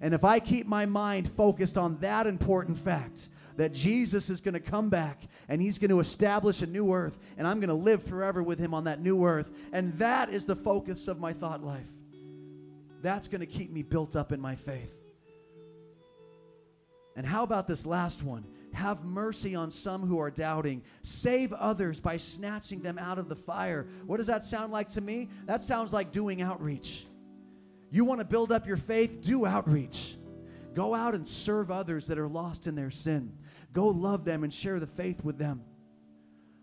And 0.00 0.14
if 0.14 0.24
I 0.24 0.38
keep 0.38 0.66
my 0.66 0.86
mind 0.86 1.30
focused 1.30 1.76
on 1.76 1.96
that 1.98 2.26
important 2.26 2.78
fact, 2.78 3.28
that 3.56 3.72
Jesus 3.72 4.30
is 4.30 4.40
going 4.40 4.54
to 4.54 4.60
come 4.60 4.88
back 4.88 5.20
and 5.48 5.60
he's 5.60 5.78
going 5.78 5.90
to 5.90 6.00
establish 6.00 6.62
a 6.62 6.66
new 6.66 6.92
earth, 6.92 7.18
and 7.36 7.46
I'm 7.46 7.58
going 7.58 7.68
to 7.68 7.74
live 7.74 8.02
forever 8.02 8.42
with 8.42 8.58
him 8.58 8.74
on 8.74 8.84
that 8.84 9.00
new 9.00 9.24
earth, 9.24 9.50
and 9.72 9.92
that 9.94 10.30
is 10.30 10.46
the 10.46 10.56
focus 10.56 11.08
of 11.08 11.18
my 11.18 11.32
thought 11.32 11.62
life. 11.62 11.88
That's 13.02 13.28
going 13.28 13.40
to 13.40 13.46
keep 13.46 13.70
me 13.70 13.82
built 13.82 14.16
up 14.16 14.32
in 14.32 14.40
my 14.40 14.54
faith. 14.54 14.94
And 17.14 17.26
how 17.26 17.42
about 17.42 17.68
this 17.68 17.84
last 17.84 18.22
one? 18.22 18.44
Have 18.72 19.04
mercy 19.04 19.54
on 19.54 19.70
some 19.70 20.06
who 20.06 20.18
are 20.18 20.30
doubting. 20.30 20.82
Save 21.02 21.52
others 21.52 22.00
by 22.00 22.16
snatching 22.16 22.80
them 22.80 22.98
out 22.98 23.18
of 23.18 23.28
the 23.28 23.36
fire. 23.36 23.86
What 24.06 24.16
does 24.16 24.28
that 24.28 24.44
sound 24.44 24.72
like 24.72 24.88
to 24.90 25.00
me? 25.00 25.28
That 25.44 25.60
sounds 25.60 25.92
like 25.92 26.10
doing 26.10 26.40
outreach. 26.40 27.06
You 27.90 28.06
want 28.06 28.20
to 28.20 28.26
build 28.26 28.50
up 28.50 28.66
your 28.66 28.78
faith? 28.78 29.20
Do 29.20 29.44
outreach. 29.44 30.16
Go 30.72 30.94
out 30.94 31.14
and 31.14 31.28
serve 31.28 31.70
others 31.70 32.06
that 32.06 32.18
are 32.18 32.28
lost 32.28 32.66
in 32.66 32.74
their 32.74 32.90
sin. 32.90 33.36
Go 33.74 33.88
love 33.88 34.24
them 34.24 34.42
and 34.42 34.52
share 34.52 34.80
the 34.80 34.86
faith 34.86 35.22
with 35.22 35.36
them. 35.36 35.62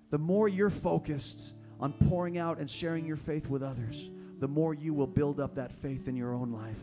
The 0.09 0.17
more 0.17 0.47
you're 0.47 0.71
focused 0.71 1.53
on 1.79 1.93
pouring 1.93 2.39
out 2.39 2.57
and 2.57 2.67
sharing 2.67 3.05
your 3.05 3.17
faith 3.17 3.47
with 3.47 3.61
others, 3.61 4.09
the 4.39 4.47
more 4.47 4.73
you 4.73 4.93
will 4.93 5.07
build 5.07 5.39
up 5.39 5.55
that 5.55 5.71
faith 5.71 6.07
in 6.07 6.15
your 6.15 6.33
own 6.33 6.51
life. 6.51 6.79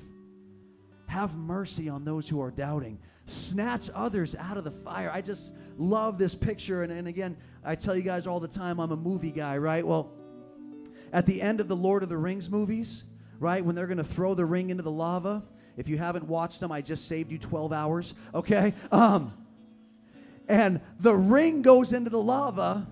Have 1.07 1.35
mercy 1.35 1.89
on 1.89 2.05
those 2.05 2.29
who 2.29 2.41
are 2.41 2.51
doubting. 2.51 2.99
Snatch 3.27 3.89
others 3.95 4.37
out 4.37 4.57
of 4.57 4.65
the 4.65 4.71
fire. 4.71 5.11
I 5.13 5.21
just 5.21 5.55
love 5.79 6.19
this 6.19 6.35
picture. 6.35 6.83
And, 6.83 6.93
and 6.93 7.09
again, 7.09 7.37
I 7.65 7.75
tell 7.75 7.97
you 7.97 8.03
guys 8.03 8.27
all 8.27 8.41
the 8.41 8.49
time, 8.49 8.79
I'm 8.79 8.93
a 8.93 8.97
movie 8.97 9.31
guy, 9.31 9.57
right? 9.59 9.87
Well, 9.87 10.13
at 11.13 11.27
the 11.27 11.41
end 11.41 11.61
of 11.61 11.69
the 11.69 11.77
Lord 11.77 12.03
of 12.03 12.09
the 12.09 12.17
Rings 12.17 12.51
movies, 12.51 13.05
right, 13.39 13.65
when 13.65 13.75
they're 13.75 13.87
going 13.87 13.99
to 13.99 14.05
throw 14.05 14.35
the 14.35 14.45
ring 14.45 14.71
into 14.71 14.83
the 14.83 14.91
lava, 14.91 15.43
if 15.77 15.89
you 15.89 15.99
haven't 15.99 16.27
watched 16.27 16.61
them, 16.61 16.73
I 16.73 16.81
just 16.81 17.07
saved 17.07 17.31
you 17.31 17.39
12 17.39 17.73
hours, 17.73 18.15
okay? 18.35 18.75
Um, 18.91 19.33
and 20.49 20.81
the 21.01 21.15
ring 21.15 21.63
goes 21.63 21.93
into 21.93 22.11
the 22.11 22.21
lava, 22.21 22.87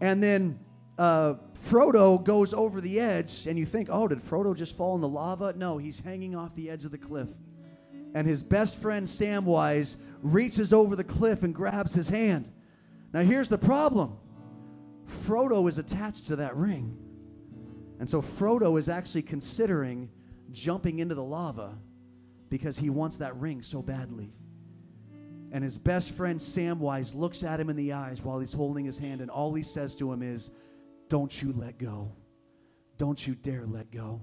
and 0.00 0.22
then 0.22 0.58
uh, 0.98 1.34
Frodo 1.68 2.22
goes 2.22 2.52
over 2.52 2.80
the 2.80 2.98
edge, 2.98 3.46
and 3.46 3.58
you 3.58 3.64
think, 3.64 3.88
oh, 3.90 4.08
did 4.08 4.18
Frodo 4.18 4.56
just 4.56 4.76
fall 4.76 4.94
in 4.94 5.00
the 5.00 5.08
lava? 5.08 5.54
No, 5.56 5.78
he's 5.78 6.00
hanging 6.00 6.34
off 6.34 6.54
the 6.54 6.68
edge 6.68 6.84
of 6.84 6.90
the 6.90 6.98
cliff. 6.98 7.28
And 8.14 8.26
his 8.26 8.42
best 8.42 8.78
friend 8.78 9.06
Samwise 9.06 9.96
reaches 10.22 10.72
over 10.72 10.96
the 10.96 11.04
cliff 11.04 11.42
and 11.42 11.54
grabs 11.54 11.94
his 11.94 12.08
hand. 12.08 12.50
Now, 13.12 13.22
here's 13.22 13.48
the 13.48 13.58
problem 13.58 14.18
Frodo 15.26 15.68
is 15.68 15.78
attached 15.78 16.26
to 16.28 16.36
that 16.36 16.56
ring. 16.56 16.96
And 18.00 18.10
so 18.10 18.20
Frodo 18.20 18.78
is 18.78 18.88
actually 18.88 19.22
considering 19.22 20.10
jumping 20.50 20.98
into 20.98 21.14
the 21.14 21.22
lava 21.22 21.78
because 22.48 22.76
he 22.76 22.90
wants 22.90 23.18
that 23.18 23.36
ring 23.36 23.62
so 23.62 23.80
badly. 23.80 24.32
And 25.52 25.62
his 25.62 25.78
best 25.78 26.10
friend 26.12 26.40
Samwise 26.40 27.14
looks 27.14 27.44
at 27.44 27.60
him 27.60 27.70
in 27.70 27.76
the 27.76 27.92
eyes 27.92 28.22
while 28.22 28.40
he's 28.40 28.52
holding 28.52 28.84
his 28.84 28.98
hand, 28.98 29.20
and 29.20 29.30
all 29.30 29.54
he 29.54 29.62
says 29.62 29.94
to 29.96 30.12
him 30.12 30.22
is, 30.22 30.50
don't 31.12 31.42
you 31.42 31.52
let 31.52 31.76
go. 31.76 32.10
Don't 32.96 33.26
you 33.26 33.34
dare 33.34 33.66
let 33.66 33.90
go. 33.90 34.22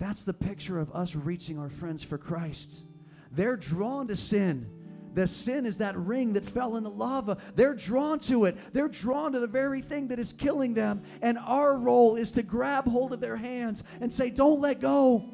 That's 0.00 0.24
the 0.24 0.34
picture 0.34 0.80
of 0.80 0.90
us 0.90 1.14
reaching 1.14 1.60
our 1.60 1.68
friends 1.68 2.02
for 2.02 2.18
Christ. 2.18 2.82
They're 3.30 3.56
drawn 3.56 4.08
to 4.08 4.16
sin. 4.16 4.68
The 5.14 5.28
sin 5.28 5.64
is 5.64 5.78
that 5.78 5.96
ring 5.96 6.32
that 6.32 6.44
fell 6.44 6.74
in 6.74 6.82
the 6.82 6.90
lava. 6.90 7.38
They're 7.54 7.76
drawn 7.76 8.18
to 8.20 8.46
it. 8.46 8.56
They're 8.72 8.88
drawn 8.88 9.30
to 9.30 9.38
the 9.38 9.46
very 9.46 9.80
thing 9.80 10.08
that 10.08 10.18
is 10.18 10.32
killing 10.32 10.74
them. 10.74 11.04
And 11.22 11.38
our 11.38 11.78
role 11.78 12.16
is 12.16 12.32
to 12.32 12.42
grab 12.42 12.88
hold 12.88 13.12
of 13.12 13.20
their 13.20 13.36
hands 13.36 13.84
and 14.00 14.12
say, 14.12 14.28
Don't 14.28 14.60
let 14.60 14.80
go. 14.80 15.24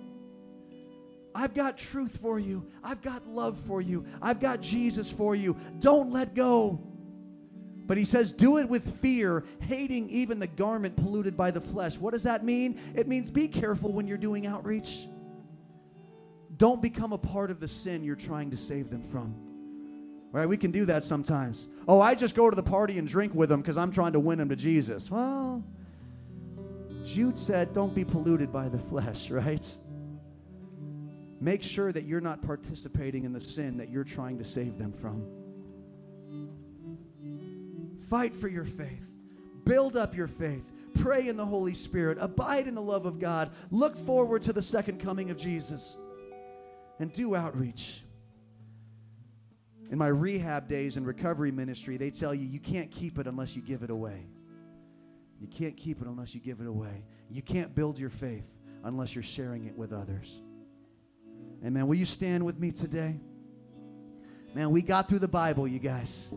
I've 1.34 1.54
got 1.54 1.78
truth 1.78 2.18
for 2.20 2.38
you. 2.38 2.66
I've 2.84 3.00
got 3.00 3.26
love 3.26 3.58
for 3.66 3.80
you. 3.80 4.04
I've 4.20 4.38
got 4.38 4.60
Jesus 4.60 5.10
for 5.10 5.34
you. 5.34 5.56
Don't 5.78 6.12
let 6.12 6.34
go. 6.34 6.91
But 7.92 7.98
he 7.98 8.06
says, 8.06 8.32
do 8.32 8.56
it 8.56 8.70
with 8.70 9.02
fear, 9.02 9.44
hating 9.60 10.08
even 10.08 10.38
the 10.38 10.46
garment 10.46 10.96
polluted 10.96 11.36
by 11.36 11.50
the 11.50 11.60
flesh. 11.60 11.98
What 11.98 12.14
does 12.14 12.22
that 12.22 12.42
mean? 12.42 12.80
It 12.94 13.06
means 13.06 13.30
be 13.30 13.48
careful 13.48 13.92
when 13.92 14.06
you're 14.06 14.16
doing 14.16 14.46
outreach. 14.46 15.06
Don't 16.56 16.80
become 16.80 17.12
a 17.12 17.18
part 17.18 17.50
of 17.50 17.60
the 17.60 17.68
sin 17.68 18.02
you're 18.02 18.16
trying 18.16 18.50
to 18.52 18.56
save 18.56 18.88
them 18.88 19.02
from. 19.02 19.34
Right? 20.32 20.48
We 20.48 20.56
can 20.56 20.70
do 20.70 20.86
that 20.86 21.04
sometimes. 21.04 21.68
Oh, 21.86 22.00
I 22.00 22.14
just 22.14 22.34
go 22.34 22.48
to 22.48 22.56
the 22.56 22.62
party 22.62 22.98
and 22.98 23.06
drink 23.06 23.34
with 23.34 23.50
them 23.50 23.60
because 23.60 23.76
I'm 23.76 23.92
trying 23.92 24.14
to 24.14 24.20
win 24.20 24.38
them 24.38 24.48
to 24.48 24.56
Jesus. 24.56 25.10
Well, 25.10 25.62
Jude 27.04 27.38
said, 27.38 27.74
don't 27.74 27.94
be 27.94 28.06
polluted 28.06 28.50
by 28.50 28.70
the 28.70 28.78
flesh, 28.78 29.30
right? 29.30 29.70
Make 31.42 31.62
sure 31.62 31.92
that 31.92 32.04
you're 32.04 32.22
not 32.22 32.40
participating 32.40 33.24
in 33.24 33.34
the 33.34 33.40
sin 33.40 33.76
that 33.76 33.90
you're 33.90 34.02
trying 34.02 34.38
to 34.38 34.46
save 34.46 34.78
them 34.78 34.94
from. 34.94 35.41
Fight 38.12 38.34
for 38.34 38.48
your 38.48 38.66
faith. 38.66 39.08
Build 39.64 39.96
up 39.96 40.14
your 40.14 40.26
faith. 40.26 40.70
Pray 41.00 41.28
in 41.28 41.38
the 41.38 41.46
Holy 41.46 41.72
Spirit. 41.72 42.18
Abide 42.20 42.68
in 42.68 42.74
the 42.74 42.82
love 42.82 43.06
of 43.06 43.18
God. 43.18 43.50
Look 43.70 43.96
forward 43.96 44.42
to 44.42 44.52
the 44.52 44.60
second 44.60 45.00
coming 45.00 45.30
of 45.30 45.38
Jesus. 45.38 45.96
And 47.00 47.10
do 47.10 47.34
outreach. 47.34 48.02
In 49.90 49.96
my 49.96 50.08
rehab 50.08 50.68
days 50.68 50.98
and 50.98 51.06
recovery 51.06 51.50
ministry, 51.50 51.96
they 51.96 52.10
tell 52.10 52.34
you 52.34 52.46
you 52.46 52.60
can't 52.60 52.90
keep 52.90 53.18
it 53.18 53.26
unless 53.26 53.56
you 53.56 53.62
give 53.62 53.82
it 53.82 53.88
away. 53.88 54.26
You 55.40 55.46
can't 55.46 55.74
keep 55.74 56.02
it 56.02 56.06
unless 56.06 56.34
you 56.34 56.40
give 56.42 56.60
it 56.60 56.66
away. 56.66 57.04
You 57.30 57.40
can't 57.40 57.74
build 57.74 57.98
your 57.98 58.10
faith 58.10 58.44
unless 58.84 59.14
you're 59.14 59.22
sharing 59.22 59.64
it 59.64 59.74
with 59.74 59.94
others. 59.94 60.42
Amen. 61.64 61.86
Will 61.86 61.94
you 61.94 62.04
stand 62.04 62.44
with 62.44 62.58
me 62.58 62.72
today? 62.72 63.18
Man, 64.54 64.70
we 64.70 64.82
got 64.82 65.08
through 65.08 65.20
the 65.20 65.28
Bible, 65.28 65.66
you 65.66 65.78
guys. 65.78 66.30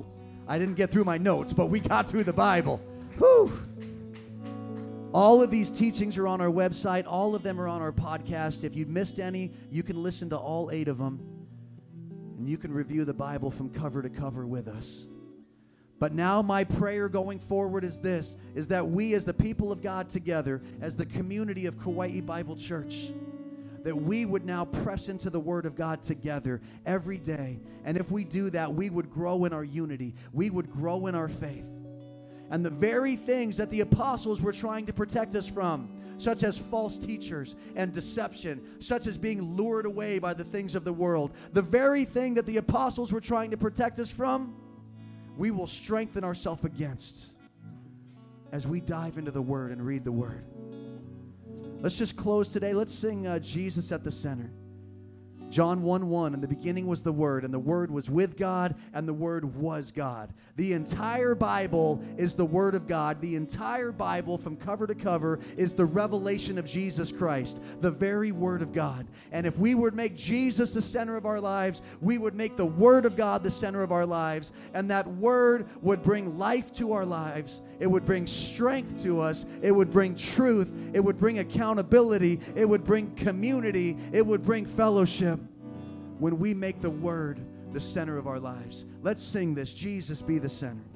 I 0.48 0.60
didn't 0.60 0.76
get 0.76 0.92
through 0.92 1.06
my 1.06 1.18
notes, 1.18 1.54
but 1.54 1.68
we 1.68 1.80
got 1.80 2.10
through 2.10 2.24
the 2.24 2.34
Bible. 2.34 2.78
Whew. 3.18 3.52
All 5.14 5.42
of 5.42 5.50
these 5.50 5.72
teachings 5.72 6.18
are 6.18 6.28
on 6.28 6.42
our 6.42 6.50
website. 6.50 7.06
All 7.08 7.36
of 7.36 7.44
them 7.44 7.60
are 7.60 7.68
on 7.68 7.82
our 7.82 7.94
podcast. 7.94 8.64
If 8.64 8.76
you 8.76 8.86
missed 8.86 9.20
any, 9.20 9.52
you 9.72 9.82
can 9.82 10.04
listen 10.04 10.30
to 10.32 10.38
all 10.38 10.70
eight 10.72 10.88
of 10.88 10.98
them. 10.98 11.20
And 12.38 12.50
you 12.50 12.58
can 12.58 12.74
review 12.74 13.06
the 13.06 13.14
Bible 13.14 13.50
from 13.50 13.70
cover 13.70 14.02
to 14.02 14.10
cover 14.10 14.46
with 14.46 14.68
us. 14.68 15.08
But 16.00 16.14
now 16.14 16.42
my 16.42 16.66
prayer 16.66 17.08
going 17.08 17.40
forward 17.40 17.86
is 17.86 18.00
this 18.00 18.36
is 18.54 18.68
that 18.68 18.86
we 18.86 19.14
as 19.14 19.24
the 19.24 19.34
people 19.34 19.72
of 19.72 19.82
God 19.82 20.10
together, 20.10 20.62
as 20.82 20.98
the 20.98 21.06
community 21.06 21.66
of 21.66 21.80
Kauai 21.82 22.20
Bible 22.20 22.58
Church, 22.58 23.12
that 23.86 23.96
we 23.96 24.26
would 24.26 24.44
now 24.44 24.66
press 24.66 25.10
into 25.10 25.30
the 25.30 25.40
Word 25.40 25.68
of 25.68 25.76
God 25.76 26.02
together 26.02 26.60
every 26.88 27.20
day. 27.20 27.60
And 27.84 27.98
if 27.98 28.10
we 28.10 28.24
do 28.24 28.50
that, 28.50 28.74
we 28.74 28.90
would 28.90 29.12
grow 29.12 29.46
in 29.46 29.54
our 29.54 29.64
unity, 29.64 30.16
we 30.34 30.50
would 30.50 30.72
grow 30.72 31.06
in 31.06 31.14
our 31.14 31.30
faith. 31.30 31.70
And 32.50 32.66
the 32.66 32.72
very 32.72 33.16
things 33.16 33.58
that 33.58 33.70
the 33.70 33.82
apostles 33.82 34.42
were 34.42 34.52
trying 34.52 34.88
to 34.88 34.94
protect 34.94 35.36
us 35.36 35.48
from, 35.48 36.02
such 36.18 36.44
as 36.44 36.58
false 36.58 36.98
teachers 36.98 37.56
and 37.76 37.94
deception, 37.94 38.82
such 38.82 39.06
as 39.06 39.20
being 39.20 39.40
lured 39.44 39.86
away 39.86 40.18
by 40.18 40.34
the 40.34 40.44
things 40.44 40.74
of 40.74 40.84
the 40.84 40.94
world, 40.94 41.34
the 41.54 41.62
very 41.62 42.06
thing 42.06 42.34
that 42.34 42.48
the 42.48 42.58
apostles 42.58 43.14
were 43.14 43.22
trying 43.22 43.52
to 43.52 43.58
protect 43.58 44.00
us 44.00 44.10
from, 44.10 44.56
we 45.38 45.52
will 45.52 45.68
strengthen 45.68 46.24
ourselves 46.24 46.66
against 46.66 47.34
as 48.52 48.66
we 48.66 48.80
dive 48.80 49.20
into 49.20 49.32
the 49.32 49.42
Word 49.42 49.72
and 49.72 49.86
read 49.86 50.04
the 50.04 50.12
Word. 50.12 50.44
Let's 51.86 52.00
just 52.00 52.18
close 52.18 52.48
today. 52.48 52.74
Let's 52.74 52.96
sing 52.96 53.28
uh, 53.28 53.38
Jesus 53.38 53.92
at 53.92 54.04
the 54.04 54.12
center. 54.12 54.50
John 55.52 55.84
1 55.84 56.10
1, 56.10 56.34
in 56.34 56.42
the 56.42 56.48
beginning 56.48 56.88
was 56.88 57.04
the 57.04 57.12
Word, 57.12 57.46
and 57.46 57.54
the 57.54 57.60
Word 57.60 57.92
was 57.92 58.10
with 58.10 58.38
God, 58.38 58.74
and 58.92 59.08
the 59.08 59.14
Word 59.14 59.56
was 59.56 59.92
God. 59.92 60.34
The 60.56 60.74
entire 60.74 61.36
Bible 61.36 62.04
is 62.18 62.34
the 62.34 62.44
Word 62.44 62.74
of 62.74 62.88
God. 62.88 63.22
The 63.22 63.36
entire 63.36 63.92
Bible, 63.92 64.40
from 64.40 64.58
cover 64.58 64.88
to 64.88 64.96
cover, 64.96 65.40
is 65.58 65.76
the 65.76 65.86
revelation 65.86 66.58
of 66.58 66.66
Jesus 66.66 67.12
Christ, 67.12 67.62
the 67.82 67.92
very 67.92 68.32
Word 68.32 68.64
of 68.64 68.74
God. 68.74 69.06
And 69.32 69.46
if 69.46 69.60
we 69.60 69.76
would 69.76 69.94
make 69.94 70.16
Jesus 70.16 70.74
the 70.74 70.82
center 70.82 71.16
of 71.18 71.28
our 71.28 71.40
lives, 71.40 71.84
we 72.02 72.18
would 72.18 72.34
make 72.34 72.58
the 72.58 72.66
Word 72.66 73.06
of 73.06 73.16
God 73.16 73.44
the 73.44 73.52
center 73.52 73.84
of 73.84 73.92
our 73.92 74.08
lives, 74.08 74.54
and 74.74 74.90
that 74.90 75.08
Word 75.08 75.68
would 75.84 76.02
bring 76.02 76.40
life 76.40 76.72
to 76.74 76.94
our 76.94 77.06
lives. 77.06 77.62
It 77.80 77.88
would 77.88 78.06
bring 78.06 78.28
strength 78.28 79.04
to 79.04 79.20
us. 79.22 79.46
It 79.62 79.72
would 79.72 79.92
bring 79.92 80.16
truth. 80.16 80.72
It 80.94 81.00
would 81.00 81.20
bring 81.20 81.40
accountability. 81.40 82.40
It 82.56 82.68
would 82.68 82.84
bring 82.84 83.14
community. 83.16 83.98
It 84.12 84.26
would 84.26 84.44
bring 84.44 84.66
fellowship 84.66 85.40
when 86.20 86.40
we 86.40 86.54
make 86.54 86.82
the 86.82 86.90
Word 86.90 87.40
the 87.74 87.82
center 87.82 88.18
of 88.18 88.28
our 88.28 88.40
lives. 88.40 88.86
Let's 89.02 89.22
sing 89.22 89.54
this 89.54 89.74
Jesus 89.74 90.22
be 90.22 90.40
the 90.40 90.50
center. 90.50 90.95